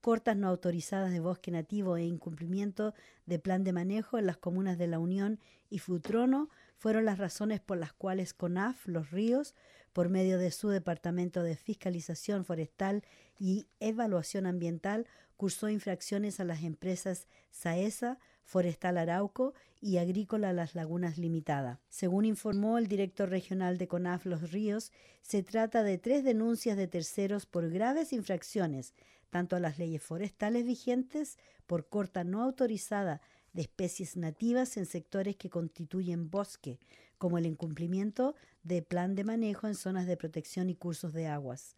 cortas 0.00 0.36
no 0.36 0.48
autorizadas 0.48 1.12
de 1.12 1.20
bosque 1.20 1.50
nativo 1.50 1.96
e 1.96 2.04
incumplimiento 2.04 2.94
de 3.26 3.38
plan 3.38 3.64
de 3.64 3.72
manejo 3.72 4.18
en 4.18 4.26
las 4.26 4.36
comunas 4.36 4.78
de 4.78 4.86
La 4.86 4.98
Unión 4.98 5.38
y 5.70 5.78
Futrono 5.78 6.48
fueron 6.76 7.04
las 7.04 7.18
razones 7.18 7.60
por 7.60 7.78
las 7.78 7.92
cuales 7.92 8.34
CONAF 8.34 8.86
Los 8.86 9.10
Ríos 9.10 9.54
por 9.92 10.08
medio 10.08 10.38
de 10.38 10.52
su 10.52 10.68
Departamento 10.68 11.42
de 11.42 11.56
Fiscalización 11.56 12.44
Forestal 12.44 13.02
y 13.38 13.66
Evaluación 13.80 14.46
Ambiental, 14.46 15.06
cursó 15.36 15.68
infracciones 15.68 16.40
a 16.40 16.44
las 16.44 16.62
empresas 16.62 17.26
SAESA, 17.50 18.18
Forestal 18.48 18.96
Arauco 18.96 19.52
y 19.78 19.98
Agrícola 19.98 20.54
Las 20.54 20.74
Lagunas 20.74 21.18
Limitada. 21.18 21.82
Según 21.90 22.24
informó 22.24 22.78
el 22.78 22.88
director 22.88 23.28
regional 23.28 23.76
de 23.76 23.88
CONAF 23.88 24.24
Los 24.24 24.52
Ríos, 24.52 24.90
se 25.20 25.42
trata 25.42 25.82
de 25.82 25.98
tres 25.98 26.24
denuncias 26.24 26.78
de 26.78 26.88
terceros 26.88 27.44
por 27.44 27.68
graves 27.68 28.14
infracciones, 28.14 28.94
tanto 29.28 29.54
a 29.54 29.60
las 29.60 29.78
leyes 29.78 30.02
forestales 30.02 30.64
vigentes 30.64 31.36
por 31.66 31.90
corta 31.90 32.24
no 32.24 32.42
autorizada 32.42 33.20
de 33.52 33.60
especies 33.60 34.16
nativas 34.16 34.78
en 34.78 34.86
sectores 34.86 35.36
que 35.36 35.50
constituyen 35.50 36.30
bosque, 36.30 36.78
como 37.18 37.36
el 37.36 37.44
incumplimiento 37.44 38.34
de 38.62 38.80
plan 38.80 39.14
de 39.14 39.24
manejo 39.24 39.66
en 39.68 39.74
zonas 39.74 40.06
de 40.06 40.16
protección 40.16 40.70
y 40.70 40.74
cursos 40.74 41.12
de 41.12 41.26
aguas. 41.26 41.76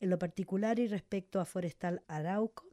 En 0.00 0.08
lo 0.08 0.18
particular 0.18 0.78
y 0.78 0.88
respecto 0.88 1.40
a 1.40 1.44
Forestal 1.44 2.02
Arauco, 2.08 2.64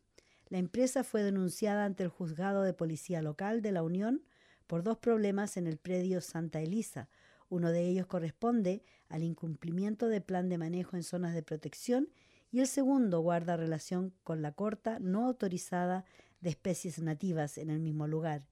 la 0.54 0.60
empresa 0.60 1.04
fue 1.04 1.24
denunciada 1.24 1.84
ante 1.84 2.04
el 2.04 2.10
juzgado 2.10 2.62
de 2.62 2.76
policía 2.76 3.24
local 3.24 3.64
de 3.64 3.72
la 3.72 3.82
Unión 3.82 4.22
por 4.68 4.84
dos 4.84 5.00
problemas 5.00 5.58
en 5.58 5.66
el 5.66 5.78
predio 5.78 6.22
Santa 6.22 6.62
Elisa. 6.62 7.10
Uno 7.50 7.72
de 7.72 7.88
ellos 7.88 8.06
corresponde 8.06 8.84
al 9.10 9.24
incumplimiento 9.24 10.10
de 10.10 10.22
plan 10.22 10.50
de 10.50 10.60
manejo 10.60 10.96
en 10.96 11.02
zonas 11.02 11.34
de 11.34 11.42
protección 11.42 12.08
y 12.52 12.60
el 12.60 12.68
segundo 12.68 13.20
guarda 13.22 13.58
relación 13.58 14.14
con 14.24 14.44
la 14.44 14.52
corta 14.52 15.00
no 15.00 15.26
autorizada 15.26 16.06
de 16.40 16.52
especies 16.52 17.00
nativas 17.00 17.58
en 17.58 17.72
el 17.72 17.80
mismo 17.80 18.06
lugar. 18.06 18.46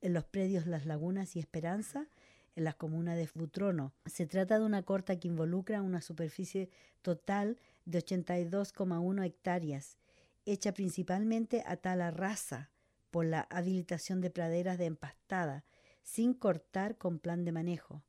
en 0.00 0.12
los 0.12 0.24
predios 0.24 0.66
Las 0.66 0.86
Lagunas 0.86 1.34
y 1.34 1.40
Esperanza, 1.40 2.08
en 2.56 2.64
la 2.64 2.72
comuna 2.72 3.16
de 3.16 3.26
Futrono. 3.26 3.92
Se 4.06 4.26
trata 4.26 4.58
de 4.58 4.64
una 4.64 4.82
corta 4.82 5.18
que 5.18 5.28
involucra 5.28 5.82
una 5.82 6.00
superficie 6.00 6.70
total 7.02 7.58
de 7.84 7.98
82,1 8.04 9.24
hectáreas, 9.24 9.98
hecha 10.46 10.72
principalmente 10.72 11.62
a 11.66 11.76
tala 11.76 12.10
rasa 12.10 12.70
por 13.10 13.26
la 13.26 13.42
habilitación 13.50 14.20
de 14.20 14.30
praderas 14.30 14.78
de 14.78 14.86
empastada, 14.86 15.64
sin 16.02 16.34
cortar 16.34 16.98
con 16.98 17.18
plan 17.18 17.44
de 17.44 17.52
manejo. 17.52 18.02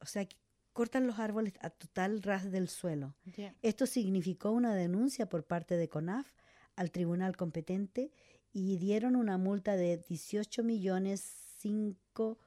O 0.00 0.06
sea, 0.06 0.24
que 0.24 0.36
cortan 0.72 1.06
los 1.06 1.18
árboles 1.18 1.54
a 1.60 1.70
total 1.70 2.22
ras 2.22 2.50
del 2.50 2.68
suelo. 2.68 3.14
Esto 3.62 3.86
significó 3.86 4.50
una 4.50 4.74
denuncia 4.74 5.28
por 5.28 5.44
parte 5.44 5.76
de 5.76 5.88
CONAF 5.88 6.26
al 6.76 6.90
tribunal 6.90 7.36
competente 7.36 8.12
y 8.52 8.76
dieron 8.78 9.16
una 9.16 9.38
multa 9.38 9.76
de 9.76 9.98
18 9.98 10.62
millones 10.64 11.20
5, 11.58 12.38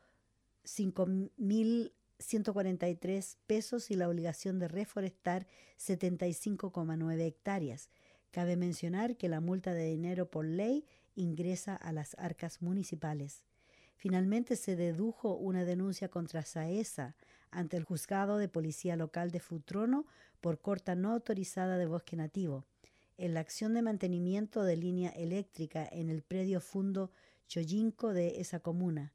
mil 1.37 1.93
143 2.23 3.37
pesos 3.47 3.91
y 3.91 3.95
la 3.95 4.09
obligación 4.09 4.59
de 4.59 4.67
reforestar 4.67 5.47
75,9 5.77 7.19
hectáreas. 7.21 7.89
Cabe 8.31 8.55
mencionar 8.55 9.17
que 9.17 9.29
la 9.29 9.41
multa 9.41 9.73
de 9.73 9.85
dinero 9.85 10.29
por 10.29 10.45
ley 10.45 10.85
ingresa 11.15 11.75
a 11.75 11.91
las 11.91 12.15
arcas 12.17 12.61
municipales. 12.61 13.43
Finalmente 13.95 14.55
se 14.55 14.75
dedujo 14.75 15.35
una 15.35 15.65
denuncia 15.65 16.09
contra 16.09 16.43
Saesa 16.43 17.15
ante 17.51 17.77
el 17.77 17.83
juzgado 17.83 18.37
de 18.37 18.49
policía 18.49 18.95
local 18.95 19.31
de 19.31 19.39
Futrono 19.39 20.05
por 20.41 20.59
corta 20.59 20.95
no 20.95 21.11
autorizada 21.11 21.77
de 21.77 21.85
bosque 21.85 22.15
nativo 22.15 22.65
en 23.17 23.33
la 23.33 23.39
acción 23.39 23.73
de 23.73 23.81
mantenimiento 23.81 24.63
de 24.63 24.75
línea 24.75 25.09
eléctrica 25.11 25.87
en 25.91 26.09
el 26.09 26.23
predio 26.23 26.59
Fundo 26.59 27.11
Choyinco 27.47 28.13
de 28.13 28.41
esa 28.41 28.59
comuna. 28.59 29.13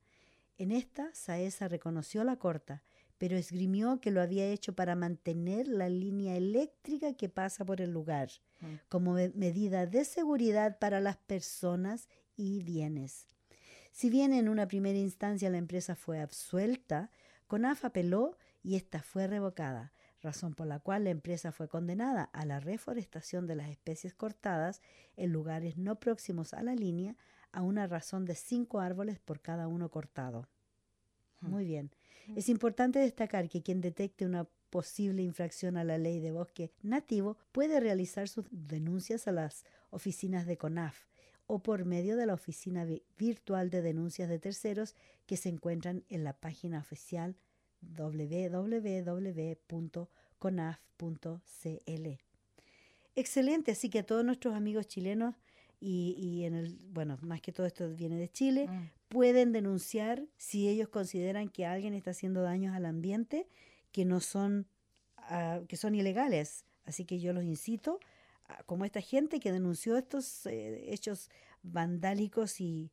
En 0.57 0.73
esta, 0.73 1.13
Saesa 1.15 1.69
reconoció 1.69 2.25
la 2.25 2.37
corta, 2.37 2.83
pero 3.19 3.37
esgrimió 3.37 4.01
que 4.01 4.11
lo 4.11 4.23
había 4.23 4.47
hecho 4.47 4.75
para 4.75 4.95
mantener 4.95 5.69
la 5.69 5.89
línea 5.89 6.37
eléctrica 6.37 7.15
que 7.15 7.29
pasa 7.29 7.65
por 7.65 7.81
el 7.81 7.91
lugar, 7.91 8.31
como 8.89 9.15
medida 9.35 9.87
de 9.87 10.05
seguridad 10.05 10.79
para 10.79 11.01
las 11.01 11.17
personas 11.17 12.09
y 12.37 12.63
bienes. 12.63 13.27
Si 13.93 14.11
bien 14.11 14.33
en 14.33 14.49
una 14.49 14.69
primera 14.69 14.99
instancia 14.99 15.51
la 15.51 15.59
empresa 15.59 15.97
fue 15.97 16.21
absuelta, 16.21 17.11
CONAF 17.49 17.85
apeló 17.85 18.39
y 18.63 18.77
esta 18.77 19.03
fue 19.03 19.27
revocada, 19.27 19.93
razón 20.23 20.55
por 20.55 20.67
la 20.67 20.79
cual 20.79 21.05
la 21.05 21.11
empresa 21.11 21.51
fue 21.51 21.69
condenada 21.69 22.25
a 22.25 22.45
la 22.45 22.61
reforestación 22.61 23.47
de 23.47 23.57
las 23.57 23.69
especies 23.69 24.15
cortadas 24.15 24.81
en 25.17 25.33
lugares 25.33 25.77
no 25.77 25.99
próximos 25.99 26.55
a 26.55 26.63
la 26.63 26.75
línea 26.75 27.17
a 27.51 27.63
una 27.63 27.87
razón 27.87 28.25
de 28.25 28.35
cinco 28.35 28.81
árboles 28.81 29.19
por 29.19 29.41
cada 29.41 29.67
uno 29.67 29.91
cortado. 29.91 30.49
Muy 31.41 31.65
bien. 31.65 31.91
Es 32.37 32.49
importante 32.49 32.99
destacar 32.99 33.49
que 33.49 33.63
quien 33.63 33.81
detecte 33.81 34.27
una 34.27 34.47
posible 34.71 35.23
infracción 35.23 35.77
a 35.77 35.85
la 35.85 35.99
ley 35.99 36.21
de 36.21 36.33
bosque 36.33 36.73
nativo 36.83 37.37
puede 37.53 37.81
realizar 37.81 38.29
sus 38.29 38.47
denuncias 38.51 39.27
a 39.27 39.33
las 39.33 39.65
oficinas 39.91 40.47
de 40.47 40.59
CONAF 40.59 41.07
o 41.47 41.61
por 41.61 41.85
medio 41.87 42.17
de 42.17 42.27
la 42.27 42.35
oficina 42.35 42.87
virtual 43.17 43.71
de 43.71 43.81
denuncias 43.83 44.29
de 44.29 44.39
terceros 44.39 44.95
que 45.27 45.39
se 45.39 45.49
encuentran 45.49 46.05
en 46.09 46.23
la 46.23 46.35
página 46.35 46.79
oficial 46.79 47.37
www.conaf.cl. 47.81 48.89
Excelente, 53.17 53.73
así 53.73 53.89
que 53.89 54.01
a 54.01 54.07
todos 54.07 54.25
nuestros 54.25 54.55
amigos 54.55 54.87
chilenos 54.87 55.35
y, 55.81 56.45
en 56.45 56.55
el, 56.55 56.79
bueno, 56.91 57.19
más 57.23 57.41
que 57.41 57.53
todo 57.53 57.67
esto 57.67 57.89
viene 57.89 58.17
de 58.17 58.29
Chile, 58.29 58.69
mm. 58.69 58.91
Pueden 59.09 59.53
denunciar 59.53 60.27
si 60.37 60.69
ellos 60.69 60.89
consideran 60.89 61.49
que 61.49 61.67
alguien 61.67 61.95
está 61.95 62.11
haciendo 62.11 62.43
daños 62.43 62.75
al 62.75 62.87
ambiente 62.87 63.49
que 63.93 64.05
no 64.05 64.21
son, 64.21 64.67
ah, 65.17 65.61
que 65.69 65.77
son 65.77 65.95
ilegales. 65.95 66.65
Así 66.85 67.05
que 67.05 67.19
yo 67.21 67.33
los 67.33 67.45
incito 67.45 68.01
como 68.67 68.85
esta 68.85 69.01
gente 69.01 69.41
que 69.41 69.53
denunció 69.53 69.97
estos 69.97 70.47
eh, 70.47 70.93
hechos 70.93 71.31
vandálicos 71.63 72.61
y 72.61 72.91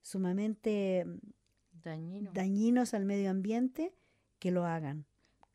sumamente 0.00 1.06
dañinos 1.82 2.94
al 2.94 3.04
medio 3.04 3.30
ambiente, 3.30 3.92
que 4.38 4.50
lo 4.50 4.64
hagan, 4.64 5.06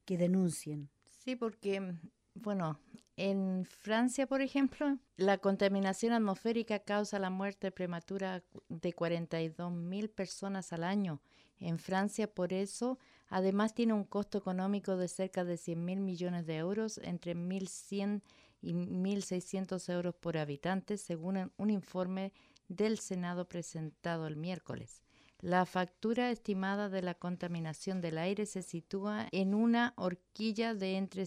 que 0.06 0.18
denuncien. 0.18 0.90
Sí, 1.24 1.36
porque, 1.36 1.96
bueno, 2.36 2.80
en 3.18 3.66
Francia, 3.66 4.28
por 4.28 4.42
ejemplo, 4.42 5.00
la 5.16 5.40
contaminación 5.40 6.14
atmosférica 6.14 6.80
causa 6.80 7.18
la 7.18 7.32
muerte 7.32 7.72
prematura 7.72 8.44
de 8.70 8.94
42 8.94 9.72
mil 9.72 10.10
personas 10.10 10.72
al 10.72 10.84
año. 10.84 11.20
En 11.60 11.80
Francia, 11.80 12.32
por 12.32 12.54
eso, 12.54 13.00
además 13.28 13.74
tiene 13.74 13.94
un 13.94 14.04
costo 14.04 14.38
económico 14.38 14.98
de 14.98 15.08
cerca 15.08 15.44
de 15.44 15.58
100 15.58 15.84
mil 15.84 16.00
millones 16.00 16.46
de 16.46 16.58
euros, 16.58 17.00
entre 17.00 17.36
1.100 17.36 18.22
y 18.62 18.74
1.600 18.74 19.92
euros 19.92 20.14
por 20.14 20.38
habitante, 20.38 20.98
según 20.98 21.52
un 21.58 21.70
informe 21.72 22.34
del 22.68 23.00
Senado 23.00 23.50
presentado 23.50 24.28
el 24.28 24.36
miércoles. 24.36 25.02
La 25.40 25.66
factura 25.66 26.30
estimada 26.30 26.90
de 26.90 27.02
la 27.02 27.16
contaminación 27.16 28.00
del 28.02 28.20
aire 28.20 28.46
se 28.46 28.62
sitúa 28.62 29.28
en 29.32 29.56
una 29.56 29.94
horquilla 29.96 30.76
de 30.76 30.98
entre 30.98 31.26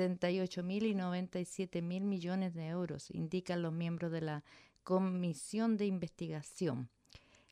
68 0.00 0.62
mil 0.62 0.86
y 0.86 0.94
97 0.94 1.82
mil 1.82 2.04
millones 2.04 2.54
de 2.54 2.68
euros, 2.68 3.10
indican 3.10 3.60
los 3.60 3.72
miembros 3.72 4.10
de 4.10 4.22
la 4.22 4.44
Comisión 4.82 5.76
de 5.76 5.84
Investigación. 5.84 6.88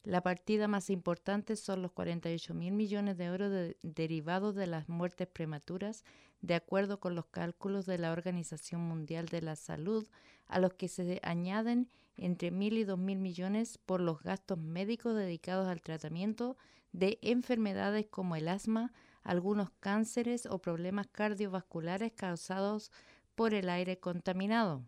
La 0.03 0.22
partida 0.22 0.68
más 0.68 0.88
importante 0.88 1.57
son 1.57 1.82
los 1.82 1.92
48 1.92 2.55
mil 2.55 2.72
millones 2.72 3.18
de 3.18 3.24
euros 3.26 3.74
derivados 3.82 4.55
de 4.55 4.66
las 4.66 4.88
muertes 4.88 5.28
prematuras, 5.28 6.05
de 6.40 6.55
acuerdo 6.55 7.01
con 7.01 7.14
los 7.14 7.26
cálculos 7.26 7.84
de 7.84 7.99
la 7.99 8.12
Organización 8.12 8.80
Mundial 8.80 9.26
de 9.26 9.42
la 9.42 9.55
Salud, 9.55 10.09
a 10.46 10.59
los 10.59 10.72
que 10.72 10.88
se 10.88 11.20
añaden 11.22 11.90
entre 12.16 12.51
mil 12.51 12.78
y 12.78 12.84
dos 12.84 12.99
mil 12.99 13.18
millones 13.18 13.76
por 13.76 14.01
los 14.01 14.22
gastos 14.22 14.59
médicos 14.59 15.14
dedicados 15.14 15.68
al 15.68 15.82
tratamiento 15.82 16.57
de 16.92 17.18
enfermedades 17.20 18.07
como 18.07 18.34
el 18.34 18.49
asma, 18.49 18.92
algunos 19.29 19.68
cánceres 19.79 20.47
o 20.47 20.59
problemas 20.59 21.07
cardiovasculares 21.07 22.12
causados 22.12 22.91
por 23.35 23.53
el 23.53 23.68
aire 23.68 23.99
contaminado. 23.99 24.83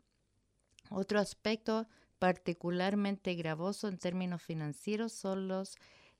Otro 0.88 1.20
aspecto 1.20 1.86
particularmente 2.18 3.34
gravoso 3.34 3.86
en 3.86 3.98
términos 3.98 4.42
financieros 4.42 5.12
son 5.12 5.46
los 5.46 5.76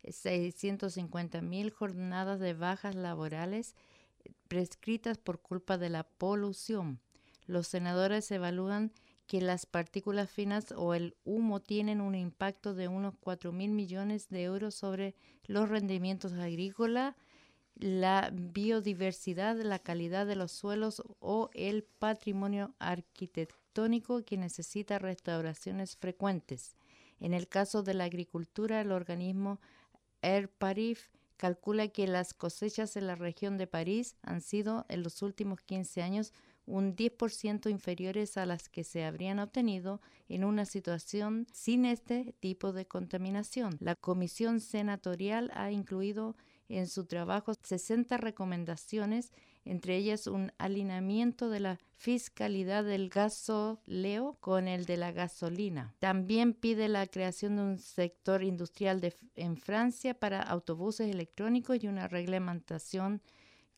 650 0.06 1.40
mil 1.40 1.70
jornadas 1.70 2.40
de 2.40 2.52
bajas 2.52 2.94
laborales 2.94 3.74
eh, 4.22 4.32
prescritas 4.48 5.16
por 5.16 5.40
culpa 5.40 5.78
de 5.78 5.88
la 5.88 6.04
polución. 6.04 7.00
Los 7.46 7.68
senadores 7.68 8.30
evalúan 8.30 8.92
que 9.26 9.40
las 9.40 9.64
partículas 9.64 10.28
finas 10.28 10.74
o 10.76 10.92
el 10.92 11.16
humo 11.24 11.60
tienen 11.60 12.02
un 12.02 12.14
impacto 12.14 12.74
de 12.74 12.86
unos 12.86 13.14
4 13.20 13.50
mil 13.50 13.70
millones 13.70 14.28
de 14.28 14.42
euros 14.42 14.74
sobre 14.74 15.14
los 15.46 15.70
rendimientos 15.70 16.34
agrícolas, 16.34 17.14
la 17.80 18.30
biodiversidad, 18.32 19.56
la 19.56 19.78
calidad 19.78 20.26
de 20.26 20.36
los 20.36 20.52
suelos 20.52 21.02
o 21.18 21.50
el 21.54 21.82
patrimonio 21.82 22.74
arquitectónico 22.78 24.22
que 24.24 24.36
necesita 24.36 24.98
restauraciones 24.98 25.96
frecuentes. 25.96 26.76
En 27.18 27.34
el 27.34 27.48
caso 27.48 27.82
de 27.82 27.94
la 27.94 28.04
agricultura, 28.04 28.80
el 28.80 28.92
organismo 28.92 29.60
Air 30.22 30.48
Paris 30.48 31.10
calcula 31.36 31.88
que 31.88 32.06
las 32.06 32.34
cosechas 32.34 32.96
en 32.96 33.06
la 33.06 33.14
región 33.14 33.56
de 33.56 33.66
París 33.66 34.16
han 34.22 34.42
sido 34.42 34.84
en 34.88 35.02
los 35.02 35.22
últimos 35.22 35.62
15 35.62 36.02
años 36.02 36.32
un 36.66 36.94
10% 36.94 37.70
inferiores 37.70 38.36
a 38.36 38.46
las 38.46 38.68
que 38.68 38.84
se 38.84 39.04
habrían 39.04 39.38
obtenido 39.38 40.00
en 40.28 40.44
una 40.44 40.66
situación 40.66 41.46
sin 41.52 41.84
este 41.84 42.34
tipo 42.40 42.72
de 42.72 42.86
contaminación. 42.86 43.76
La 43.80 43.96
Comisión 43.96 44.60
Senatorial 44.60 45.50
ha 45.54 45.72
incluido 45.72 46.36
en 46.70 46.86
su 46.86 47.04
trabajo 47.04 47.52
60 47.54 48.16
recomendaciones 48.16 49.32
entre 49.64 49.96
ellas 49.96 50.26
un 50.26 50.52
alineamiento 50.58 51.50
de 51.50 51.60
la 51.60 51.78
fiscalidad 51.96 52.84
del 52.84 53.08
gasoleo 53.10 54.36
con 54.40 54.68
el 54.68 54.86
de 54.86 54.96
la 54.96 55.12
gasolina. 55.12 55.94
También 55.98 56.54
pide 56.54 56.88
la 56.88 57.06
creación 57.06 57.56
de 57.56 57.62
un 57.62 57.78
sector 57.78 58.42
industrial 58.42 59.14
en 59.36 59.56
Francia 59.56 60.14
para 60.14 60.42
autobuses 60.42 61.10
electrónicos 61.10 61.82
y 61.82 61.88
una 61.88 62.08
reglamentación 62.08 63.22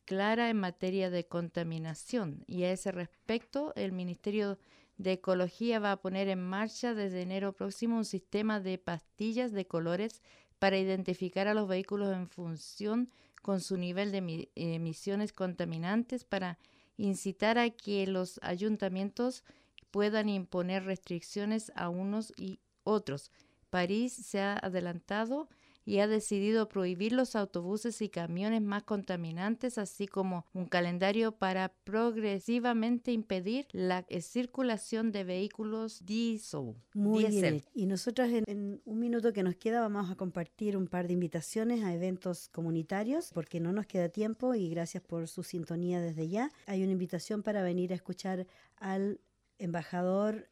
clara 0.05 0.49
en 0.49 0.57
materia 0.57 1.09
de 1.09 1.27
contaminación. 1.27 2.43
Y 2.47 2.63
a 2.63 2.71
ese 2.71 2.91
respecto, 2.91 3.73
el 3.75 3.91
Ministerio 3.91 4.57
de 4.97 5.13
Ecología 5.13 5.79
va 5.79 5.93
a 5.93 6.01
poner 6.01 6.29
en 6.29 6.41
marcha 6.41 6.93
desde 6.93 7.21
enero 7.21 7.53
próximo 7.53 7.97
un 7.97 8.05
sistema 8.05 8.59
de 8.59 8.77
pastillas 8.77 9.51
de 9.51 9.65
colores 9.65 10.21
para 10.63 10.77
identificar 10.77 11.49
a 11.49 11.53
los 11.53 11.67
vehículos 11.67 12.15
en 12.15 12.29
función 12.29 13.09
con 13.41 13.59
su 13.59 13.75
nivel 13.75 14.13
de 14.13 14.49
emisiones 14.55 15.33
contaminantes 15.33 16.23
para 16.23 16.57
incitar 16.95 17.57
a 17.57 17.69
que 17.69 18.07
los 18.07 18.39
ayuntamientos 18.41 19.43
puedan 19.91 20.29
imponer 20.29 20.85
restricciones 20.85 21.73
a 21.75 21.89
unos 21.89 22.31
y 22.37 22.61
otros. 22.85 23.29
París 23.69 24.13
se 24.13 24.39
ha 24.39 24.53
adelantado 24.53 25.49
y 25.85 25.99
ha 25.99 26.07
decidido 26.07 26.69
prohibir 26.69 27.13
los 27.13 27.35
autobuses 27.35 28.01
y 28.01 28.09
camiones 28.09 28.61
más 28.61 28.83
contaminantes, 28.83 29.77
así 29.77 30.07
como 30.07 30.45
un 30.53 30.65
calendario 30.65 31.33
para 31.33 31.69
progresivamente 31.83 33.11
impedir 33.11 33.67
la 33.71 34.05
circulación 34.21 35.11
de 35.11 35.23
vehículos 35.23 36.05
diesel. 36.05 36.75
Muy 36.93 37.25
bien. 37.25 37.61
Y 37.73 37.85
nosotros 37.85 38.29
en, 38.29 38.81
un 38.85 38.99
minuto 38.99 39.33
que 39.33 39.43
nos 39.43 39.55
queda 39.55 39.81
vamos 39.81 40.09
a 40.09 40.15
compartir 40.15 40.77
un 40.77 40.87
par 40.87 41.07
de 41.07 41.13
invitaciones 41.13 41.83
a 41.83 41.93
eventos 41.93 42.49
comunitarios, 42.49 43.31
porque 43.33 43.59
no 43.59 43.73
nos 43.73 43.85
queda 43.85 44.09
tiempo 44.09 44.55
y 44.55 44.69
gracias 44.69 45.03
por 45.03 45.27
su 45.27 45.43
sintonía 45.43 45.99
desde 46.01 46.27
ya. 46.27 46.51
Hay 46.67 46.83
una 46.83 46.91
invitación 46.91 47.43
para 47.43 47.61
venir 47.61 47.91
a 47.91 47.95
escuchar 47.95 48.47
al 48.77 49.19
embajador 49.59 50.49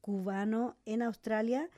cubano 0.00 0.76
en 0.86 1.02
Australia 1.02 1.68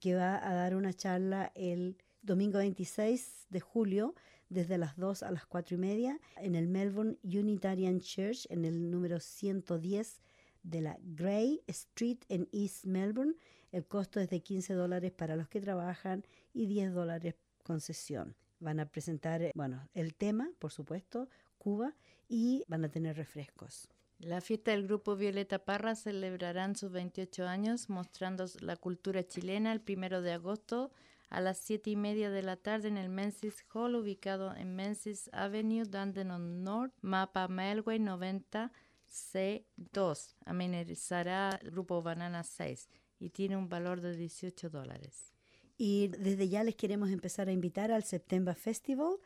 que 0.00 0.14
va 0.14 0.36
a 0.46 0.54
dar 0.54 0.74
una 0.74 0.92
charla 0.92 1.50
el 1.54 1.96
domingo 2.24 2.58
26 2.58 3.46
de 3.50 3.60
julio, 3.60 4.14
desde 4.48 4.78
las 4.78 4.96
2 4.96 5.22
a 5.22 5.30
las 5.30 5.46
4 5.46 5.76
y 5.76 5.78
media, 5.78 6.20
en 6.36 6.54
el 6.54 6.66
Melbourne 6.66 7.18
Unitarian 7.22 8.00
Church, 8.00 8.46
en 8.50 8.64
el 8.64 8.90
número 8.90 9.20
110 9.20 10.20
de 10.62 10.80
la 10.80 10.98
Gray 11.02 11.62
Street 11.66 12.18
en 12.28 12.48
East 12.52 12.86
Melbourne. 12.86 13.34
El 13.72 13.86
costo 13.86 14.20
es 14.20 14.30
de 14.30 14.40
15 14.40 14.74
dólares 14.74 15.12
para 15.12 15.36
los 15.36 15.48
que 15.48 15.60
trabajan 15.60 16.24
y 16.52 16.66
10 16.66 16.94
dólares 16.94 17.34
concesión. 17.62 18.34
Van 18.60 18.80
a 18.80 18.86
presentar, 18.86 19.42
eh, 19.42 19.52
bueno, 19.54 19.88
el 19.92 20.14
tema, 20.14 20.50
por 20.58 20.72
supuesto, 20.72 21.28
Cuba, 21.58 21.94
y 22.28 22.64
van 22.68 22.84
a 22.84 22.88
tener 22.88 23.16
refrescos. 23.16 23.88
La 24.18 24.40
fiesta 24.40 24.70
del 24.70 24.86
grupo 24.86 25.16
Violeta 25.16 25.58
Parra 25.58 25.96
celebrarán 25.96 26.76
sus 26.76 26.92
28 26.92 27.46
años 27.46 27.90
mostrando 27.90 28.46
la 28.60 28.76
cultura 28.76 29.26
chilena 29.26 29.72
el 29.72 29.80
primero 29.80 30.22
de 30.22 30.32
agosto 30.32 30.92
a 31.34 31.40
las 31.40 31.58
siete 31.58 31.90
y 31.90 31.96
media 31.96 32.30
de 32.30 32.44
la 32.44 32.56
tarde 32.56 32.86
en 32.86 32.96
el 32.96 33.08
Menzies 33.08 33.64
Hall, 33.74 33.96
ubicado 33.96 34.54
en 34.54 34.76
Menzies 34.76 35.28
Avenue, 35.32 35.84
Dandenong 35.84 36.62
North, 36.62 36.94
mapa 37.00 37.48
Melway 37.48 37.98
90C2. 37.98 40.36
Amenizará 40.44 41.58
el 41.60 41.72
grupo 41.72 42.02
Banana 42.02 42.44
6 42.44 42.88
y 43.18 43.30
tiene 43.30 43.56
un 43.56 43.68
valor 43.68 44.00
de 44.00 44.16
18 44.16 44.70
dólares. 44.70 45.32
Y 45.76 46.06
desde 46.06 46.48
ya 46.48 46.62
les 46.62 46.76
queremos 46.76 47.10
empezar 47.10 47.48
a 47.48 47.52
invitar 47.52 47.90
al 47.90 48.04
September 48.04 48.54
Festival 48.54 49.16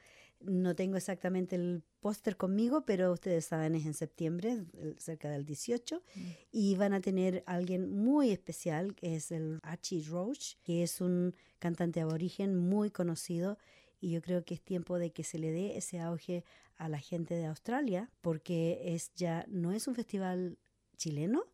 no 0.40 0.74
tengo 0.74 0.96
exactamente 0.96 1.56
el 1.56 1.82
póster 2.00 2.36
conmigo, 2.36 2.84
pero 2.84 3.12
ustedes 3.12 3.46
saben, 3.46 3.74
es 3.74 3.86
en 3.86 3.94
septiembre, 3.94 4.64
cerca 4.98 5.30
del 5.30 5.44
18, 5.44 6.02
mm. 6.14 6.20
y 6.52 6.76
van 6.76 6.92
a 6.92 7.00
tener 7.00 7.42
alguien 7.46 7.90
muy 7.90 8.30
especial, 8.30 8.94
que 8.94 9.16
es 9.16 9.30
el 9.32 9.58
Archie 9.62 10.04
Roach, 10.08 10.54
que 10.62 10.82
es 10.82 11.00
un 11.00 11.34
cantante 11.58 12.00
aborigen 12.00 12.56
muy 12.56 12.90
conocido, 12.90 13.58
y 14.00 14.10
yo 14.10 14.22
creo 14.22 14.44
que 14.44 14.54
es 14.54 14.62
tiempo 14.62 14.98
de 14.98 15.10
que 15.10 15.24
se 15.24 15.38
le 15.38 15.50
dé 15.50 15.76
ese 15.76 16.00
auge 16.00 16.44
a 16.76 16.88
la 16.88 16.98
gente 16.98 17.34
de 17.34 17.46
Australia, 17.46 18.10
porque 18.20 18.94
es 18.94 19.12
ya 19.14 19.44
no 19.48 19.72
es 19.72 19.88
un 19.88 19.96
festival 19.96 20.58
chileno, 20.96 21.44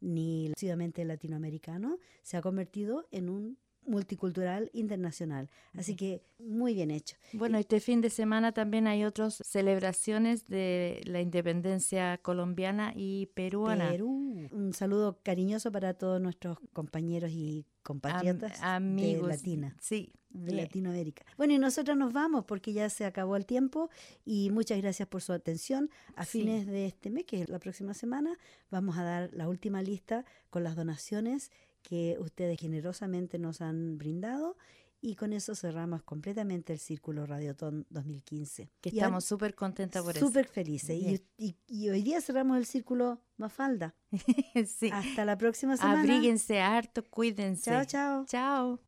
ni 0.00 0.46
exclusivamente 0.46 1.04
latinoamericano, 1.04 1.98
se 2.22 2.36
ha 2.36 2.42
convertido 2.42 3.06
en 3.10 3.30
un 3.30 3.58
multicultural 3.86 4.70
internacional. 4.72 5.50
Así 5.76 5.96
que 5.96 6.22
muy 6.38 6.74
bien 6.74 6.90
hecho. 6.90 7.16
Bueno, 7.32 7.58
este 7.58 7.80
fin 7.80 8.00
de 8.00 8.10
semana 8.10 8.52
también 8.52 8.86
hay 8.86 9.04
otras 9.04 9.42
celebraciones 9.44 10.46
de 10.46 11.00
la 11.04 11.20
independencia 11.20 12.18
colombiana 12.18 12.92
y 12.94 13.26
peruana. 13.34 13.90
Perú. 13.90 14.48
Un 14.52 14.72
saludo 14.72 15.18
cariñoso 15.22 15.70
para 15.72 15.94
todos 15.94 16.20
nuestros 16.20 16.58
compañeros 16.72 17.30
y 17.32 17.66
compatriotas 17.82 18.60
amigos, 18.62 19.28
de 19.28 19.36
Latina. 19.36 19.76
Sí. 19.80 20.12
De 20.30 20.52
Latinoamérica. 20.52 21.24
Bueno, 21.36 21.52
y 21.52 21.58
nosotros 21.58 21.96
nos 21.96 22.12
vamos 22.12 22.44
porque 22.44 22.72
ya 22.72 22.90
se 22.90 23.04
acabó 23.04 23.36
el 23.36 23.46
tiempo 23.46 23.88
y 24.24 24.50
muchas 24.50 24.82
gracias 24.82 25.06
por 25.06 25.22
su 25.22 25.32
atención. 25.32 25.90
A 26.16 26.24
fines 26.24 26.66
de 26.66 26.86
este 26.86 27.08
mes, 27.10 27.24
que 27.24 27.42
es 27.42 27.48
la 27.48 27.60
próxima 27.60 27.94
semana, 27.94 28.36
vamos 28.68 28.98
a 28.98 29.04
dar 29.04 29.30
la 29.32 29.48
última 29.48 29.80
lista 29.80 30.24
con 30.50 30.64
las 30.64 30.74
donaciones 30.74 31.52
que 31.84 32.16
ustedes 32.18 32.58
generosamente 32.58 33.38
nos 33.38 33.60
han 33.60 33.98
brindado 33.98 34.56
y 35.00 35.16
con 35.16 35.34
eso 35.34 35.54
cerramos 35.54 36.02
completamente 36.02 36.72
el 36.72 36.78
Círculo 36.78 37.26
Radiotón 37.26 37.86
2015. 37.90 38.70
Que 38.80 38.88
estamos 38.88 39.26
súper 39.26 39.54
contentas 39.54 40.02
por 40.02 40.16
eso. 40.16 40.26
Súper 40.26 40.46
felices. 40.46 41.22
Y, 41.36 41.56
y, 41.68 41.88
hoy 41.90 42.02
día 42.02 42.22
cerramos 42.22 42.56
el 42.56 42.64
Círculo 42.64 43.20
Mafalda. 43.36 43.94
sí. 44.66 44.90
Hasta 44.90 45.26
la 45.26 45.36
próxima 45.36 45.76
semana. 45.76 46.00
Abríguense 46.00 46.58
harto, 46.58 47.04
cuídense. 47.04 47.70
Chao, 47.70 47.84
chao. 47.84 48.24
Chao. 48.26 48.80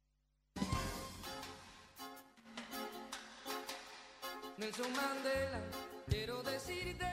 Nelson 4.56 4.90
Mandela, 4.92 5.60
quiero 6.08 6.42
decirte 6.42 7.04